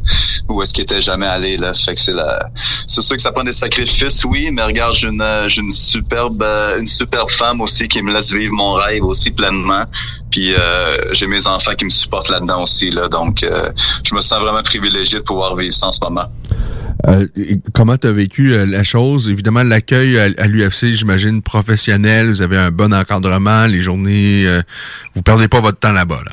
[0.48, 1.74] où est-ce qu'il était jamais allé là.
[1.74, 2.48] Fait que c'est la,
[2.86, 6.42] c'est sûr que ça prend des sacrifices, oui, mais regarde, j'ai une, euh, une superbe,
[6.42, 9.84] euh, une superbe femme aussi qui me laisse vivre mon rêve aussi pleinement.
[10.30, 13.70] Puis euh, j'ai mes enfants qui me supportent là-dedans aussi là, donc euh,
[14.04, 16.32] je me sens vraiment privilégié de pouvoir vivre ça en ce moment.
[17.06, 17.26] Euh,
[17.74, 19.28] comment tu as vécu euh, la chose?
[19.28, 22.30] Évidemment, l'accueil à, à l'UFC, j'imagine, professionnel.
[22.30, 23.66] Vous avez un bon encadrement.
[23.66, 24.62] Les journées, euh,
[25.14, 26.22] vous perdez pas votre temps là-bas.
[26.24, 26.32] Là.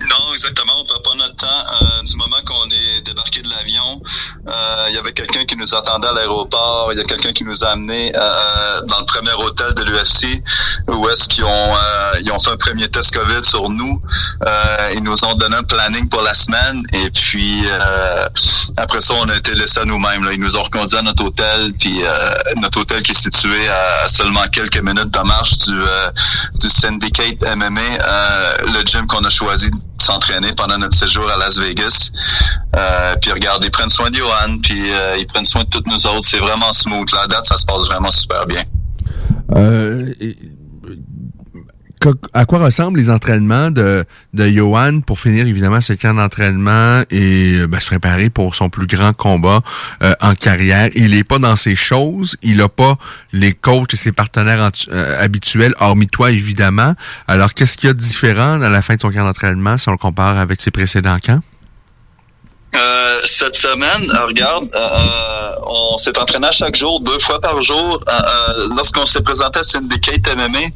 [0.00, 0.72] Non, exactement.
[0.80, 2.04] On perd pas notre temps.
[2.04, 4.02] Du moment qu'on est débarqué de l'avion,
[4.90, 6.90] il y avait quelqu'un qui nous attendait à l'aéroport.
[6.92, 10.42] Il y a quelqu'un qui nous a amené euh, dans le premier hôtel de l'UFC,
[10.88, 14.00] où est-ce qu'ils ont euh, ils ont fait un premier test COVID sur nous.
[14.46, 18.28] Euh, ils nous ont donné un planning pour la semaine, et puis euh,
[18.76, 20.28] après ça, on a été laissés à nous-mêmes.
[20.32, 24.08] Ils nous ont reconduits à notre hôtel, puis euh, notre hôtel qui est situé à,
[24.08, 26.10] seulement quelques minutes de marche du euh,
[26.60, 31.36] du Syndicate MMA, euh, le gym qu'on a choisi de s'entraîner pendant notre séjour à
[31.36, 32.10] Las Vegas.
[32.76, 34.58] Euh, puis regarde, ils prennent soin de Johan,
[34.88, 36.26] euh, ils prennent soin de toutes nous autres.
[36.28, 37.12] C'est vraiment smooth.
[37.12, 38.64] La date, ça se passe vraiment super bien.
[39.56, 40.12] Euh,
[42.32, 47.58] à quoi ressemblent les entraînements de, de Johan pour finir évidemment ce camp d'entraînement et
[47.58, 49.60] euh, ben, se préparer pour son plus grand combat
[50.02, 50.88] euh, en carrière?
[50.94, 52.96] Il est pas dans ses choses, il a pas
[53.32, 56.94] les coachs et ses partenaires en- euh, habituels, hormis toi évidemment.
[57.28, 59.90] Alors qu'est-ce qu'il y a de différent à la fin de son camp d'entraînement si
[59.90, 61.40] on le compare avec ses précédents camps?
[62.76, 67.40] Euh, cette semaine, euh, regarde, euh, euh, on s'est entraîné à chaque jour, deux fois
[67.40, 68.02] par jour.
[68.08, 70.68] Euh, Lorsqu'on s'est présenté à Syndicate MMA,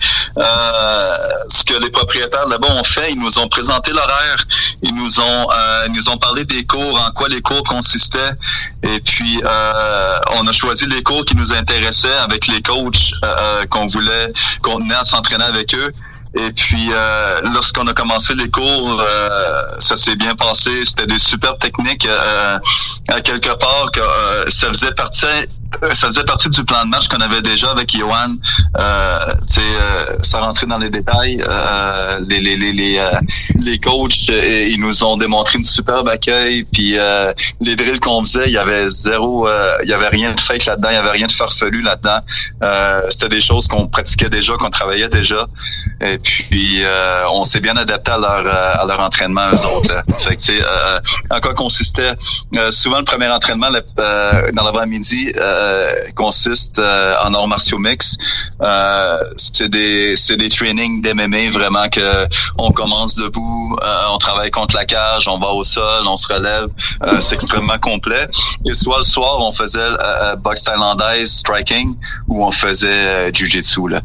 [1.48, 4.44] ce que les propriétaires là-bas ont fait, ils nous ont présenté l'horaire,
[4.82, 5.48] ils nous ont
[5.86, 8.32] ils nous ont parlé des cours, en quoi les cours consistaient,
[8.82, 9.40] et puis
[10.32, 13.12] on a choisi les cours qui nous intéressaient avec les coachs
[13.70, 15.92] qu'on voulait, qu'on tenait à s'entraîner avec eux.
[16.36, 20.84] Et puis, euh, lorsqu'on a commencé les cours, euh, ça s'est bien passé.
[20.84, 22.06] C'était des super techniques.
[22.06, 22.58] Euh,
[23.08, 25.26] à quelque part, que euh, ça faisait partie,
[25.94, 28.34] ça faisait partie du plan de match qu'on avait déjà avec Johan.
[28.78, 29.18] Euh,
[29.58, 31.42] euh, ça rentrait dans les détails.
[31.48, 33.10] Euh, les les les les, euh,
[33.60, 36.64] les coachs, euh, ils nous ont démontré une superbe accueil.
[36.64, 40.32] Puis euh, les drills qu'on faisait, il y avait zéro, euh, il y avait rien
[40.32, 42.18] de fake là-dedans, il y avait rien de farfelu là-dedans.
[42.62, 45.46] Euh, C'était des choses qu'on pratiquait déjà, qu'on travaillait déjà.
[46.00, 49.92] Et puis, euh, on s'est bien adapté à leur, euh, à leur entraînement, eux autres.
[49.94, 50.02] Là.
[50.18, 52.12] Fait que, euh, en quoi consistait?
[52.56, 55.63] Euh, souvent, le premier entraînement le- euh, dans l'avant-midi euh,
[56.14, 58.16] consiste euh, en arts martiaux mix.
[58.62, 62.26] Euh, c'est des c'est des trainings d'MMA vraiment que
[62.58, 66.32] on commence debout, euh, on travaille contre la cage, on va au sol, on se
[66.32, 66.68] relève.
[67.02, 68.28] Euh, c'est extrêmement complet.
[68.66, 71.94] Et soit le soir, on faisait euh, euh, boxe thaïlandaise, striking,
[72.28, 73.88] ou on faisait euh, jiu-jitsu.
[73.88, 74.00] Là.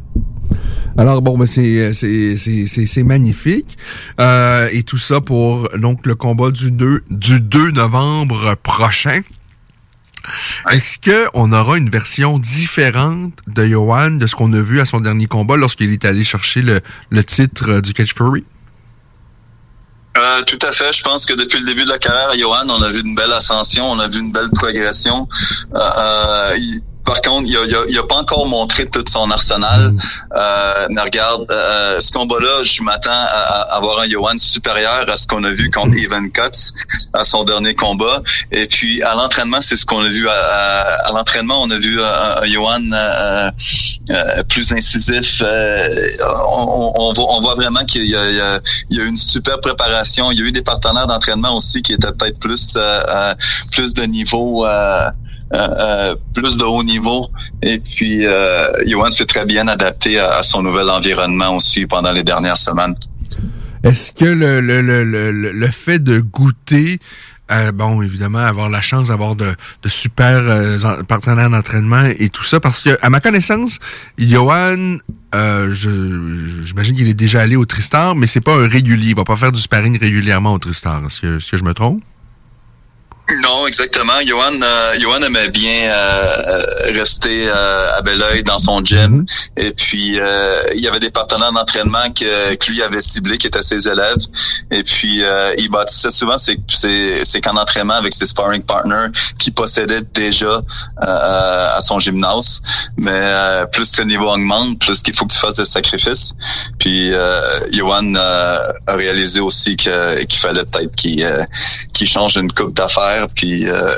[0.97, 3.77] Alors bon, ben c'est c'est magnifique
[4.19, 9.21] Euh, et tout ça pour donc le combat du 2 du 2 novembre prochain.
[10.69, 14.99] Est-ce qu'on aura une version différente de Johan de ce qu'on a vu à son
[14.99, 18.43] dernier combat lorsqu'il est allé chercher le, titre euh, du Catch Fury?
[20.17, 20.91] Euh, tout à fait.
[20.91, 23.31] Je pense que depuis le début de la carrière, Johan, on a vu une belle
[23.31, 25.27] ascension, on a vu une belle progression.
[25.73, 26.57] Euh,
[27.05, 29.93] par contre, il a, il a- il a pas encore montré tout son arsenal.
[30.35, 35.15] Euh, mais regarde, euh, ce combat-là, je m'attends à, à avoir un Johan supérieur à
[35.15, 36.71] ce qu'on a vu contre Evan Cuts
[37.13, 38.21] à son dernier combat.
[38.51, 41.61] Et puis à l'entraînement, c'est ce qu'on a vu à, à- à l'entraînement.
[41.63, 43.49] On a vu un, un Johan euh,
[44.11, 45.41] euh, plus incisif.
[45.41, 45.87] Euh,
[46.47, 48.59] on, on- voit, on voit vraiment qu'il y a, il y a-
[48.89, 50.31] il y a eu une super préparation.
[50.31, 53.35] Il y a eu des partenaires d'entraînement aussi qui étaient peut-être plus euh, euh,
[53.71, 54.65] plus de niveau.
[54.65, 55.09] euh,
[55.51, 56.88] euh, euh, plus de haut niveau
[57.61, 62.23] et puis euh, Johan s'est très bien adapté à, son nouvel environnement aussi pendant les
[62.23, 62.95] dernières semaines.
[63.83, 66.99] Est-ce que le, le, le, le, fait de goûter,
[67.51, 72.29] euh, bon, évidemment, avoir la chance d'avoir de, de super euh, en- partenaires d'entraînement et
[72.29, 73.79] tout ça, parce que, à ma connaissance,
[74.17, 74.97] Johan,
[75.33, 79.11] euh, j'imagine qu'il est déjà allé au Tristar, mais c'est pas un régulier.
[79.11, 81.01] Il va pas faire du sparring régulièrement au Tristar.
[81.05, 82.03] Est-ce que, est-ce que je me trompe?
[83.43, 84.19] Non, exactement.
[84.25, 85.93] Johan, euh, Johan aimait bien euh,
[86.47, 89.23] euh, rester euh, à bel oeil dans son gym.
[89.55, 93.45] Et puis, euh, il y avait des partenaires d'entraînement que, que lui avait ciblés, qui
[93.45, 94.17] étaient ses élèves.
[94.71, 99.09] Et puis, euh, il bâtissait souvent ses, ses, ses camps d'entraînement avec ses sparring partners
[99.37, 102.61] qui possédaient déjà euh, à son gymnase.
[102.97, 106.33] Mais euh, plus le niveau augmente, plus qu'il faut que tu fasses des sacrifices.
[106.79, 107.41] Puis, euh,
[107.71, 111.43] Johan euh, a réalisé aussi que- qu'il fallait peut-être qu'il euh,
[111.93, 113.18] qu'il change une coupe d'affaires.
[113.27, 113.95] Puis euh,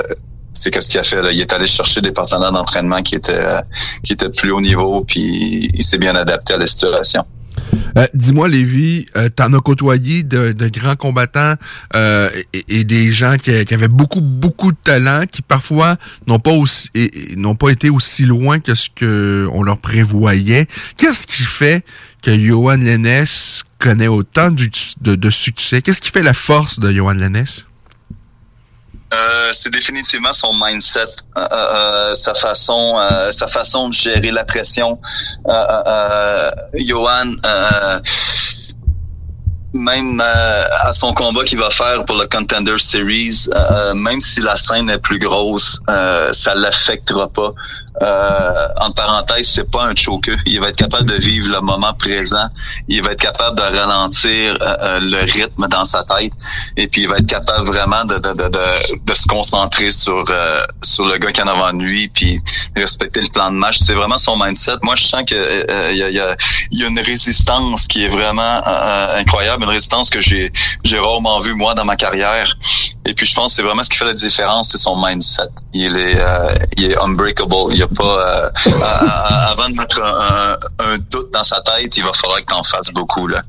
[0.53, 1.17] c'est qu'est-ce qu'il a fait.
[1.33, 3.61] Il est allé chercher des partenaires d'entraînement qui étaient euh,
[4.03, 5.03] qui étaient plus haut niveau.
[5.03, 7.25] Puis il s'est bien adapté à la situation.
[7.97, 11.55] Euh, Dis-moi, Lévi, euh, t'en as côtoyé de, de grands combattants
[11.93, 16.51] et, des gens qui, avaient beaucoup, beaucoup de talent, qui parfois n'ont pas
[17.35, 20.67] n'ont pas été aussi loin que ce que on leur prévoyait.
[20.97, 21.83] Qu'est-ce qui fait
[22.21, 23.25] que Johan Lennes
[23.79, 25.81] connaît autant de, de succès?
[25.81, 27.45] Qu'est-ce qui fait la force de Johan Lennes?
[29.13, 31.05] Euh, c'est définitivement son mindset,
[31.37, 34.99] euh, euh, sa façon, euh, sa façon de gérer la pression.
[35.47, 37.99] Euh, euh, euh, Johan, euh,
[39.73, 44.41] même euh, à son combat qu'il va faire pour le Contender Series, euh, même si
[44.41, 47.53] la scène est plus grosse, euh, ça l'affectera pas.
[48.01, 50.37] Euh, en parenthèse, c'est pas un choker.
[50.45, 52.47] Il va être capable de vivre le moment présent.
[52.87, 56.31] Il va être capable de ralentir euh, euh, le rythme dans sa tête.
[56.77, 60.23] Et puis il va être capable vraiment de, de, de, de, se concentrer sur
[60.81, 62.39] sur le gars qui en avant de lui, puis
[62.75, 63.77] respecter le plan de match.
[63.79, 64.77] C'est vraiment son mindset.
[64.81, 66.35] Moi, je sens que euh, il y, a, y, a,
[66.71, 69.15] y a une résistance qui est vraiment euh,
[69.63, 70.51] une résistance que j'ai
[70.99, 72.57] rarement vue moi dans ma carrière.
[73.05, 75.43] Et puis je pense que c'est vraiment ce qui fait la différence, c'est son mindset.
[75.73, 77.55] Il est euh, il est unbreakable.
[77.71, 78.03] Il y a pas
[78.45, 78.49] euh,
[79.47, 80.57] avant de mettre un,
[81.09, 83.43] doute dans sa tête, il va falloir que t'en fasses beaucoup là.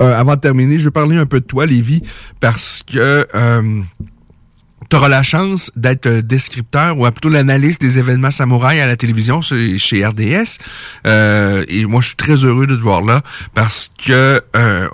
[0.00, 2.02] Euh, avant de terminer, je vais parler un peu de toi, Lévi,
[2.40, 3.26] parce que
[4.90, 8.96] tu auras la chance d'être euh, descripteur ou plutôt l'analyste des événements samouraïs à la
[8.96, 10.58] télévision chez, RDS.
[11.06, 13.22] Euh, et moi, je suis très heureux de te voir là
[13.54, 14.88] parce que euh,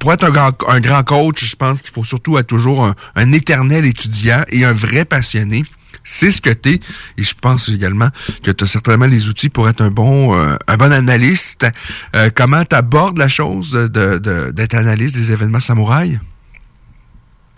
[0.00, 3.32] pour être un grand, un grand coach, je pense qu'il faut surtout être toujours un,
[3.32, 5.62] éternel étudiant et un vrai passionné.
[6.04, 6.80] C'est ce que t'es.
[7.18, 8.08] Et je pense également
[8.42, 11.66] que tu as certainement les outils pour être un bon euh, un bon analyste.
[12.16, 16.18] Euh, comment tu abordes la chose de- de- d'être analyste des événements samouraïs?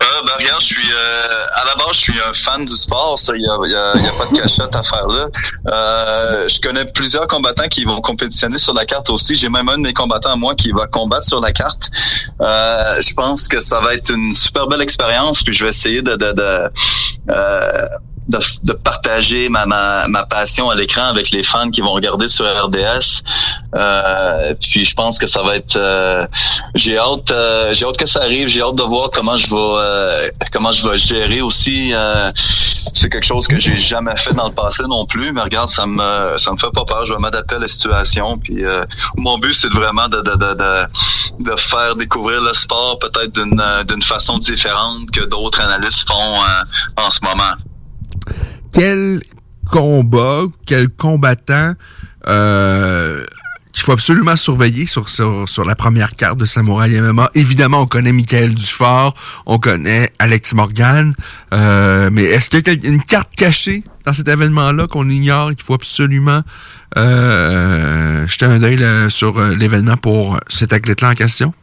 [0.01, 3.19] Euh, ben regarde, je suis euh, à la base, je suis un fan du sport.
[3.19, 5.27] Ça, il y a, y a- y a pas de cachette à faire là.
[5.67, 9.35] Euh, je connais plusieurs combattants qui vont compétitionner sur la carte aussi.
[9.35, 11.89] J'ai même un de mes combattants à moi qui va combattre sur la carte.
[12.41, 15.43] Euh, je pense que ça va être une super belle expérience.
[15.43, 16.69] Puis je vais essayer de de, de,
[17.29, 17.85] euh,
[18.31, 22.27] de, de partager ma, ma, ma passion à l'écran avec les fans qui vont regarder
[22.27, 23.21] sur RDS.
[23.75, 25.75] Euh, puis je pense que ça va être.
[25.75, 26.25] euh,
[26.75, 28.47] j'ai hâte, euh, j'ai hâte que ça arrive.
[28.47, 31.91] J'ai hâte de voir comment je vais, euh, comment je vais gérer aussi.
[31.93, 32.31] euh,
[32.93, 35.31] c'est quelque chose que j'ai jamais fait dans le passé non plus.
[35.33, 37.05] Mais regarde, ça me, ça me fait pas peur.
[37.05, 38.37] Je vais m'adapter à la situation.
[38.37, 38.85] Puis euh,
[39.15, 43.61] mon but, c'est vraiment de, de, de, de, de faire découvrir le sport peut-être d'une,
[43.87, 46.37] d'une façon différente que d'autres analystes font
[46.97, 47.53] en ce moment.
[48.71, 49.21] Quel
[49.69, 51.73] combat, quel combattant
[52.27, 53.23] euh,
[53.71, 57.31] qu'il faut absolument surveiller sur, sur, sur la première carte de Samouraï MMA.
[57.35, 59.15] Évidemment, on connaît Michael Dufort,
[59.45, 61.13] on connaît Alex Morgan,
[61.53, 65.55] euh, mais est-ce qu'il y a une carte cachée dans cet événement-là qu'on ignore et
[65.55, 66.41] qu'il faut absolument
[66.97, 71.53] euh, jeter un œil là, sur euh, l'événement pour cet athlète-là en question?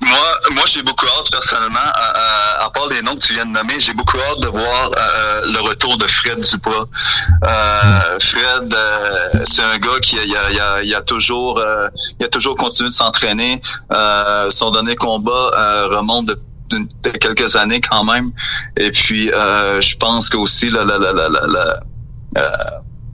[0.00, 3.80] Moi, moi j'ai beaucoup hâte personnellement, à, part les noms que tu viens de nommer,
[3.80, 6.86] j'ai beaucoup hâte de voir euh, le retour de Fred Duprat.
[7.44, 11.88] Euh, Fred, euh, c'est un gars qui a, toujours, euh,
[12.20, 13.60] a toujours continué de s'entraîner.
[14.50, 18.32] son dernier combat remonte de quelques années quand même.
[18.76, 20.80] Et puis, euh, je pense que aussi la,
[22.36, 22.42] euh,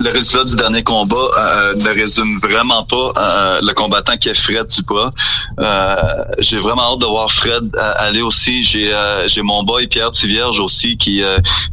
[0.01, 4.35] le résultat du dernier combat euh, ne résume vraiment pas euh, le combattant qui est
[4.35, 5.13] Fred Duprat.
[5.61, 5.95] Euh,
[6.39, 8.63] j'ai vraiment hâte de voir Fred aller aussi.
[8.63, 8.91] J'ai
[9.27, 11.23] j'ai mon boy Pierre Tivierge aussi qui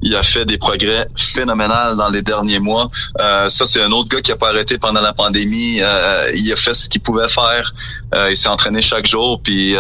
[0.02, 2.90] il a fait des progrès phénoménaux dans les derniers mois.
[3.18, 5.80] ça c'est un autre gars qui a pas arrêté pendant la pandémie.
[6.36, 7.74] il a fait ce qu'il pouvait faire.
[8.30, 9.42] il s'est entraîné chaque jour.
[9.42, 9.76] Puis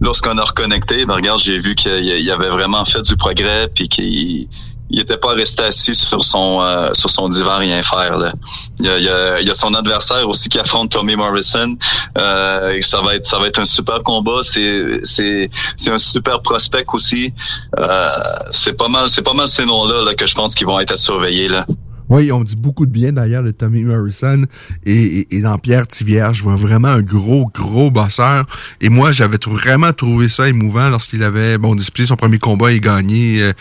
[0.00, 4.48] lorsqu'on a reconnecté, ben regarde, j'ai vu qu'il avait vraiment fait du progrès puis qu'il
[4.92, 8.32] il était pas resté assis sur son euh, sur son divan rien faire là.
[8.78, 11.76] Il y a, il y a, son adversaire aussi qui affronte Tommy Morrison.
[12.18, 14.40] Euh, ça va être ça va être un super combat.
[14.42, 17.32] C'est c'est c'est un super prospect aussi.
[17.78, 18.10] Euh,
[18.50, 20.78] c'est pas mal c'est pas mal ces noms là, là que je pense qu'ils vont
[20.78, 21.66] être à surveiller là.
[22.12, 24.44] Oui, on dit beaucoup de bien d'ailleurs de Tommy Morrison
[24.84, 26.34] et, dans Pierre Tivière.
[26.34, 28.44] Je vois vraiment un gros, gros bosseur.
[28.82, 32.80] Et moi, j'avais vraiment trouvé ça émouvant lorsqu'il avait bon disputé son premier combat et
[32.80, 33.52] gagné euh,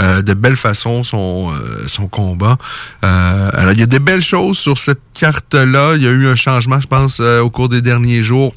[0.00, 2.58] euh, de belle façon son, euh, son combat.
[3.00, 5.94] alors, il y a des belles choses sur cette carte-là.
[5.94, 8.54] Il y a eu un changement, je pense, au cours des derniers jours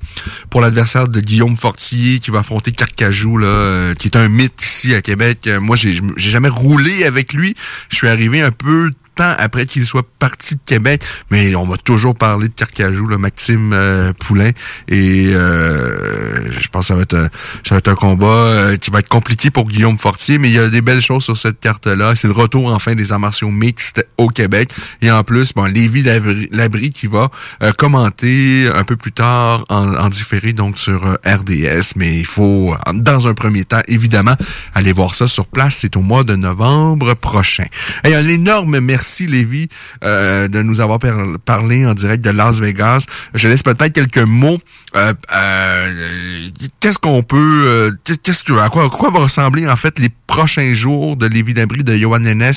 [0.50, 4.96] pour l'adversaire de Guillaume Fortier qui va affronter Carcajou, là, qui est un mythe ici
[4.96, 5.48] à Québec.
[5.62, 7.54] Moi, j'ai jamais roulé avec lui.
[7.90, 11.78] Je suis arrivé un peu temps après qu'il soit parti de Québec, mais on m'a
[11.78, 14.52] toujours parlé de Carcajou, le Maxime euh, Poulain,
[14.88, 17.30] et euh, je pense que ça va être un,
[17.64, 20.56] ça va être un combat euh, qui va être compliqué pour Guillaume Fortier, mais il
[20.56, 22.16] y a des belles choses sur cette carte-là.
[22.16, 24.72] C'est le retour enfin des arts martiaux mixtes au Québec,
[25.02, 26.04] et en plus, bon, Lévi
[26.52, 27.30] Labry qui va
[27.78, 33.28] commenter un peu plus tard en, en différé, donc sur RDS, mais il faut, dans
[33.28, 34.36] un premier temps, évidemment,
[34.74, 35.78] aller voir ça sur place.
[35.82, 37.66] C'est au mois de novembre prochain.
[38.04, 39.68] Et un énorme merci Merci Lévi
[40.06, 40.98] euh, de nous avoir
[41.44, 43.06] parlé en direct de Las Vegas.
[43.34, 44.62] Je laisse peut-être quelques mots.
[44.96, 46.50] Euh, euh,
[46.80, 51.18] qu'est-ce qu'on peut, qu'est-ce que à quoi, quoi va ressembler en fait les prochains jours
[51.18, 52.54] de Lévi Dabry de Johan Lennes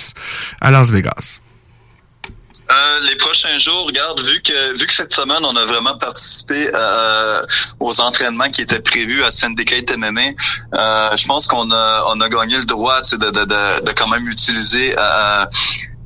[0.61, 1.41] à Las Vegas?
[3.09, 6.69] les prochains jours, regarde, vu que vu que cette semaine on a vraiment participé
[7.79, 10.31] aux entraînements qui étaient prévus à Syndicate MMA,
[11.17, 14.27] je pense qu'on a on a gagné le droit de, de, de, de quand même
[14.29, 14.95] utiliser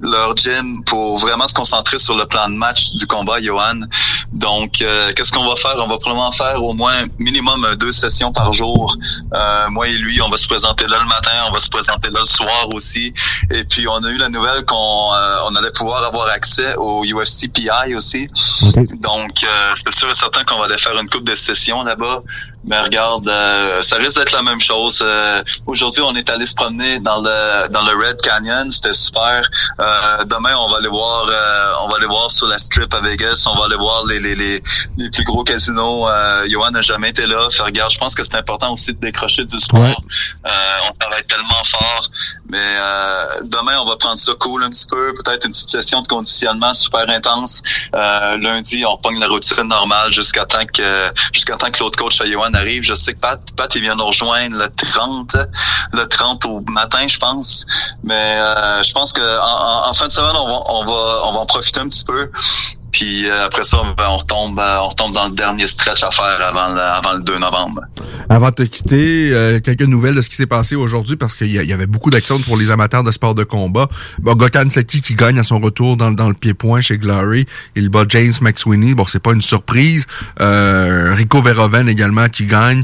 [0.00, 3.80] leur gym pour vraiment se concentrer sur le plan de match du combat, Johan.
[4.32, 5.76] Donc, euh, qu'est-ce qu'on va faire?
[5.78, 8.96] On va probablement faire au moins minimum deux sessions par jour.
[9.34, 12.10] Euh, moi et lui, on va se présenter là le matin, on va se présenter
[12.10, 13.12] là le soir aussi.
[13.50, 17.04] Et puis, on a eu la nouvelle qu'on euh, on allait pouvoir avoir accès au
[17.04, 18.28] UFC PI aussi.
[19.00, 19.44] Donc,
[19.74, 22.22] c'est sûr et certain qu'on va aller faire une coupe de sessions là-bas.
[22.64, 23.30] Mais regarde,
[23.80, 25.04] ça risque d'être la même chose.
[25.66, 28.70] Aujourd'hui, on est allé se promener dans le dans le Red Canyon.
[28.70, 29.48] C'était super.
[29.78, 33.00] Euh, demain, on va aller voir, euh, on va aller voir sur la strip à
[33.00, 33.44] Vegas.
[33.46, 34.62] On va aller voir les les, les,
[34.96, 36.08] les plus gros casinos.
[36.08, 37.48] Euh, Johan n'a jamais été là.
[37.50, 39.80] Fait regarde, je pense que c'est important aussi de décrocher du sport.
[40.46, 40.50] Euh,
[40.88, 42.08] on travaille tellement fort,
[42.48, 42.58] mais
[43.42, 45.14] demain, on va prendre ça cool un petit peu.
[45.14, 47.62] Peut-être une petite session de conditionnement super intense.
[47.92, 52.26] lundi, on reprend la routine normale jusqu'à temps que jusqu'à temps que l'autre coach à
[52.54, 52.82] Arrive.
[52.82, 55.36] Je sais que Pat, Pat, il vient nous rejoindre le 30,
[55.92, 57.66] le 30 au matin, je pense.
[58.02, 58.36] Mais
[58.84, 61.46] je pense que en, en, fin de semaine, on va, on va, on va en
[61.46, 62.30] profiter un petit peu.
[62.92, 66.10] Puis euh, après ça, ben, on retombe, euh, on retombe dans le dernier stretch à
[66.10, 67.82] faire avant le, avant le 2 novembre.
[68.28, 71.50] Avant de te quitter, euh, quelques nouvelles de ce qui s'est passé aujourd'hui parce qu'il
[71.50, 73.88] y, avait beaucoup d'actions pour les amateurs de sport de combat.
[74.18, 77.46] Bon, Gokan Seki qui gagne à son retour dans, dans le pied-point chez Glory.
[77.76, 78.94] Il bat James McSweeney.
[78.94, 80.06] Bon, c'est pas une surprise.
[80.38, 82.82] Rico Verhoeven également qui gagne.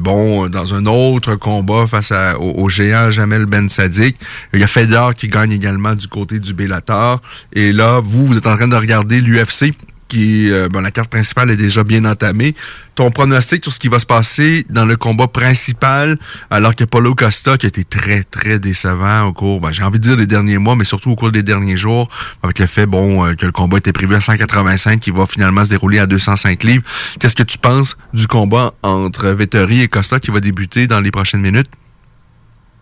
[0.00, 4.16] bon, dans un autre combat face à, au, géant Jamel Ben Sadik.
[4.52, 7.20] Il y a Fedor qui gagne également du côté du Bellator.
[7.52, 9.74] Et là, vous, vous êtes en train de regarder l'UFC
[10.08, 12.54] qui euh, la carte principale est déjà bien entamée.
[12.94, 16.18] Ton pronostic sur ce qui va se passer dans le combat principal,
[16.50, 19.98] alors que Paulo Costa, qui a été très, très décevant au cours, ben, j'ai envie
[19.98, 22.08] de dire des derniers mois, mais surtout au cours des derniers jours,
[22.42, 25.62] avec le fait, bon, euh, que le combat était prévu à 185, qui va finalement
[25.62, 26.84] se dérouler à 205 livres.
[27.20, 31.10] Qu'est-ce que tu penses du combat entre Vettori et Costa qui va débuter dans les
[31.10, 31.68] prochaines minutes?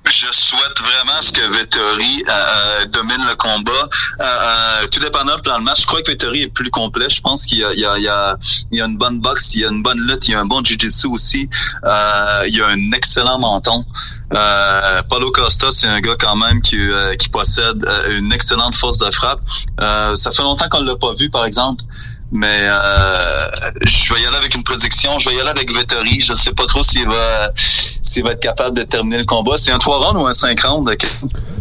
[0.08, 3.72] Je souhaite vraiment ce que Vettori euh, euh, domine le combat.
[4.20, 7.10] Euh, euh, tout dépendant plan de match, je crois que Vettori est plus complet.
[7.10, 8.36] Je pense qu'il y a, il y, a, il y, a,
[8.70, 10.40] il y a une bonne boxe, il y a une bonne lutte, il y a
[10.40, 11.48] un bon jiu-jitsu aussi.
[11.82, 13.84] il y a un excellent menton.
[15.08, 16.78] Paulo Costa, c'est un gars quand même qui,
[17.18, 19.40] qui possède une excellente force de frappe.
[19.80, 21.84] ça fait longtemps qu'on l'a pas vu, par exemple.
[22.32, 23.50] Mais euh,
[23.82, 25.18] je vais y aller avec une prédiction.
[25.18, 26.20] Je vais y aller avec Vettori.
[26.20, 27.52] Je sais pas trop s'il va
[28.06, 29.56] s'il va être capable de terminer le combat.
[29.56, 30.90] C'est un 3 rounds ou un 5 rounds?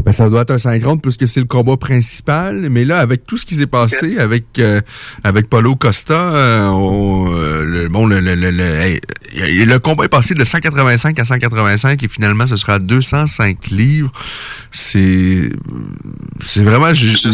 [0.05, 2.67] Ben, ça doit être un 5 rounds puisque c'est le combat principal.
[2.69, 4.81] Mais là, avec tout ce qui s'est passé avec euh,
[5.23, 10.33] avec Paulo Costa, euh, on, euh, le, bon, le, le, le, le- combat est passé
[10.33, 14.11] de 185 à 185 et finalement, ce sera à 205 livres.
[14.71, 15.49] C'est
[16.45, 16.93] c'est vraiment...
[16.93, 17.31] J'espère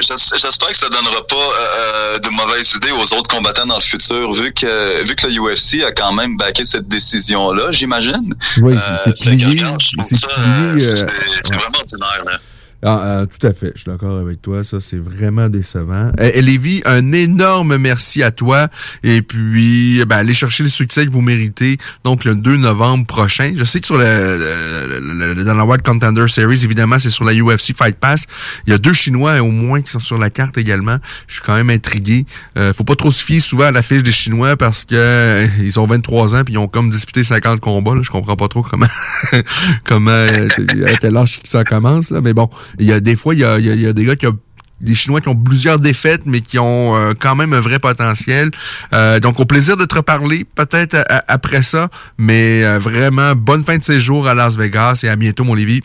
[0.00, 4.32] j'es- j'espère que ça donnera pas de mauvaises idées aux autres combattants dans le futur,
[4.32, 8.34] vu que vu que le UFC a quand même baqué cette décision-là, j'imagine.
[8.60, 9.58] Oui, Euh, c'est- plié.
[10.00, 11.08] C'est euh,
[11.48, 12.22] vraiment ordinaire.
[12.26, 12.38] Là.
[12.84, 14.62] Ah, ah, tout à fait, je suis d'accord avec toi.
[14.62, 16.12] Ça, c'est vraiment décevant.
[16.20, 18.68] Eh, Lévi, un énorme merci à toi.
[19.02, 21.76] Et puis, ben, allez chercher le succès que vous méritez.
[22.04, 23.52] Donc, le 2 novembre prochain.
[23.56, 27.74] Je sais que sur le- dans la World Contender Series, évidemment, c'est sur la UFC
[27.76, 28.26] Fight Pass.
[28.66, 30.98] Il y a deux Chinois au moins qui sont sur la carte également.
[31.26, 32.26] Je suis quand même intrigué.
[32.56, 35.46] Euh, faut pas trop se fier souvent à la fiche des Chinois parce que euh,
[35.60, 37.94] ils ont 23 ans puis ils ont comme disputé 50 combats.
[37.96, 38.02] Là.
[38.02, 38.86] Je comprends pas trop comment
[39.84, 40.48] comment euh,
[40.86, 42.10] à quel âge ça commence.
[42.10, 42.20] Là.
[42.20, 44.16] Mais bon, il y a des fois, il y a, y y a des gars
[44.16, 44.38] qui ont
[44.80, 48.50] des Chinois qui ont plusieurs défaites, mais qui ont euh, quand même un vrai potentiel.
[48.92, 53.64] Euh, donc, au plaisir de te reparler, peut-être à- après ça, mais euh, vraiment, bonne
[53.64, 55.82] fin de séjour à Las Vegas et à bientôt, mon Lévi.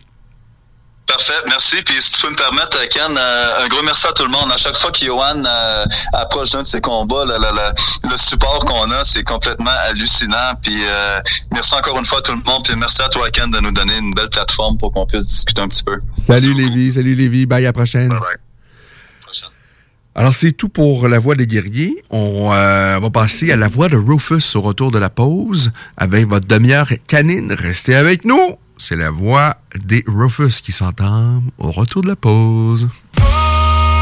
[1.15, 1.75] Parfait, merci.
[1.85, 4.51] Puis si tu peux me permettre, Ken, euh, un gros merci à tout le monde.
[4.51, 8.65] À chaque fois qu'Yohan euh, approche d'un de ses combats, le, le- le- le support
[8.65, 10.53] qu'on a, c'est complètement hallucinant.
[10.61, 11.19] Puis euh,
[11.51, 12.63] merci encore une fois à tout le monde.
[12.65, 15.61] Puis merci à toi, Ken, de nous donner une belle plateforme pour qu'on puisse discuter
[15.61, 15.99] un petit peu.
[16.17, 18.11] Salut Lévi, salut Lévi, bye à la prochaine.
[20.15, 22.03] Alors c'est tout pour la voix des guerriers.
[22.11, 26.27] On euh, va passer à la voix de Rufus au retour de la pause avec
[26.27, 27.51] votre demi-heure canine.
[27.51, 28.57] Restez avec nous.
[28.85, 32.89] C'est la voix des Rufus qui s'entament au retour de la pause.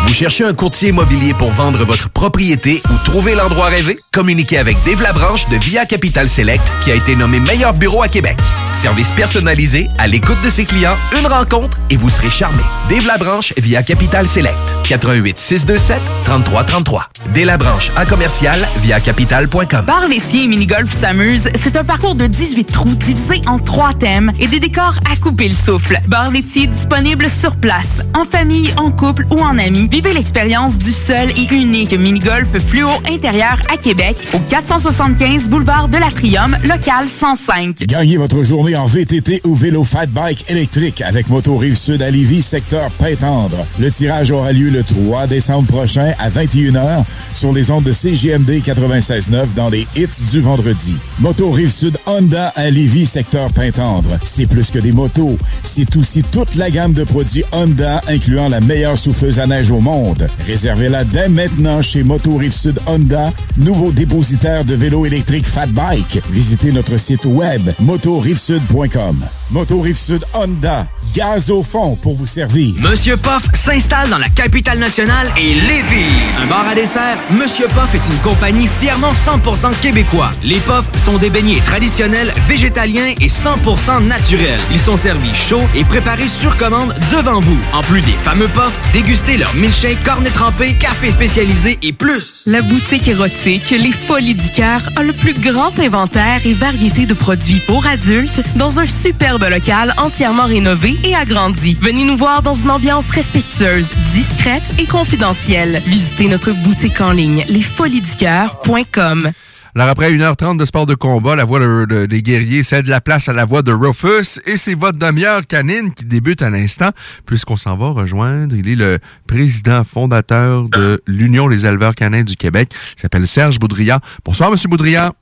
[0.07, 3.97] Vous cherchez un courtier immobilier pour vendre votre propriété ou trouver l'endroit rêvé?
[4.11, 8.07] Communiquez avec Dave Labranche de Via Capital Select qui a été nommé meilleur bureau à
[8.09, 8.37] Québec.
[8.73, 12.61] Service personnalisé, à l'écoute de ses clients, une rencontre et vous serez charmé.
[12.89, 14.55] Dave Labranche via Capital Select.
[14.87, 17.09] 88 627 3333.
[17.33, 19.85] Dave Labranche à commercial via capital.com.
[19.85, 24.31] Bar laitier et mini-golf s'amuse, c'est un parcours de 18 trous divisé en trois thèmes
[24.39, 25.99] et des décors à couper le souffle.
[26.07, 29.87] Bar laitier disponible sur place, en famille, en couple ou en amis.
[29.91, 35.97] Vivez l'expérience du seul et unique mini-golf fluo intérieur à Québec au 475 boulevard de
[35.97, 37.75] l'Atrium, local 105.
[37.87, 42.09] Gagnez votre journée en VTT ou vélo fat bike électrique avec Moto Rive Sud à
[42.09, 43.65] Lévis, secteur Pintendre.
[43.79, 47.03] Le tirage aura lieu le 3 décembre prochain à 21h
[47.33, 50.95] sur les ondes de CGMD 96.9 dans les hits du vendredi.
[51.19, 54.17] Moto Rive Sud Honda à Lévis, secteur Pintendre.
[54.23, 58.61] C'est plus que des motos, c'est aussi toute la gamme de produits Honda incluant la
[58.61, 60.27] meilleure souffleuse à neige au monde.
[60.45, 66.21] Réservez-la dès maintenant chez Moto Sud Honda, nouveau dépositaire de vélos électriques Fat Bike.
[66.29, 69.40] Visitez notre site web motorivesud.com.
[69.51, 72.73] Moto Rive Sud Honda, gaz au fond pour vous servir.
[72.79, 76.07] Monsieur Poff s'installe dans la capitale nationale et Lévis.
[76.41, 80.31] Un bar à dessert, Monsieur Poff est une compagnie fièrement 100% québécois.
[80.41, 84.61] Les Poffs sont des beignets traditionnels, végétaliens et 100% naturels.
[84.71, 87.59] Ils sont servis chauds et préparés sur commande devant vous.
[87.73, 92.43] En plus des fameux Poffs, dégustez leur milkshake, cornet trempé, café spécialisé et plus.
[92.45, 97.13] La boutique érotique Les Folies du Cœur a le plus grand inventaire et variété de
[97.13, 101.77] produits pour adultes dans un superbe local entièrement rénové et agrandi.
[101.81, 105.81] Venez nous voir dans une ambiance respectueuse, discrète et confidentielle.
[105.85, 109.31] Visitez notre boutique en ligne lesfoliesducoeur.com.
[109.73, 112.99] Alors après 1h30 de sport de combat, la voix de- de- des guerriers cède la
[112.99, 116.89] place à la voix de Rufus et c'est votre demi-heure canine qui débute à l'instant
[117.25, 118.53] puisqu'on s'en va rejoindre.
[118.53, 122.69] Il est le président fondateur de l'Union des éleveurs canins du Québec.
[122.97, 124.01] Il s'appelle Serge Boudria.
[124.25, 125.13] Bonsoir, Monsieur Boudria.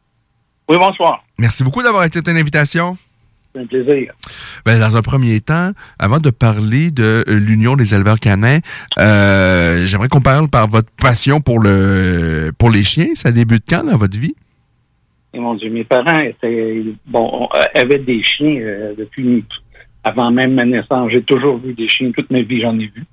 [0.68, 1.24] Oui, bonsoir.
[1.38, 2.98] Merci beaucoup d'avoir accepté l'invitation.
[3.54, 4.14] C'est un plaisir.
[4.66, 8.60] Ben, dans un premier temps, avant de parler de euh, l'Union des éleveurs canins,
[9.00, 13.16] euh, j'aimerais qu'on parle par votre passion pour le pour les chiens.
[13.16, 14.36] Ça débute quand dans votre vie?
[15.34, 19.44] Et mon Dieu, mes parents étaient, bon, euh, avaient des chiens euh, depuis
[20.04, 21.10] avant même ma naissance.
[21.12, 22.12] J'ai toujours vu des chiens.
[22.12, 23.04] Toute ma vie, j'en ai vu.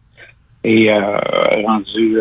[0.64, 1.16] Et euh,
[1.64, 2.16] rendu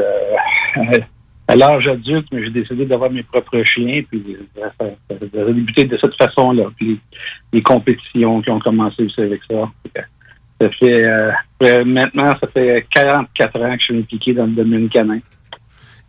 [1.48, 4.02] à l'âge adulte, mais j'ai décidé d'avoir mes propres chiens.
[4.10, 6.66] Puis euh, ça, ça, ça a débuté de cette façon-là.
[6.78, 7.00] Puis les,
[7.54, 9.70] les compétitions qui ont commencé aussi avec ça.
[10.60, 11.32] Ça fait euh,
[11.64, 15.20] euh, maintenant, ça fait 44 ans que je suis impliqué dans le domaine canin.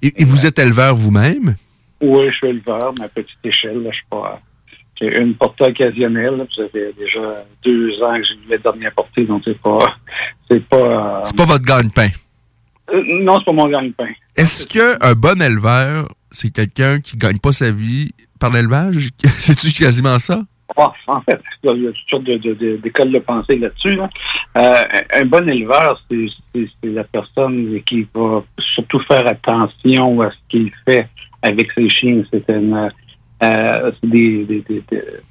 [0.03, 1.57] Et, et vous êtes éleveur vous-même?
[2.01, 3.83] Oui, je suis éleveur, mais à petite échelle.
[3.83, 4.41] Là, je suis pas.
[5.01, 6.37] J'ai une portée occasionnelle.
[6.37, 9.59] là, puis Ça fait déjà deux ans que j'ai eu la dernière portée, donc c'est
[9.61, 9.79] pas.
[10.51, 10.77] C'est pas.
[10.77, 12.09] euh, C'est pas votre gagne-pain.
[12.93, 14.09] Euh, non, c'est pas mon gagne-pain.
[14.37, 19.09] Est-ce qu'un bon éleveur, c'est quelqu'un qui gagne pas sa vie par l'élevage?
[19.25, 20.43] C'est-tu quasiment ça?
[20.77, 23.95] Ah, en fait, il y a toutes sortes de- de- de- d'écoles de pensée là-dessus.
[23.97, 24.11] là.
[24.59, 24.85] Euh,
[25.15, 26.27] un bon éleveur, c'est
[26.83, 28.43] la personne qui va
[28.75, 31.09] surtout faire attention à ce qu'il fait
[31.43, 32.23] avec ses chiens.
[32.33, 32.91] C'est une,
[33.43, 35.23] euh, c'est des, des- des- de,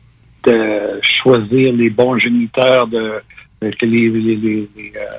[0.52, 3.22] de choisir les bons géniteurs, de,
[3.61, 5.18] de- que les, les, les, les, euh,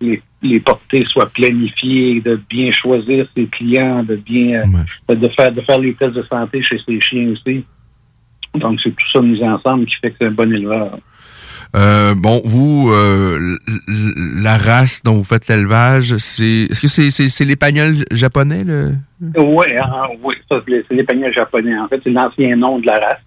[0.00, 4.62] les- les portées soient planifiées, de bien choisir ses clients, de bien
[5.10, 7.64] euh, de faire de faire les tests de santé chez ses chiens aussi.
[8.54, 10.98] Donc, c'est tout ça mis ensemble qui fait que c'est un bon éleveur.
[11.76, 13.56] Euh, bon, vous, euh,
[14.42, 16.66] la race dont vous faites l'élevage, c'est.
[16.70, 18.94] Est-ce que c'est c'est, c'est l'épagnol japonais, le?
[19.36, 21.78] Oui, ah, oui, ça, c'est l'épagnol japonais.
[21.78, 23.22] En fait, c'est l'ancien nom de la race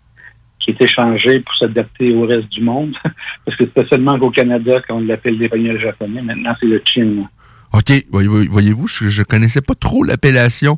[0.63, 2.95] qui a été changé pour s'adapter au reste du monde.
[3.45, 6.21] Parce que c'était seulement qu'au Canada qu'on l'appelle l'épagnol japonais.
[6.21, 7.27] Maintenant, c'est le chin.
[7.73, 10.77] OK, voyez-vous, je, je connaissais pas trop l'appellation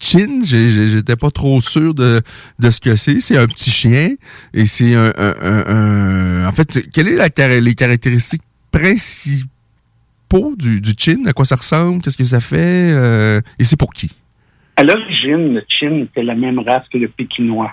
[0.00, 2.22] Chin, j'étais pas trop sûr de,
[2.60, 3.18] de ce que c'est.
[3.20, 4.14] C'est un petit chien
[4.54, 10.92] et c'est un, un- un- un- En fait, quelles sont les caractéristiques principaux du, du
[10.96, 11.24] Chin?
[11.26, 12.00] À quoi ça ressemble?
[12.02, 12.92] Qu'est-ce que ça fait?
[12.94, 14.10] Euh, et c'est pour qui?
[14.76, 17.72] À l'origine, le chin était la même race que le pékinois.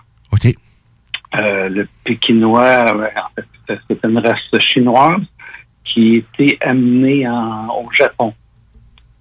[1.40, 5.22] Euh, le pékinois, en fait, c'est- une race chinoise
[5.84, 8.34] qui a été amenée en- au Japon.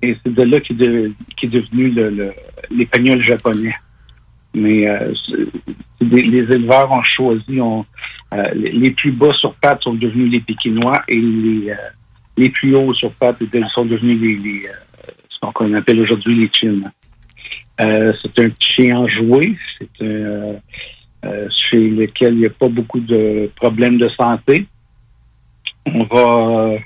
[0.02, 0.76] Et c'est de là qu'est
[1.36, 1.94] qu'est devenu
[2.70, 3.74] l'épagnol japonais.
[4.54, 5.12] Mais euh,
[6.00, 11.16] les éleveurs ont choisi, euh, les plus bas sur pattes sont devenus les pékinois et
[11.16, 13.38] les, plus hauts sur pattes
[13.74, 14.68] sont devenus les,
[15.30, 16.90] ce qu'on appelle aujourd'hui les chins.
[17.80, 20.54] Euh, c'est un chien enjoué, c'est un,
[21.24, 24.66] euh, euh, chez lequel il n'y a pas beaucoup de problèmes de santé.
[25.86, 26.76] On va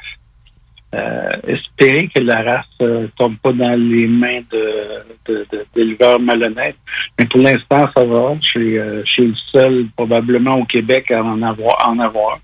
[0.94, 6.18] euh, espérer que la race ne tombe pas dans les mains de, de- de- d'éleveurs
[6.20, 6.76] malhonnêtes.
[7.18, 8.36] Mais pour l'instant, ça va.
[8.40, 11.88] Je suis, euh, je suis le seul, probablement au Québec, à en avoir.
[11.88, 12.40] en avoir.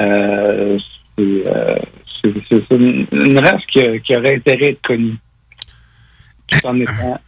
[0.00, 0.78] Euh,
[1.18, 1.78] c'est, euh,
[2.70, 5.14] une, une race qui, qui aurait intérêt à être connue,
[6.48, 7.20] tout en étant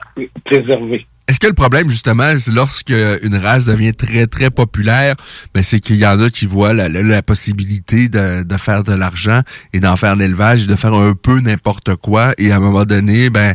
[0.44, 1.06] préservée.
[1.28, 5.14] Est-ce que le problème, justement, c'est lorsque une race devient très, très populaire,
[5.52, 9.42] ben, c'est qu'il y en a qui voient la, possibilité de, faire de l'argent
[9.74, 12.32] et d'en faire l'élevage, de faire un peu n'importe quoi.
[12.38, 13.54] Et à un moment donné, ben,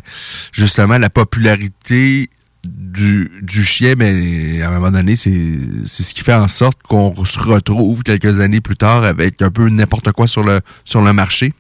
[0.51, 2.29] justement, la popularité
[2.63, 7.25] du, chien, ben, à un moment donné, c'est c'est ce qui fait en sorte qu'on
[7.25, 11.11] se retrouve quelques années plus tard avec un peu n'importe quoi sur le, sur le
[11.11, 11.53] marché.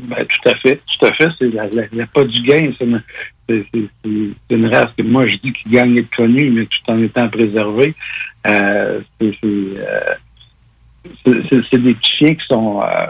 [0.00, 1.28] Ben, tout à fait, tout à fait.
[1.38, 2.72] C'est la, la, la pas du gain.
[2.78, 3.02] C'est une,
[3.48, 3.88] c'est- c'est-
[4.48, 7.28] c'est- une race que moi je dis qui gagne d'être connue, mais tout en étant
[7.28, 7.94] préservée.
[8.46, 10.14] Euh, c'est c'est, euh,
[11.70, 13.06] c'est- des chiens qui sont euh,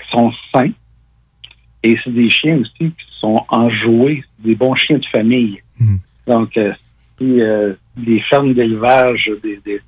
[0.00, 0.70] qui sont sains.
[1.84, 5.60] Et c'est des chiens aussi qui sont enjoués, C'est des bons chiens de famille.
[6.26, 6.72] Donc, euh,
[7.20, 9.80] si euh, des fermes d'élevage, des, des,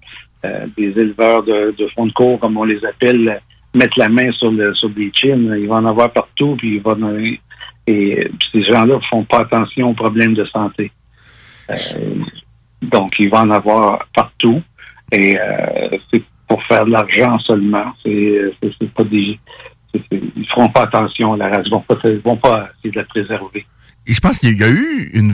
[0.44, 3.40] euh, des éleveurs de, de fond de cours, comme on les appelle,
[3.74, 7.02] mettent la main sur, le, sur des chins, ils vont en avoir partout, puis vont
[7.02, 7.18] en-
[7.86, 10.90] et ces gens-là font pas attention aux problèmes de santé.
[11.70, 11.74] Euh,
[12.82, 14.62] donc, ils vont en avoir partout,
[15.12, 17.92] et euh, c'est pour faire de l'argent seulement.
[18.02, 18.52] C'est
[18.94, 19.38] pas des
[20.10, 23.04] ils feront pas attention à la race, ils vont pas, vont pas essayer de la
[23.04, 23.64] préserver.
[24.06, 25.32] Et je pense qu'il y a eu une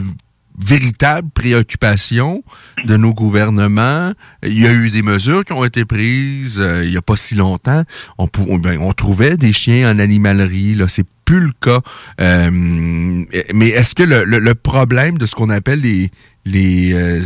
[0.62, 2.42] véritable préoccupation
[2.84, 4.12] de nos gouvernements.
[4.42, 7.16] Il y a eu des mesures qui ont été prises euh, il y a pas
[7.16, 7.82] si longtemps.
[8.18, 10.74] Ben, on trouvait des chiens en animalerie.
[10.74, 11.80] Là, c'est plus le cas.
[12.20, 16.10] Euh, mais est-ce que le, problème de ce qu'on appelle les
[16.46, 17.20] les, euh,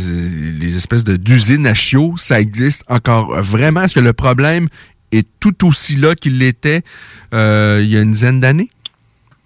[0.61, 3.83] espèces d'usines à chiots, ça existe encore vraiment?
[3.83, 4.67] Est-ce que le problème
[5.11, 6.81] est tout aussi là qu'il l'était
[7.31, 8.69] il y a une dizaine d'années?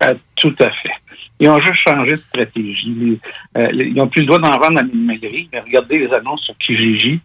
[0.05, 0.91] Euh, tout à fait.
[1.39, 3.19] Ils ont juste changé de stratégie.
[3.57, 6.57] Euh, ils n'ont plus le droit d'en vendre à l'animalerie, mais regardez les annonces sur
[6.57, 7.19] Kijiji.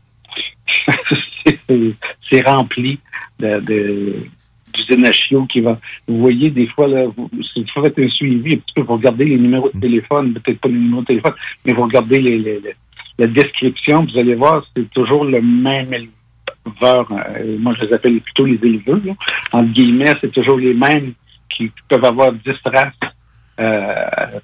[2.31, 2.99] C'est- rempli
[3.39, 5.79] de, de, chiots qui va.
[6.09, 8.95] Vous voyez, des fois, là, vous, si vous faites un suivi, un petit peu, vous
[8.95, 11.35] regardez les numéros de téléphone, peut-être pas les numéros de téléphone,
[11.65, 12.75] mais vous regardez les, les- les-
[13.19, 17.07] la description, vous allez voir, c'est toujours le même éleveur.
[17.13, 19.01] Euh, moi, je les appelle plutôt les éleveurs.
[19.05, 19.13] là.
[19.53, 21.13] Entre guillemets, c'est toujours les mêmes
[21.51, 22.93] qui peuvent avoir 10 races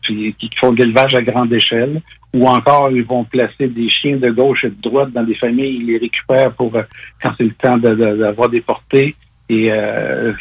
[0.02, 2.00] puis qui font de l'élevage à grande échelle,
[2.34, 5.78] ou encore ils vont placer des chiens de gauche et de droite dans des familles,
[5.80, 6.82] ils les récupèrent pour euh,
[7.22, 9.14] quand c'est le temps de- de- d'avoir des portées,
[9.48, 10.32] et euh,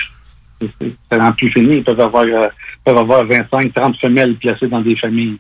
[1.12, 2.48] ça n'en plus fini, ils peuvent avoir, euh,
[2.86, 5.38] peuvent avoir 25, 30 femelles placées dans des familles.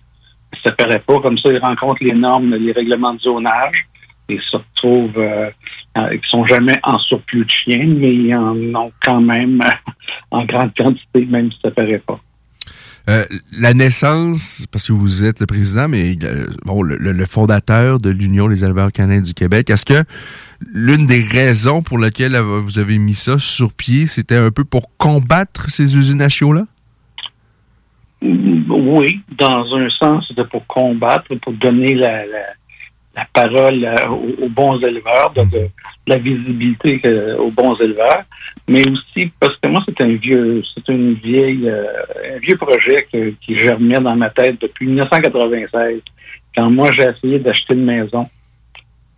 [0.63, 1.51] Ça paraît pas, comme ça.
[1.51, 3.85] Ils rencontrent les normes, les règlements de zonage,
[4.29, 5.49] et se retrouvent, euh,
[5.97, 9.61] euh, sont jamais en surplus de chiens, mais ils en ont quand même
[10.31, 12.19] en grande quantité, même si ça paraît pas.
[13.09, 13.23] Euh,
[13.59, 18.47] la naissance, parce que vous êtes le président, mais euh, bon, le, fondateur de l'Union
[18.47, 20.03] des éleveurs canins du Québec, est-ce que
[20.71, 24.95] l'une des raisons pour lesquelles vous avez mis ça sur pied, c'était un peu pour
[24.97, 26.65] combattre ces usines à chiots-là?
[28.21, 32.21] Oui, dans un sens, c'était pour combattre, pour donner la,
[33.33, 35.33] parole euh, aux, bons éleveurs,
[36.05, 37.01] la visibilité
[37.39, 38.23] aux bons éleveurs,
[38.69, 41.85] mais aussi parce que moi c'est un vieux, c'est une vieille, euh,
[42.35, 46.01] un vieux projet que- qui germait dans ma tête depuis 1996,
[46.55, 48.29] quand moi j'ai essayé d'acheter une maison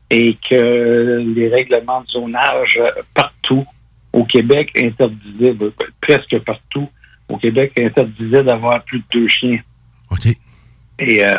[0.09, 2.79] et que les règlements de zonage
[3.13, 3.65] partout
[4.13, 5.71] au Québec interdisaient, ben,
[6.01, 6.89] presque partout
[7.27, 9.59] au Québec interdisaient d'avoir plus de deux chiens.
[10.09, 10.27] OK.
[10.99, 11.33] Et euh,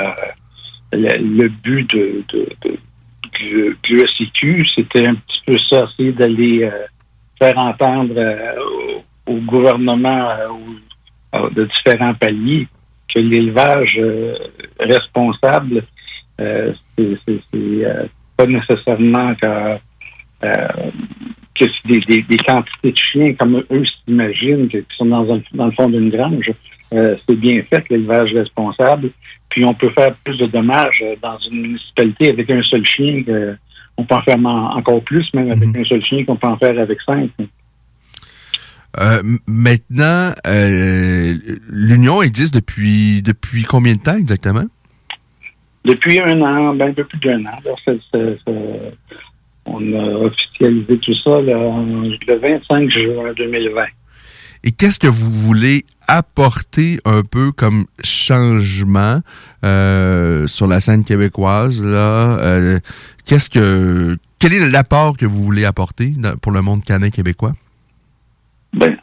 [0.92, 2.48] le, le but de, de,
[3.88, 6.70] de, SIQ, c'était un petit peu ça, essayer d'aller euh,
[7.42, 8.54] faire entendre euh,
[9.26, 10.28] au, gouvernement
[11.34, 12.68] euh, de différents paliers
[13.12, 14.34] que l'élevage euh,
[14.78, 15.82] responsable,
[16.38, 17.18] c'est
[18.36, 19.78] pas nécessairement que,
[21.84, 26.50] des, quantités de chiens comme eux s'imaginent, qui sont dans, le fond d'une grange.
[26.90, 29.10] C'est bien fait, l'élevage responsable.
[29.50, 33.22] Puis on peut faire plus de dommages dans une municipalité avec un seul chien.
[34.02, 36.56] On peut en faire en- encore plus, même avec un seul chien qu'on peut en
[36.56, 37.30] faire avec cinq.
[39.00, 41.34] Euh, maintenant, euh,
[41.70, 44.64] l'Union existe depuis depuis combien de temps exactement?
[45.84, 47.58] Depuis un an, ben, un peu plus d'un an.
[49.64, 53.84] on a officialisé tout ça là, le 25 juin 2020.
[54.64, 59.20] Et qu'est-ce que vous voulez apporter un peu comme changement
[59.64, 62.38] euh, sur la scène québécoise là
[63.26, 67.52] Qu'est-ce que quel est l'apport que vous voulez apporter pour le monde canin québécois?
[68.74, 68.96] Ben,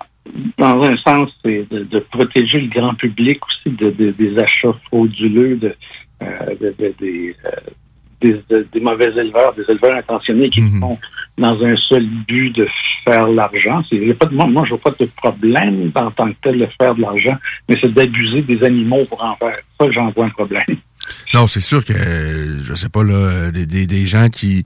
[0.57, 4.73] dans un sens, c'est de, de protéger le grand public aussi de, de- des achats
[4.87, 5.73] frauduleux de,
[6.21, 6.55] euh,
[6.99, 7.49] des, euh,
[8.21, 10.97] des, de- des mauvais éleveurs, des éleveurs intentionnés qui font
[11.37, 12.67] dans un seul but de
[13.05, 13.81] faire l'argent.
[13.89, 16.67] C'est- pas de, moi, moi, je vois pas de problème en tant que tel de
[16.79, 17.37] faire de l'argent,
[17.69, 19.57] mais c'est d'abuser des animaux pour en faire.
[19.79, 20.61] Ça, j'en vois un problème.
[21.33, 21.93] Non, c'est sûr que
[22.63, 24.65] je sais pas là des, des, des gens qui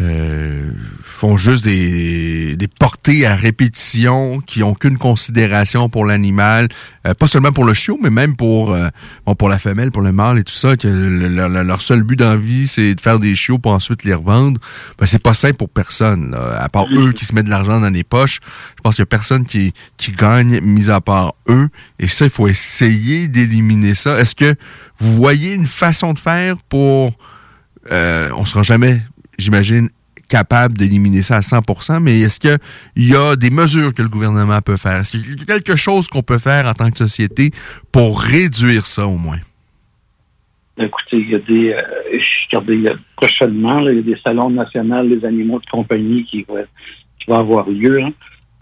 [0.00, 0.72] euh,
[1.04, 6.66] font juste des, des portées à répétition, qui ont qu'une considération pour l'animal,
[7.06, 8.88] euh, pas seulement pour le chiot, mais même pour euh,
[9.24, 11.80] bon, pour la femelle, pour le mâle et tout ça, que le- le- le- leur
[11.80, 14.60] seul but dans la vie, c'est de faire des chiots pour ensuite les revendre.
[14.98, 16.58] Ben, c'est pas simple pour personne, là.
[16.60, 18.40] à part eux qui se mettent de l'argent dans les poches.
[18.76, 21.68] Je pense qu'il y a personne qui, qui gagne, mis à part eux.
[22.00, 24.18] Et ça, il faut essayer d'éliminer ça.
[24.18, 24.56] Est-ce que
[24.98, 27.12] vous voyez une façon de faire pour
[27.92, 29.00] euh, on sera jamais,
[29.38, 29.90] j'imagine,
[30.28, 32.58] capable d'éliminer ça à 100%, mais est-ce qu'il
[32.96, 35.00] y a des mesures que le gouvernement peut faire?
[35.00, 37.50] Est-ce qu'il y a quelque chose qu'on peut faire en tant que société
[37.92, 39.38] pour réduire ça au moins?
[40.78, 45.24] Écoutez, il y a des, euh, a- prochainement, il y a des salons nationaux des
[45.24, 46.44] animaux de compagnie qui
[47.28, 48.12] vont avoir lieu hein,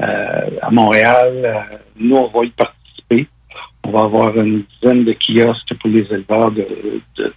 [0.02, 1.32] euh, à Montréal.
[1.44, 3.28] Euh, nous, on va y participer.
[3.84, 6.66] On va avoir une dizaine de kiosques pour les éleveurs de,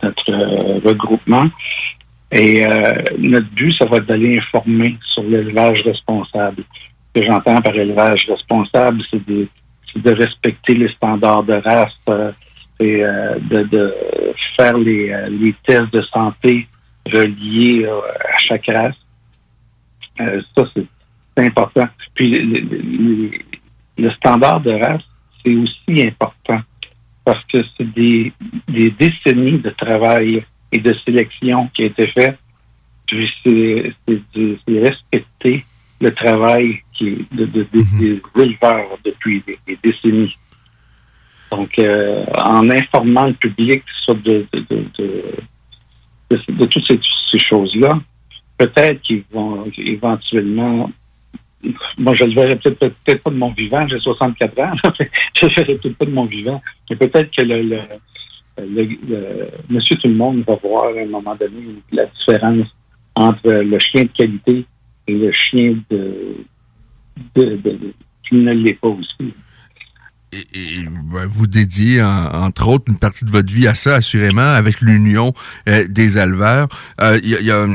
[0.04, 1.50] notre euh, regroupement.
[2.32, 6.64] Et euh, notre but, ça va être d'aller informer sur l'élevage responsable.
[7.16, 9.48] Ce que j'entends par élevage responsable, c'est de,
[9.96, 12.32] de respecter les standards de race, euh,
[12.80, 13.94] c'est euh, de, de
[14.58, 16.68] faire les, euh, les tests de santé
[17.12, 18.02] reliés euh,
[18.34, 18.96] à chaque race.
[20.18, 21.88] Ça, c'est important.
[22.14, 23.32] Puis le- le-
[23.98, 25.04] le standard de race,
[25.46, 26.60] c'est aussi important
[27.24, 28.34] parce que c'est des,
[28.68, 32.38] des décennies de travail et de sélection qui a été fait.
[33.08, 33.94] Puis c'est
[34.68, 35.64] respecter
[36.02, 40.36] le travail qui de, de- de- des éleveurs depuis des, des décennies.
[41.52, 44.86] Donc, euh, en informant le public sur de, de,
[46.66, 47.00] toutes ces,
[47.32, 48.00] ces choses-là,
[48.58, 50.92] peut-être qu'ils vont éventuellement.
[51.98, 54.72] Moi, je le verrai peut-être peut-être pas de mon vivant, j'ai 64 ans,
[55.36, 57.80] je le verrai peut-être pas de mon vivant, mais peut-être que le,
[59.70, 62.68] Monsieur Tout le Monde va voir à un moment donné la différence
[63.16, 64.66] entre le chien de qualité
[65.08, 66.38] et le chien de,
[67.36, 69.34] qui ne l'est pas aussi.
[70.34, 70.84] Et
[71.14, 72.08] ben, vous dédiez, en-
[72.46, 75.34] entre autres, une partie de votre vie à ça, assurément, avec l'Union
[75.70, 76.68] euh, des éleveurs.
[77.00, 77.66] Euh, il y a- y a,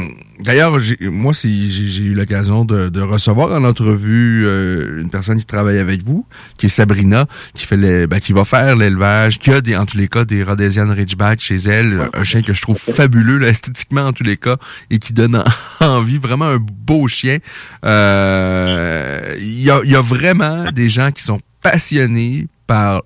[0.43, 5.45] D'ailleurs, moi, si j'ai eu l'occasion de, de recevoir en entrevue euh, une personne qui
[5.45, 6.25] travaille avec vous,
[6.57, 9.85] qui est Sabrina, qui fait les, ben, qui va faire l'élevage, qui a des, en
[9.87, 13.49] tous les cas des Rhodesian Ridgeback chez elle, un chien que je trouve fabuleux, là,
[13.49, 14.57] esthétiquement en tous les cas,
[14.91, 15.45] et qui donne en-
[15.87, 17.39] envie, vraiment un beau chien.
[17.85, 23.03] Euh, Il y, a, il y a vraiment des gens qui sont passionnés par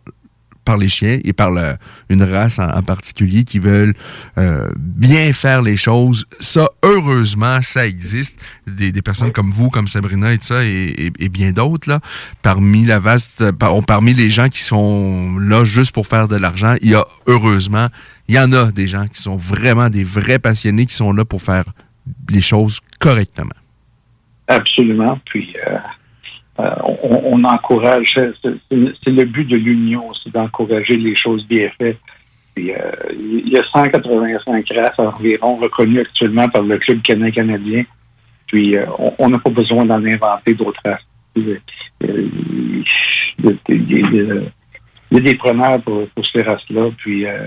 [0.64, 1.74] par les chiens et par le,
[2.08, 3.94] une race en, en particulier qui veulent
[4.38, 6.26] euh, bien faire les choses.
[6.40, 8.40] Ça, heureusement, ça existe.
[8.66, 10.68] Des, des personnes comme vous, comme Sabrina et tout ça, et,
[11.06, 12.00] et- et bien d'autres, là,
[12.42, 16.74] parmi la vaste, par- parmi les gens qui sont là juste pour faire de l'argent,
[16.82, 17.88] il y a, heureusement,
[18.28, 21.24] il y en a des gens qui sont vraiment des vrais passionnés qui sont là
[21.24, 21.64] pour faire
[22.30, 23.50] les choses correctement.
[24.48, 25.18] Absolument.
[25.26, 25.76] Puis, euh,
[26.60, 26.70] euh,
[27.02, 31.98] on, on encourage, c'est le but de l'union, c'est d'encourager les choses bien faites.
[32.56, 37.84] Euh, il y a 185 races environ reconnues actuellement par le Club canin canadien.
[38.46, 38.86] Puis, euh,
[39.18, 41.04] on- n'a pas besoin d'en inventer d'autres races.
[41.36, 41.58] Euh,
[42.02, 42.84] Il
[43.68, 46.90] y, a- des preneurs pour, pour ces races-là.
[46.98, 47.46] Puis, euh,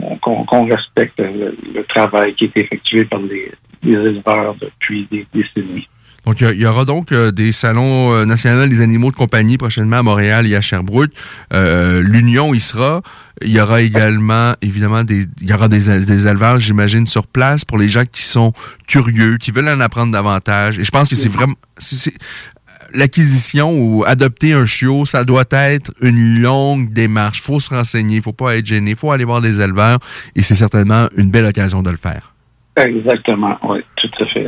[0.00, 3.52] on- qu'on qu'on respecte le, le travail qui est effectué par les,
[3.84, 5.86] les éleveurs depuis des décennies.
[6.26, 9.98] Donc, il y aura donc euh, des salons euh, nationaux des animaux de compagnie prochainement
[9.98, 11.12] à Montréal et à Sherbrooke.
[11.52, 13.00] Euh, L'Union y sera.
[13.42, 17.64] Il y aura également, évidemment, des, il y aura des, des éleveurs, j'imagine, sur place
[17.64, 18.52] pour les gens qui sont
[18.88, 20.80] curieux, qui veulent en apprendre davantage.
[20.80, 21.54] Et je pense que c'est vraiment...
[22.92, 27.40] L'acquisition ou adopter un chiot, ça doit être une longue démarche.
[27.40, 29.98] faut se renseigner, faut pas être gêné, faut aller voir des éleveurs
[30.34, 32.32] et c'est certainement une belle occasion de le faire.
[32.76, 34.45] Exactement, oui, tout à fait.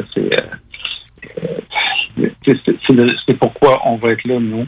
[2.86, 4.66] C'est pourquoi on va être là, nous.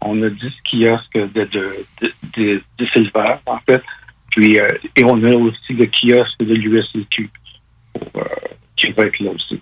[0.00, 3.82] On a 10 kiosques de, Silver, en fait.
[4.30, 7.28] Puis, euh, et on a aussi le kiosque de
[7.92, 8.24] pour, euh,
[8.76, 9.60] qui va être là aussi.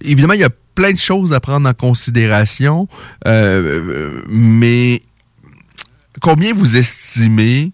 [0.00, 2.86] Évidemment, il y a plein de choses à prendre en considération,
[3.26, 5.00] euh, mais
[6.20, 7.72] combien vous estimez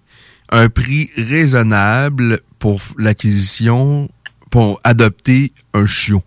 [0.50, 4.08] un prix raisonnable pour l'acquisition,
[4.50, 6.22] pour adopter un chiot?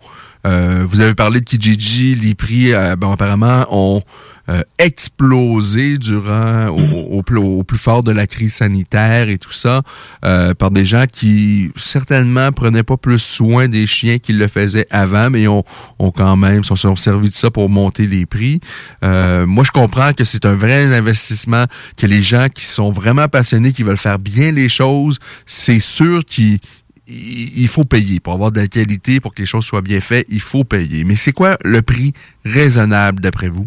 [0.46, 4.02] Euh, vous avez parlé de Kijiji, les prix euh, bon, apparemment ont
[4.48, 9.52] euh, explosé durant au, au plus, au plus fort de la crise sanitaire et tout
[9.52, 9.82] ça
[10.24, 14.86] euh, par des gens qui certainement prenaient pas plus soin des chiens qu'ils le faisaient
[14.90, 15.64] avant, mais ont,
[15.98, 18.60] ont quand même sont, sont servis de ça pour monter les prix.
[19.04, 21.64] Euh, moi, je comprends que c'est un vrai investissement,
[21.96, 26.24] que les gens qui sont vraiment passionnés, qui veulent faire bien les choses, c'est sûr
[26.24, 26.60] qu'ils
[27.08, 30.26] il faut payer pour avoir de la qualité, pour que les choses soient bien faites,
[30.28, 31.04] il faut payer.
[31.04, 32.12] Mais c'est quoi le prix
[32.44, 33.66] raisonnable d'après vous?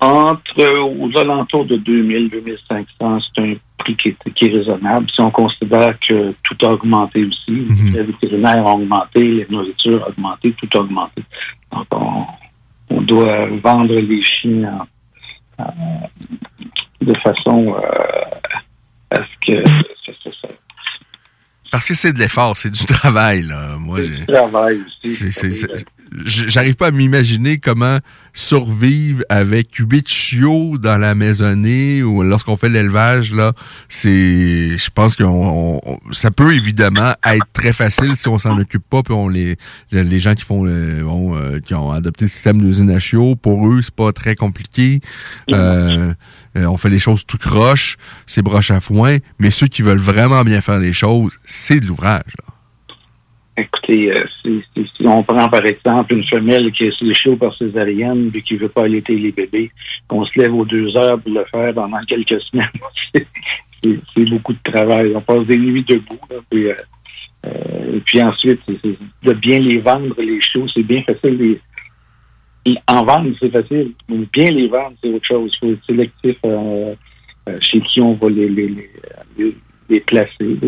[0.00, 5.06] Entre euh, aux alentours de 2000, 2500, c'est un prix qui est, qui est raisonnable.
[5.12, 10.10] Si on considère que tout a augmenté aussi, les vétérinaires ont augmenté, les nourritures ont
[10.10, 11.22] augmenté, tout a augmenté.
[11.72, 12.24] Donc, on,
[12.90, 14.78] on doit vendre les chiens
[15.58, 16.10] en- en-
[17.00, 19.64] de façon euh, à ce que
[20.06, 20.48] ça, ça, ça,
[21.70, 23.76] Parce que c'est de l'effort, c'est du travail, là.
[23.78, 24.00] Moi,
[25.30, 25.84] c'est- c'est-
[26.24, 27.98] j- J'arrive pas à m'imaginer comment
[28.32, 33.52] survivre avec huit chiots dans la maisonnée ou lorsqu'on fait l'élevage, là.
[33.90, 35.24] C'est, je pense que
[36.12, 39.56] ça peut évidemment être très facile si on s'en occupe pas puis on les,
[39.90, 43.36] les gens qui font le, bon, euh, qui ont adopté le système d'usine à chiots,
[43.36, 45.00] pour eux, c'est pas très compliqué.
[45.52, 46.14] Euh,
[46.58, 49.98] euh, on fait les choses tout croche, c'est broche à foin, mais ceux qui veulent
[49.98, 52.22] vraiment bien faire les choses, c'est de l'ouvrage.
[53.56, 54.62] Écoutez, euh, si,
[55.04, 58.56] on prend par exemple une femelle qui est sur le chiot par césarienne et qui
[58.56, 59.72] veut pas allaiter les bébés,
[60.06, 62.66] qu'on se lève aux deux heures pour le faire pendant quelques semaines,
[63.12, 63.26] c'est-
[64.30, 65.12] beaucoup de travail.
[65.14, 66.18] On passe des nuits debout.
[66.30, 71.36] là, puis, euh, puis ensuite, de bien les vendre, les chiots, c'est bien facile.
[71.38, 71.60] Les, les-
[72.88, 73.92] en vendre, c'est facile.
[74.08, 75.52] Mais bien les vendre, c'est autre chose.
[75.54, 76.94] Il faut être sélectif euh,
[77.48, 78.90] euh, chez qui on va les, les, les,
[79.38, 79.56] les-
[79.90, 80.58] les placer.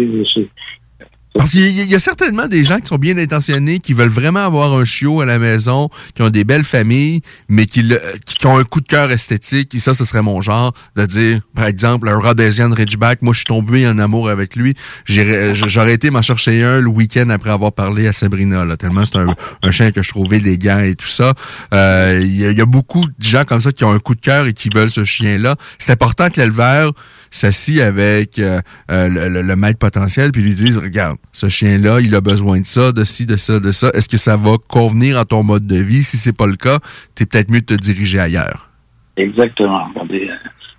[1.34, 4.40] Parce qu'il y, a- y certainement des gens qui sont bien intentionnés, qui veulent vraiment
[4.44, 7.88] avoir un chiot à la maison, qui ont des belles familles, mais qui,
[8.26, 9.74] qui, ont un coup de cœur esthétique.
[9.74, 13.22] Et ça, ce serait mon genre de dire, par exemple, un Rhodesian Ridgeback.
[13.22, 14.74] Moi, je suis tombé en amour avec lui.
[15.06, 18.64] J'aurais été m'en chercher un le week-end après avoir parlé à Sabrina.
[18.64, 21.34] Là, tellement c'est un, chien que je trouvais élégant et tout ça.
[21.72, 23.98] Euh, Il y, a- il y a beaucoup de gens comme ça qui ont un
[24.00, 25.56] coup de cœur et qui veulent ce chien-là.
[25.78, 26.92] C'est important que l'éleveur
[27.30, 32.14] s'assit avec euh, euh, le, maître potentiel puis lui dise regarde ce chien là il
[32.14, 35.18] a besoin de ça de ci de ça de ça est-ce que ça va convenir
[35.18, 36.02] à ton mode de vie?
[36.02, 36.78] Si c'est pas le cas
[37.14, 38.70] t'es peut-être mieux de te diriger ailleurs
[39.20, 39.88] Exactement.
[39.96, 40.26] Euh,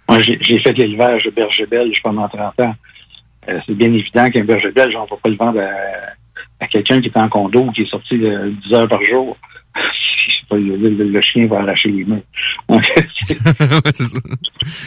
[0.10, 2.76] moi, j'ai fait de l'élevage de berger belge pendant 30 ans.
[3.66, 5.62] C'est bien évident qu'un berger belge, on va pas le vendre
[6.60, 9.38] à, quelqu'un qui est en condo ou qui est sorti euh, 10 heures par jour.
[10.54, 12.20] Le, le- chien va arracher les mains.
[12.70, 12.76] Il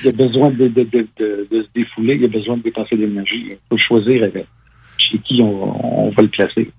[0.09, 3.47] a besoin de, se défouler, il a besoin de dépenser de l'énergie.
[3.49, 4.29] Il faut choisir
[4.99, 6.71] chez qui on, va le placer.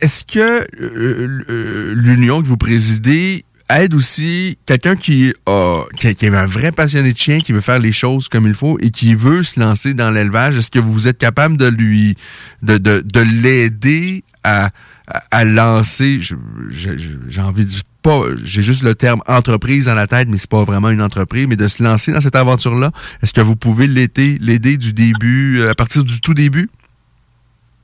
[0.00, 6.24] est-ce que euh, euh, l'union que vous présidez aide aussi quelqu'un qui, a, qui, est
[6.24, 9.14] un vrai passionné de chien, qui veut faire les choses comme il faut et qui
[9.14, 10.58] veut se lancer dans l'élevage?
[10.58, 12.16] Est-ce que vous êtes capable de lui,
[12.62, 14.68] de, de l'aider à,
[15.06, 17.70] à, à lancer, j'ai envie de
[18.02, 21.46] pas, j'ai juste le terme entreprise dans la tête, mais c'est pas vraiment une entreprise,
[21.46, 22.90] mais de se lancer dans cette aventure-là.
[23.22, 26.68] Est-ce que vous pouvez l'aider, l'aider du début, euh, à partir du tout début?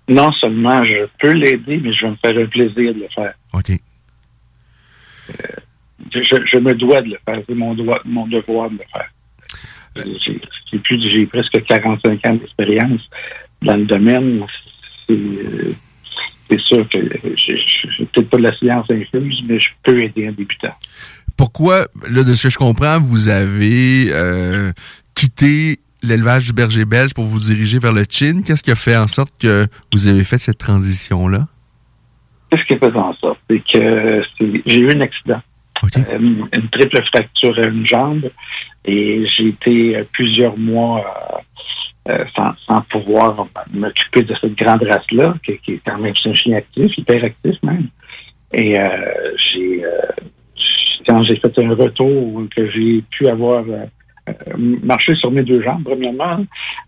[0.08, 3.32] Non seulement je peux l'aider, mais je vais me faire un plaisir de le faire.
[3.54, 3.72] OK.
[6.12, 7.40] Je, je- je me dois de le faire.
[7.48, 9.10] C'est mon, mon devoir de le faire.
[10.24, 10.40] J'ai-
[11.10, 13.00] J'ai presque 45 ans d'expérience
[13.62, 14.44] dans le domaine.
[15.08, 15.74] C'est euh,
[16.50, 17.52] c'est sûr que je
[18.00, 20.74] n'ai peut-être pas de la science infuse, mais je peux aider un débutant.
[21.36, 24.72] Pourquoi, là, de ce que je comprends, vous avez euh,
[25.14, 28.42] quitté l'élevage du berger belge pour vous diriger vers le Chin?
[28.44, 31.46] Qu'est-ce qui a fait en sorte que vous avez fait cette transition-là?
[32.50, 33.38] Qu'est-ce qui a fait en sorte?
[33.48, 34.22] C'est que
[34.66, 35.40] j'ai eu un accident.
[35.96, 38.30] Euh, une, une triple fracture à une jambe
[38.84, 41.42] et j'ai été euh, plusieurs mois
[42.08, 46.30] euh, sans, sans pouvoir m'occuper de cette grande race-là, qui, qui est quand même c'est
[46.30, 47.88] un chien actif, hyper actif même.
[48.52, 48.86] Et euh,
[49.36, 49.90] j'ai euh,
[51.06, 53.86] quand j'ai fait un retour que j'ai pu avoir euh,
[54.56, 56.44] marché sur mes deux jambes, premièrement,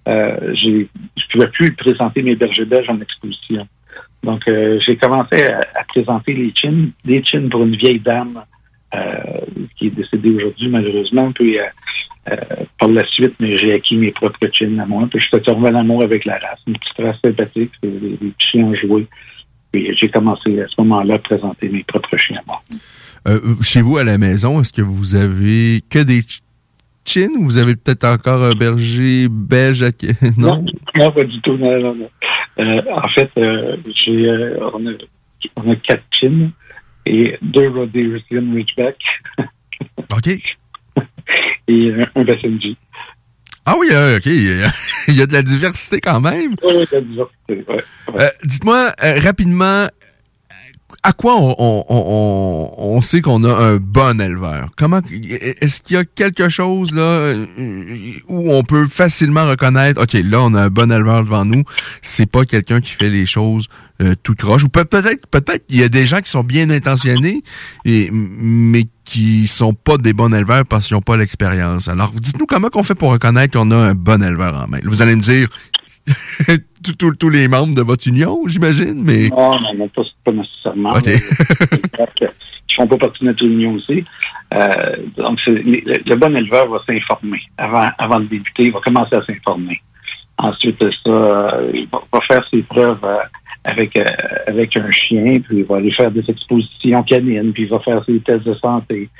[0.06, 3.66] j'ai je pouvais plus présenter mes bergers belges en exposition.
[4.22, 8.44] Donc, euh, j'ai commencé à, à présenter les chins, des chins pour une vieille dame
[8.94, 9.40] euh,
[9.76, 11.32] qui est décédée aujourd'hui, malheureusement.
[11.32, 11.64] Puis, euh,
[12.30, 12.36] euh,
[12.78, 15.06] par la suite, mais j'ai acquis mes propres chins à moi.
[15.10, 16.60] Puis, je suis tombé en amour avec la race?
[16.66, 19.06] Une petite race sympathique, c'est des, des chiens joués.
[19.72, 22.60] Puis, j'ai commencé à ce moment-là à présenter mes propres chiens à moi.
[23.28, 26.40] Euh, chez vous, à la maison, est-ce que vous avez que des ch-
[27.04, 29.82] Chin ou vous avez peut-être encore un berger belge?
[29.82, 29.90] à-
[30.38, 30.64] Non?
[30.96, 31.56] Non, pas du tout.
[31.56, 32.10] Non, non, non.
[32.60, 33.30] Euh, en fait,
[33.96, 34.30] j'ai,
[34.72, 34.92] on, a,
[35.56, 36.50] on a quatre chins
[37.06, 38.96] et deux Rhodesian Ridgeback.
[40.12, 40.28] OK.
[41.68, 42.76] et un, un Basenji.
[43.64, 44.26] Ah oui, euh, OK.
[45.08, 46.56] Il y, a, de la diversité quand même.
[46.62, 47.84] Oui, de la diversité, ouais.
[48.20, 49.86] Euh, Dites-moi euh, rapidement,
[51.02, 54.68] à quoi on, on- on- on sait qu'on a un bon éleveur?
[54.76, 57.46] Comment est-ce qu'il y a quelque chose là euh,
[58.28, 61.64] où on peut facilement reconnaître OK, là on a un bon éleveur devant nous,
[62.02, 63.66] c'est pas quelqu'un qui fait les choses
[64.00, 64.64] euh, tout croche?
[64.64, 67.42] Ou peut- peut-être peut-être il y a des gens qui sont bien intentionnés
[67.84, 71.88] et mais qui sont pas des bons éleveurs parce qu'ils n'ont pas l'expérience.
[71.88, 74.78] Alors, dites-nous comment qu'on fait pour reconnaître qu'on a un bon éleveur en main.
[74.84, 75.48] Vous allez me dire
[77.18, 79.30] tous- les membres de votre union, j'imagine, mais
[80.24, 80.92] pas nécessairement.
[80.92, 81.06] OK.
[82.74, 84.02] Ils ne font pas partie de notre union aussi.
[84.54, 87.40] Euh, donc, c'est- le, le bon éleveur va s'informer.
[87.58, 89.80] Avant, avant de débuter, il va commencer à s'informer.
[90.38, 93.18] Ensuite de ça, euh, il va, va faire ses preuves euh,
[93.64, 94.04] avec, euh,
[94.46, 98.02] avec un chien, puis il va aller faire des expositions canines, puis il va faire
[98.06, 99.10] ses tests de santé.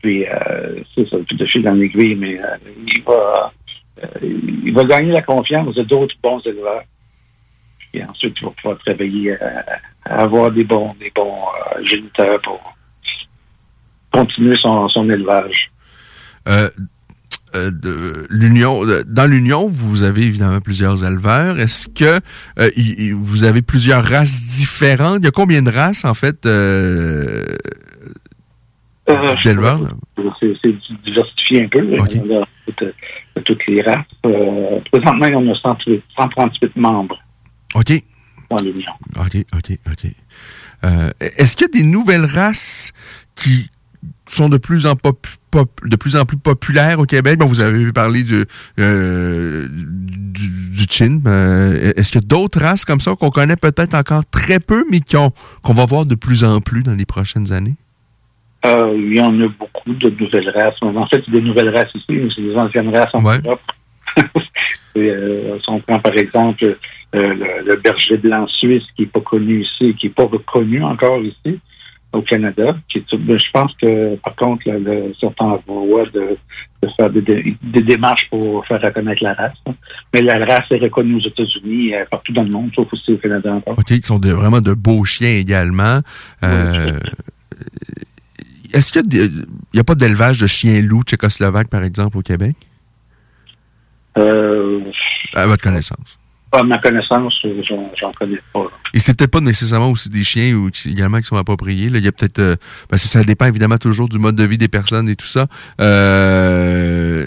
[0.00, 2.56] Puis, euh, c'est ça, puis de fil en aiguille, mais euh,
[2.94, 3.52] il va
[4.02, 4.06] euh,
[4.64, 6.82] il va gagner la confiance de d'autres bons éleveurs.
[7.94, 9.64] Et ensuite, il va pouvoir travailler à
[10.04, 11.36] avoir des bons, des bons
[11.76, 12.60] euh, géniteurs pour
[14.12, 15.70] continuer son, son élevage.
[16.48, 16.68] euh,
[17.54, 21.58] euh, de l'union, de- dans l'union, vous avez évidemment plusieurs éleveurs.
[21.60, 22.18] Est-ce que
[23.14, 25.18] vous avez plusieurs races différentes?
[25.20, 26.46] Il y a combien de races en fait
[29.44, 29.80] d'éleveurs?
[30.40, 30.74] C'est c'est
[31.04, 31.80] diversifié un peu.
[31.80, 32.02] là.
[32.02, 34.06] On a toutes, toutes les races.
[34.90, 37.18] Présentement, on a 138, 138 membres
[37.74, 37.92] Ok,
[38.56, 40.10] ok, ok, ok.
[40.84, 42.92] Euh, Est-ce qu'il y a des nouvelles races
[43.36, 43.70] qui
[44.26, 47.38] sont de plus en pop- pop- de plus en plus populaires au Québec?
[47.38, 48.44] Bon, vous avez parlé du
[48.80, 51.20] euh, du, du Chin.
[51.26, 54.84] Euh, Est-ce qu'il y a d'autres races comme ça qu'on connaît peut-être encore très peu,
[54.90, 57.76] mais qu'on va voir de plus en plus dans les prochaines années?
[58.64, 60.74] Euh, il y en a beaucoup de nouvelles races.
[60.82, 63.60] En fait, c'est des nouvelles races ici, mais c'est des anciennes races en Europe.
[64.94, 66.76] Et, euh, si on prend par exemple
[67.14, 70.82] euh, le, le berger blanc suisse qui n'est pas connu ici, qui n'est pas reconnu
[70.82, 71.60] encore ici
[72.14, 76.36] au Canada, qui je pense que par contre, là, le, certains voient de,
[76.82, 79.56] de faire des, démarches pour faire reconnaître la race.
[79.66, 79.74] hein.
[80.12, 83.16] Mais la race est reconnue aux États-Unis, euh, partout dans le monde, sauf aussi au
[83.16, 83.78] Canada encore.
[83.78, 86.00] OK, qui sont de- vraiment de beaux chiens également.
[86.44, 86.98] Euh,
[88.74, 89.34] Est-ce qu'il y a, des-
[89.72, 92.56] il y a pas d'élevage de chiens loups tchécoslovaques, par exemple, au Québec?
[94.18, 94.80] Euh,
[95.34, 96.18] À votre connaissance.
[96.52, 98.66] À ma connaissance, euh, j'en connais pas.
[98.94, 101.88] Et c'est peut-être pas nécessairement aussi des chiens ou également qui sont appropriés.
[101.88, 102.56] Là, il y a peut-être euh,
[102.90, 105.46] que ça dépend évidemment toujours du mode de vie des personnes et tout ça.
[105.80, 107.26] Euh,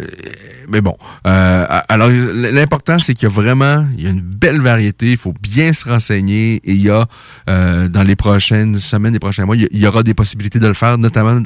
[0.69, 0.95] mais bon.
[1.27, 5.11] Euh, alors, l'important, c'est qu'il y a vraiment il y a une belle variété.
[5.11, 6.61] Il faut bien se renseigner.
[6.64, 7.06] Et il y a,
[7.49, 10.73] euh, dans les prochaines semaines, les prochains mois, il y, aura des possibilités de le
[10.73, 11.41] faire, notamment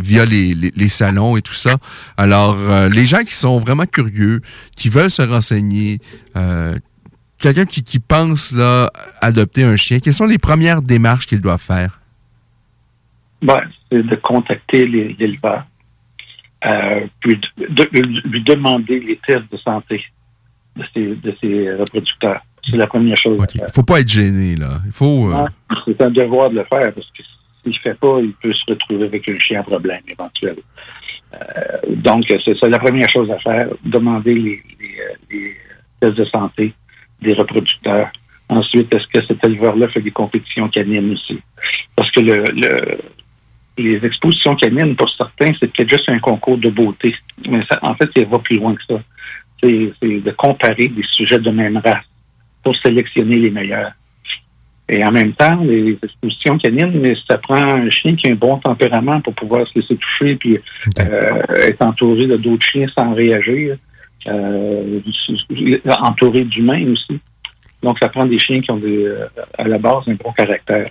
[0.00, 1.76] via les, les, salons et tout ça.
[2.16, 4.40] Alors, euh, les gens qui sont vraiment curieux,
[4.76, 6.00] qui veulent se renseigner,
[6.36, 6.76] euh,
[7.40, 8.90] quelqu'un qui, qui pense là,
[9.20, 12.00] adopter un chien, quelles sont les premières démarches qu'ils doivent faire?
[13.42, 13.60] Ben,
[13.90, 15.64] c'est de contacter l'éleveur,
[16.66, 20.04] euh, puis de, lui demander les tests de santé
[20.76, 22.42] de ses, de ses reproducteurs.
[22.70, 23.42] C'est la première chose.
[23.54, 24.82] Il ne faut pas être gêné, là.
[24.84, 25.32] Il faut.
[25.32, 25.46] Euh,
[25.86, 27.22] c'est un devoir de le faire parce que
[27.62, 30.56] s'il ne fait pas, il peut se retrouver avec un chien à problème éventuel.
[31.32, 31.38] Euh,
[31.88, 34.62] donc, c'est la première chose à faire, demander les,
[35.30, 35.56] les
[36.00, 36.74] tests de santé
[37.22, 38.10] des reproducteurs.
[38.48, 41.40] Ensuite, est-ce que cet éleveur-là fait des compétitions canines aussi?
[41.94, 42.44] Parce que le,
[43.78, 47.14] les expositions canines, pour certains, c'est peut-être juste un concours de beauté.
[47.48, 49.02] Mais ça, en fait, ça va plus loin que ça.
[49.62, 52.04] C'est de comparer des sujets de même race
[52.62, 53.92] pour sélectionner les meilleurs.
[54.88, 58.58] Et en même temps, les expositions canines, ça prend un chien qui a un bon
[58.58, 60.58] tempérament pour pouvoir se laisser toucher puis
[60.98, 63.76] euh, être entouré de d'autres chiens sans réagir
[64.26, 65.00] euh,
[66.00, 67.20] entouré d'humains aussi.
[67.82, 69.26] Donc, ça prend des chiens qui ont des, euh,
[69.58, 70.90] à la base un bon caractère.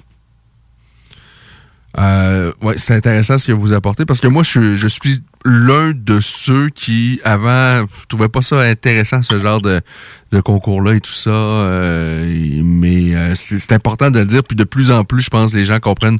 [1.97, 5.91] Euh, ouais, c'est intéressant ce que vous apportez parce que moi, je, je suis l'un
[5.91, 9.81] de ceux qui, avant, je trouvais pas ça intéressant, ce genre de,
[10.31, 11.31] de concours-là et tout ça.
[11.31, 14.43] Euh, mais euh, c'est important de le dire.
[14.43, 16.19] Puis de plus en plus, je pense, les gens comprennent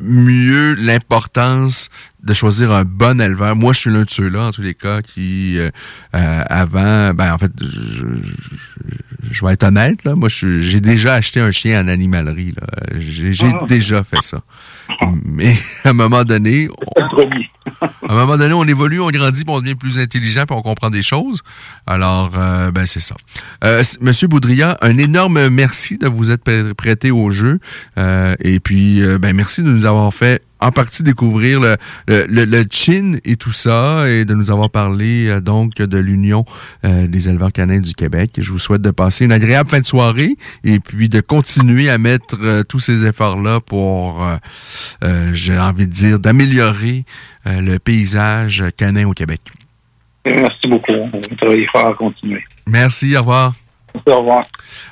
[0.00, 1.90] mieux l'importance
[2.22, 3.54] de choisir un bon éleveur.
[3.56, 5.70] Moi, je suis l'un de ceux-là, en tous les cas, qui, euh,
[6.14, 11.40] euh avant, ben en fait, je, je, vais être honnête, là, moi, j'ai déjà acheté
[11.40, 12.54] un chien en animalerie.
[12.98, 13.64] J'ai ah.
[13.66, 14.42] déjà fait ça.
[15.24, 16.68] Mais à un moment donné,
[18.08, 20.62] à un moment donné, on évolue, on grandit, puis on devient plus intelligent, puis on
[20.62, 21.42] comprend des choses.
[21.86, 23.16] Alors, euh, ben c'est ça.
[23.64, 27.58] Euh, Monsieur Boudria, un énorme merci de vous être prêté au jeu.
[27.98, 31.76] Euh, et puis, ben merci de nous avoir fait en partie découvrir le,
[32.08, 36.44] le, le, chin et tout ça et de nous avoir parlé euh, donc de l'Union
[36.84, 38.32] euh, des éleveurs canins du Québec.
[38.38, 41.98] Je vous souhaite de passer une agréable fin de soirée et puis de continuer à
[41.98, 44.26] mettre euh, tous ces efforts-là pour,
[45.32, 47.04] j'ai envie de dire, d'améliorer
[47.44, 49.40] le paysage canin au Québec.
[50.24, 50.92] Merci beaucoup.
[50.92, 52.42] On va travailler fort à continuer.
[52.66, 53.54] Merci, au revoir.
[54.06, 54.42] Au revoir.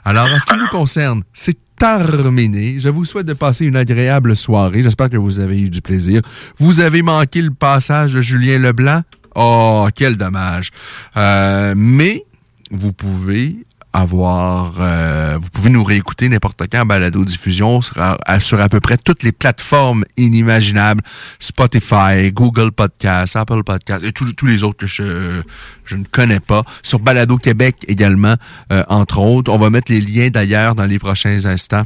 [0.05, 2.79] Alors, en ce qui nous concerne, c'est terminé.
[2.79, 4.83] Je vous souhaite de passer une agréable soirée.
[4.83, 6.23] J'espère que vous avez eu du plaisir.
[6.59, 9.03] Vous avez manqué le passage de Julien Leblanc?
[9.35, 10.71] Oh, quel dommage.
[11.17, 12.25] Euh, mais
[12.71, 13.57] vous pouvez
[13.95, 19.23] avoir, euh, vous pouvez nous réécouter n'importe quand balado diffusion sur à, peu près toutes
[19.23, 21.01] les plateformes inimaginables,
[21.39, 25.43] Spotify, Google Podcast, Apple Podcast et tous les autres que je
[25.85, 26.65] je ne connais pas.
[26.83, 28.35] Sur Balado Québec également,
[28.73, 29.53] euh, entre autres.
[29.53, 31.85] On va mettre les liens d'ailleurs dans les prochains instants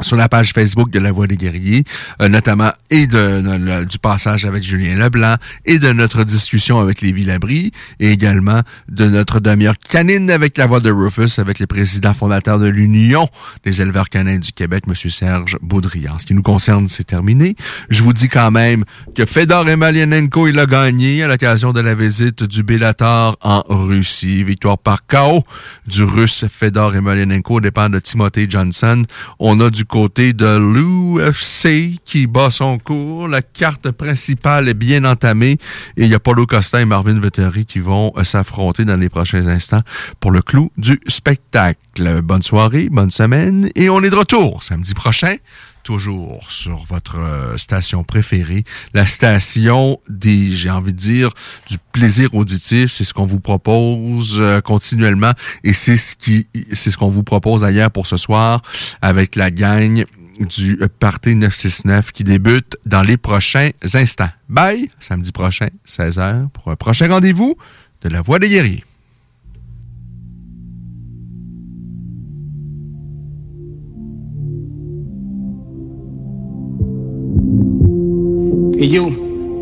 [0.00, 1.84] sur la page Facebook de La Voix des Guerriers,
[2.20, 5.36] euh, notamment et de, du passage avec Julien Leblanc
[5.66, 10.66] et de notre discussion avec Lévi Labrie et également de notre demi-heure canine avec la
[10.66, 13.28] voix de Rufus avec le président fondateur de l'Union
[13.64, 14.94] des éleveurs canins du Québec, M.
[14.94, 16.20] Serge Baudrillard.
[16.20, 17.54] ce qui nous concerne, c'est terminé.
[17.90, 21.94] Je vous dis quand même que Fedor Emelianenko, il a gagné à l'occasion de la
[21.94, 24.42] visite du Bellator en Russie.
[24.42, 25.44] Victoire par KO
[25.86, 29.02] du Russe Fedor Emelianenko dépend de Timothy Johnson.
[29.38, 33.26] On a du du côté de l'UFC qui bat son cours.
[33.26, 35.58] La carte principale est bien entamée
[35.96, 39.08] et il y a Paulo Costa et Marvin Vettori qui vont euh, s'affronter dans les
[39.08, 39.82] prochains instants
[40.20, 42.22] pour le clou du spectacle.
[42.22, 45.34] Bonne soirée, bonne semaine et on est de retour samedi prochain
[45.82, 48.64] toujours sur votre euh, station préférée,
[48.94, 51.30] la station des, j'ai envie de dire,
[51.68, 52.92] du plaisir auditif.
[52.92, 55.32] C'est ce qu'on vous propose euh, continuellement
[55.64, 58.62] et c'est ce qui, c'est ce qu'on vous propose ailleurs pour ce soir
[59.00, 60.04] avec la gang
[60.38, 64.30] du Parti 969 qui débute dans les prochains instants.
[64.48, 67.56] Bye, samedi prochain, 16h, pour un prochain rendez-vous
[68.02, 68.84] de la Voix des guerriers.
[78.82, 79.08] Et yo,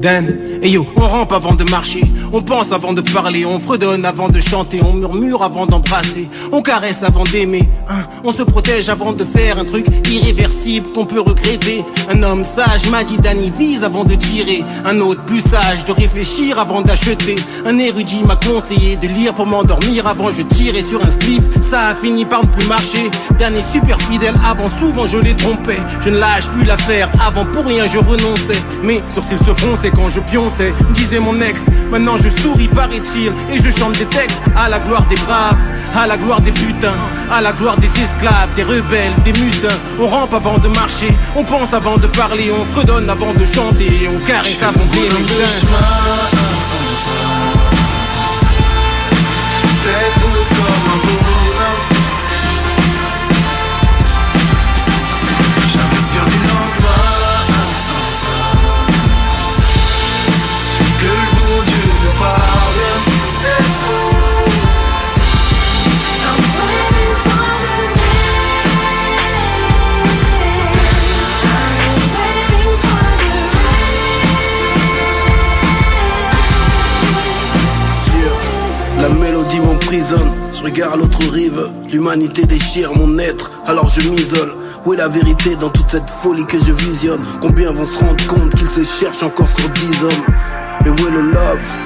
[0.01, 0.25] Dan,
[0.63, 4.29] et yo, on rampe avant de marcher, on pense avant de parler, on fredonne avant
[4.29, 9.13] de chanter, on murmure avant d'embrasser, on caresse avant d'aimer, hein, on se protège avant
[9.13, 11.85] de faire un truc irréversible qu'on peut regretter.
[12.11, 15.93] Un homme sage m'a dit Danny vise avant de tirer, un autre plus sage de
[15.93, 17.37] réfléchir avant d'acheter.
[17.67, 21.89] Un érudit m'a conseillé de lire pour m'endormir avant je tirais sur un sleeve, ça
[21.89, 23.11] a fini par ne plus marcher.
[23.41, 24.35] Est super fidèle.
[24.49, 27.09] Avant souvent je l'ai trompé, je ne lâche plus l'affaire.
[27.27, 30.50] Avant pour rien je renonçais, mais sur s'il se fronçait c'est quand je pionçais,
[30.91, 31.67] disait mon ex.
[31.91, 35.59] Maintenant je souris, paraît-il, et je chante des textes à la gloire des braves,
[35.95, 37.01] à la gloire des putains,
[37.31, 39.79] à la gloire des esclaves, des rebelles, des mutins.
[39.99, 44.09] On rampe avant de marcher, on pense avant de parler, on fredonne avant de chanter,
[44.09, 46.40] on caresse avant de Tête
[80.61, 84.55] je regarde l'autre rive, l'humanité déchire mon être, alors je m'isole.
[84.85, 87.21] Où est la vérité dans toute cette folie que je visionne?
[87.41, 90.35] Combien vont se rendre compte qu'ils se cherchent encore sur dix hommes?
[90.85, 91.77] Mais où est le love?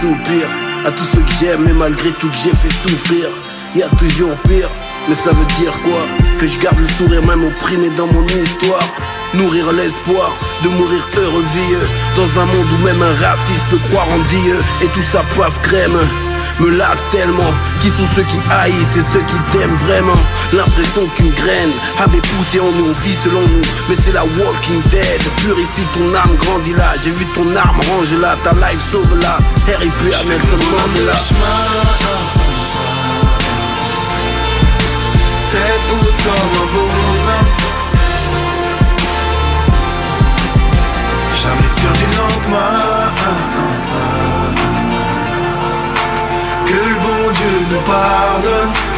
[0.00, 0.48] Soupir
[0.84, 3.30] à tous ceux que j'aime et malgré tout que j'ai fait souffrir.
[3.74, 4.70] Y a toujours pire,
[5.08, 6.02] mais ça veut dire quoi?
[6.38, 8.86] Que je garde le sourire même opprimé dans mon histoire.
[9.34, 10.32] Nourrir l'espoir
[10.62, 11.88] de mourir heureux vieux.
[12.16, 15.58] Dans un monde où même un raciste peut croire en Dieu Et tout ça passe
[15.62, 15.98] crème
[16.60, 20.20] me lasse tellement Qui sont ceux qui haïssent et ceux qui t'aiment vraiment.
[20.52, 21.72] L'impression qu'une graine
[22.02, 25.22] avait poussé en nous On vit selon nous, mais c'est la Walking Dead.
[25.38, 26.92] Purifie ton âme, grandis là.
[27.02, 29.38] J'ai vu ton arme, range là Ta life sauve là.
[29.78, 30.14] R.I.P.
[30.14, 31.18] à Nelson Mandela
[35.92, 37.64] haute comme un bonhomme.
[41.42, 42.06] Jamais sûr du
[47.86, 48.93] Dieu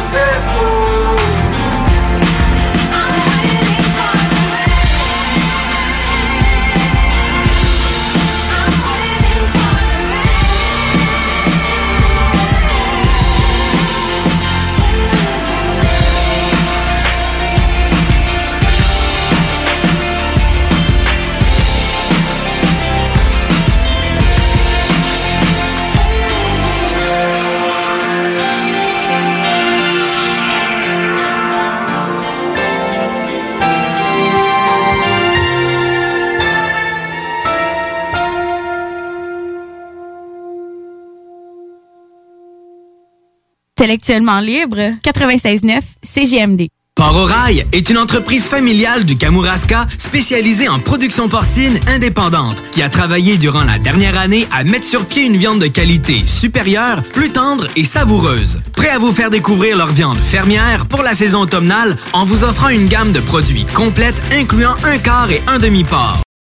[43.79, 46.67] Intellectuellement libre, 96.9 CGMD.
[46.95, 47.29] Port
[47.71, 53.63] est une entreprise familiale du Kamouraska spécialisée en production porcine indépendante qui a travaillé durant
[53.63, 57.83] la dernière année à mettre sur pied une viande de qualité supérieure, plus tendre et
[57.83, 58.59] savoureuse.
[58.75, 62.69] Prêt à vous faire découvrir leur viande fermière pour la saison automnale en vous offrant
[62.69, 66.23] une gamme de produits complète incluant un quart et un demi-port.